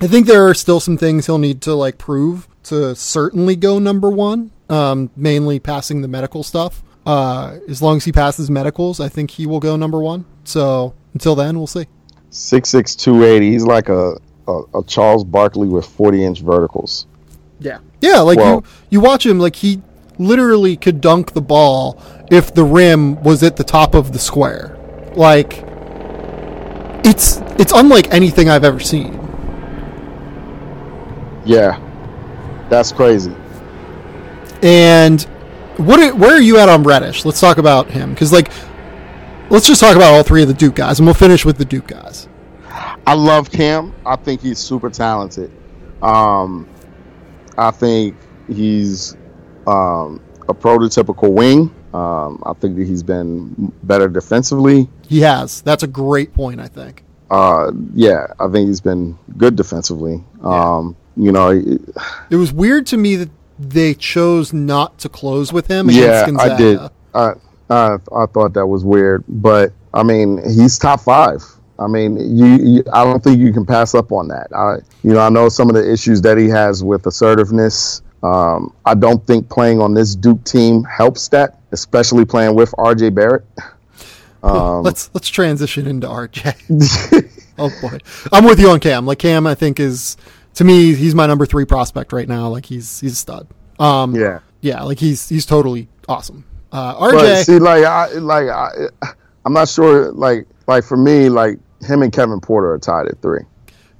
[0.00, 3.78] I think there are still some things he'll need to like prove to certainly go
[3.78, 4.50] number one.
[4.68, 6.82] Um, mainly passing the medical stuff.
[7.04, 10.24] Uh, as long as he passes medicals, I think he will go number one.
[10.44, 11.86] So until then, we'll see.
[12.30, 13.52] Six six two eighty.
[13.52, 14.16] He's like a,
[14.48, 17.06] a, a Charles Barkley with forty inch verticals.
[17.58, 18.20] Yeah, yeah.
[18.20, 19.38] Like well, you, you watch him.
[19.38, 19.82] Like he
[20.18, 24.76] literally could dunk the ball if the rim was at the top of the square.
[25.14, 25.64] Like
[27.04, 29.14] it's it's unlike anything I've ever seen.
[31.44, 31.80] Yeah,
[32.68, 33.34] that's crazy.
[34.62, 35.22] And
[35.76, 36.00] what?
[36.00, 37.24] Are, where are you at on Reddish?
[37.24, 38.50] Let's talk about him because like
[39.50, 41.64] let's just talk about all three of the Duke guys, and we'll finish with the
[41.64, 42.28] Duke guys.
[43.06, 43.94] I love Cam.
[44.04, 45.52] I think he's super talented.
[46.02, 46.68] Um,
[47.58, 48.16] I think
[48.48, 49.16] he's
[49.66, 51.74] um, a prototypical wing.
[51.94, 54.88] Um, I think that he's been better defensively.
[55.08, 55.62] He has.
[55.62, 56.60] That's a great point.
[56.60, 57.02] I think.
[57.30, 60.22] Uh, yeah, I think he's been good defensively.
[60.40, 60.76] Yeah.
[60.76, 61.80] Um, you know, it,
[62.30, 65.90] it, was weird to me that they chose not to close with him.
[65.90, 66.78] yeah, I did.
[67.14, 67.32] I,
[67.70, 71.42] I I thought that was weird, but I mean, he's top five.
[71.78, 74.48] I mean, you, you, I don't think you can pass up on that.
[74.54, 78.02] I, you know, I know some of the issues that he has with assertiveness.
[78.22, 83.14] Um, I don't think playing on this Duke team helps that, especially playing with RJ
[83.14, 83.44] Barrett.
[84.42, 87.30] Um, let's let's transition into RJ.
[87.58, 87.98] oh boy,
[88.32, 89.06] I'm with you on Cam.
[89.06, 90.16] Like Cam, I think is
[90.54, 92.48] to me he's my number three prospect right now.
[92.48, 93.48] Like he's he's a stud.
[93.78, 96.44] Um, yeah, yeah, like he's he's totally awesome.
[96.72, 98.88] Uh, RJ, but see, like I like I,
[99.44, 100.12] I'm not sure.
[100.12, 103.40] Like like for me, like him and Kevin Porter are tied at three.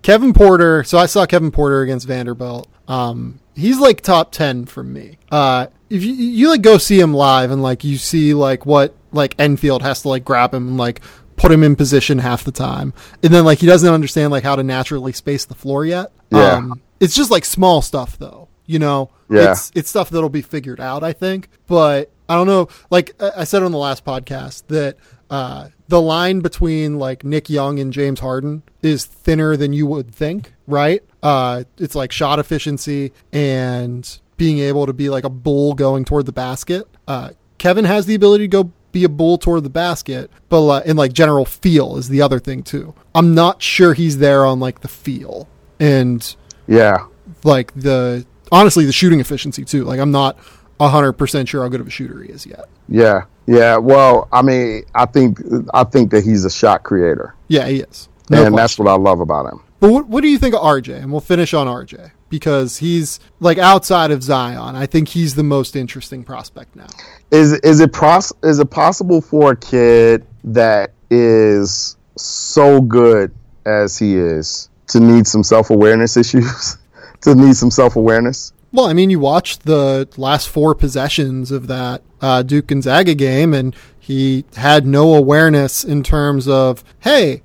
[0.03, 0.85] Kevin Porter.
[0.85, 2.69] So I saw Kevin Porter against Vanderbilt.
[2.89, 5.19] Um, he's like top ten for me.
[5.31, 8.95] Uh, if you, you like go see him live and like you see like what
[9.13, 11.01] like Enfield has to like grab him and like
[11.37, 14.57] put him in position half the time, and then like he doesn't understand like how
[14.57, 16.13] to naturally space the floor yet.
[16.31, 16.53] Yeah.
[16.53, 19.11] Um, it's just like small stuff though, you know.
[19.29, 19.53] Yeah.
[19.53, 21.49] It's it's stuff that'll be figured out, I think.
[21.67, 22.69] But I don't know.
[22.91, 24.97] Like I said on the last podcast that
[25.31, 30.15] uh, the line between like Nick Young and James Harden is thinner than you would
[30.15, 31.03] think, right?
[31.23, 36.27] Uh, it's like shot efficiency and being able to be like a bull going toward
[36.27, 36.87] the basket.
[37.09, 40.83] Uh, Kevin has the ability to go be a bull toward the basket, but uh,
[40.85, 42.95] in like general feel is the other thing too.
[43.15, 45.49] I'm not sure he's there on like the feel
[45.79, 46.37] and
[46.67, 47.07] yeah,
[47.45, 49.85] like the honestly the shooting efficiency too.
[49.85, 50.39] Like I'm not
[50.81, 52.67] hundred percent sure how good of a shooter he is yet.
[52.89, 53.77] Yeah, yeah.
[53.77, 55.41] Well, I mean, I think
[55.73, 57.35] I think that he's a shot creator.
[57.49, 58.57] Yeah, he is, no and question.
[58.57, 59.63] that's what I love about him.
[59.79, 61.03] But what, what do you think of RJ?
[61.03, 64.75] And we'll finish on RJ because he's like outside of Zion.
[64.75, 66.87] I think he's the most interesting prospect now.
[67.31, 73.35] Is is it pros- is it possible for a kid that is so good
[73.65, 76.79] as he is to need some self awareness issues?
[77.23, 78.53] to need some self awareness?
[78.77, 83.55] Well, I mean, you watched the last four possessions of that uh, Duke Gonzaga game,
[83.55, 87.41] and he had no awareness in terms of, hey,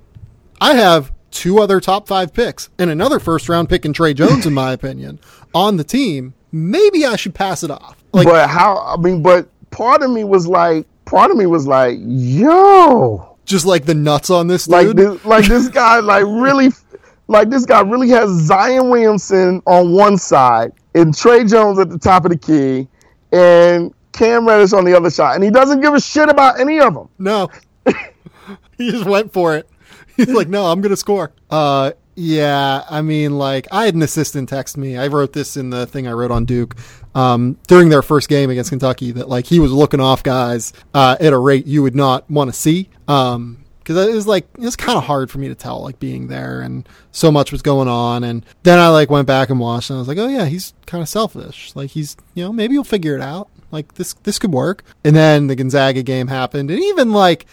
[0.60, 4.44] I have two other top five picks and another first round pick in Tre Jones,
[4.44, 5.20] in my opinion,
[5.54, 6.34] on the team.
[6.52, 8.04] Maybe I should pass it off.
[8.12, 8.76] Like, but how?
[8.76, 13.64] I mean, but part of me was like, part of me was like, yo, just
[13.64, 14.72] like the nuts on this dude.
[14.74, 16.72] Like this, like this guy, like really,
[17.28, 21.98] like this guy really has Zion Williamson on one side and Tre Jones at the
[21.98, 22.88] top of the key,
[23.32, 26.80] and Cam Reddish on the other side, and he doesn't give a shit about any
[26.80, 27.08] of them.
[27.18, 27.48] No,
[28.76, 29.68] he just went for it.
[30.16, 31.32] He's like, no, I'm gonna score.
[31.50, 34.98] Uh, yeah, I mean, like, I had an assistant text me.
[34.98, 36.76] I wrote this in the thing I wrote on Duke
[37.14, 41.16] um, during their first game against Kentucky that like he was looking off guys uh,
[41.20, 42.88] at a rate you would not want to see.
[43.08, 45.98] Um, because it was like it was kind of hard for me to tell like
[45.98, 48.24] being there and so much was going on.
[48.24, 50.74] And then i like went back and watched and i was like oh yeah he's
[50.86, 51.74] kind of selfish.
[51.74, 53.48] Like he's you know maybe he'll figure it out.
[53.70, 54.84] Like this this could work.
[55.04, 57.46] And then the gonzaga game happened and even like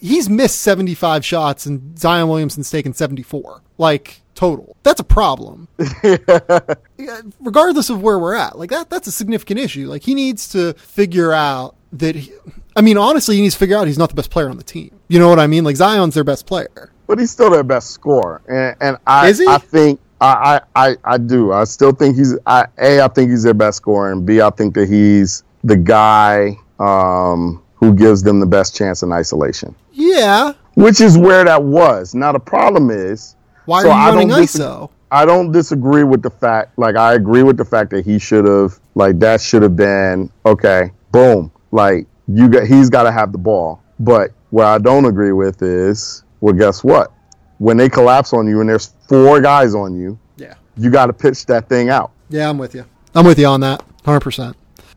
[0.00, 4.76] he's missed 75 shots and zion williamson's taken 74 like total.
[4.82, 5.68] That's a problem.
[7.40, 9.88] Regardless of where we're at like that that's a significant issue.
[9.88, 12.32] Like he needs to figure out that he,
[12.76, 14.64] I mean, honestly, he needs to figure out he's not the best player on the
[14.64, 14.98] team.
[15.14, 15.62] You know what I mean?
[15.62, 18.42] Like Zion's their best player, but he's still their best scorer.
[18.48, 21.52] And, and I, I think I, I, I do.
[21.52, 23.00] I still think he's I, a.
[23.00, 24.40] I think he's their best scorer, and b.
[24.40, 29.76] I think that he's the guy um, who gives them the best chance in isolation.
[29.92, 32.16] Yeah, which is where that was.
[32.16, 33.36] Now the problem is,
[33.66, 34.90] why so are you running ISO?
[35.12, 36.76] I don't disagree with the fact.
[36.76, 38.80] Like I agree with the fact that he should have.
[38.96, 40.90] Like that should have been okay.
[41.12, 41.52] Boom.
[41.70, 42.66] Like you got.
[42.66, 43.80] He's got to have the ball.
[44.00, 47.12] But what I don't agree with is, well, guess what?
[47.58, 50.54] When they collapse on you and there's four guys on you, Yeah.
[50.76, 52.12] you got to pitch that thing out.
[52.28, 52.84] Yeah, I'm with you.
[53.16, 53.82] I'm with you on that.
[54.04, 54.54] 100%.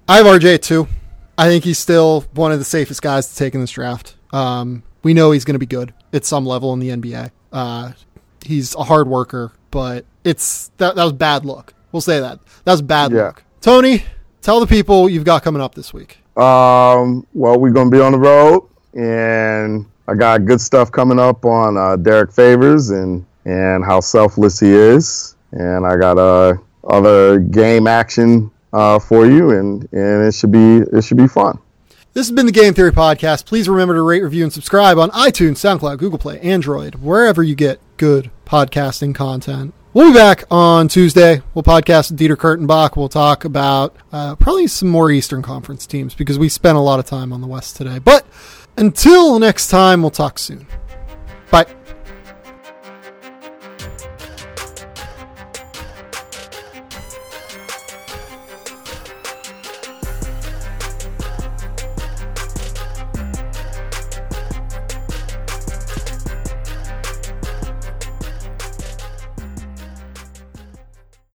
[0.07, 0.87] I have RJ too.
[1.39, 4.15] I think he's still one of the safest guys to take in this draft.
[4.31, 7.31] Um, we know he's going to be good at some level in the NBA.
[7.51, 7.93] Uh,
[8.45, 11.73] he's a hard worker, but it's that, that was bad luck.
[11.91, 12.39] We'll say that.
[12.65, 13.23] That was bad Yeah.
[13.23, 13.43] luck.
[13.61, 14.03] Tony,
[14.43, 16.19] tell the people you've got coming up this week.
[16.37, 18.63] Um, well, we're gonna be on the road,
[18.97, 24.59] and I got good stuff coming up on uh, Derrick Favors and and how selfless
[24.59, 30.33] he is, and I got uh, other game action uh, for you, and and it
[30.33, 31.59] should be it should be fun.
[32.13, 33.45] This has been the Game Theory Podcast.
[33.45, 37.53] Please remember to rate, review, and subscribe on iTunes, SoundCloud, Google Play, Android, wherever you
[37.53, 39.73] get good podcasting content.
[39.93, 41.41] We'll be back on Tuesday.
[41.53, 42.95] We'll podcast with Dieter Kurtenbach.
[42.97, 46.99] We'll talk about uh, probably some more Eastern Conference teams because we spent a lot
[46.99, 47.99] of time on the West today.
[47.99, 48.25] But
[48.77, 50.65] until next time, we'll talk soon.
[51.51, 51.65] Bye.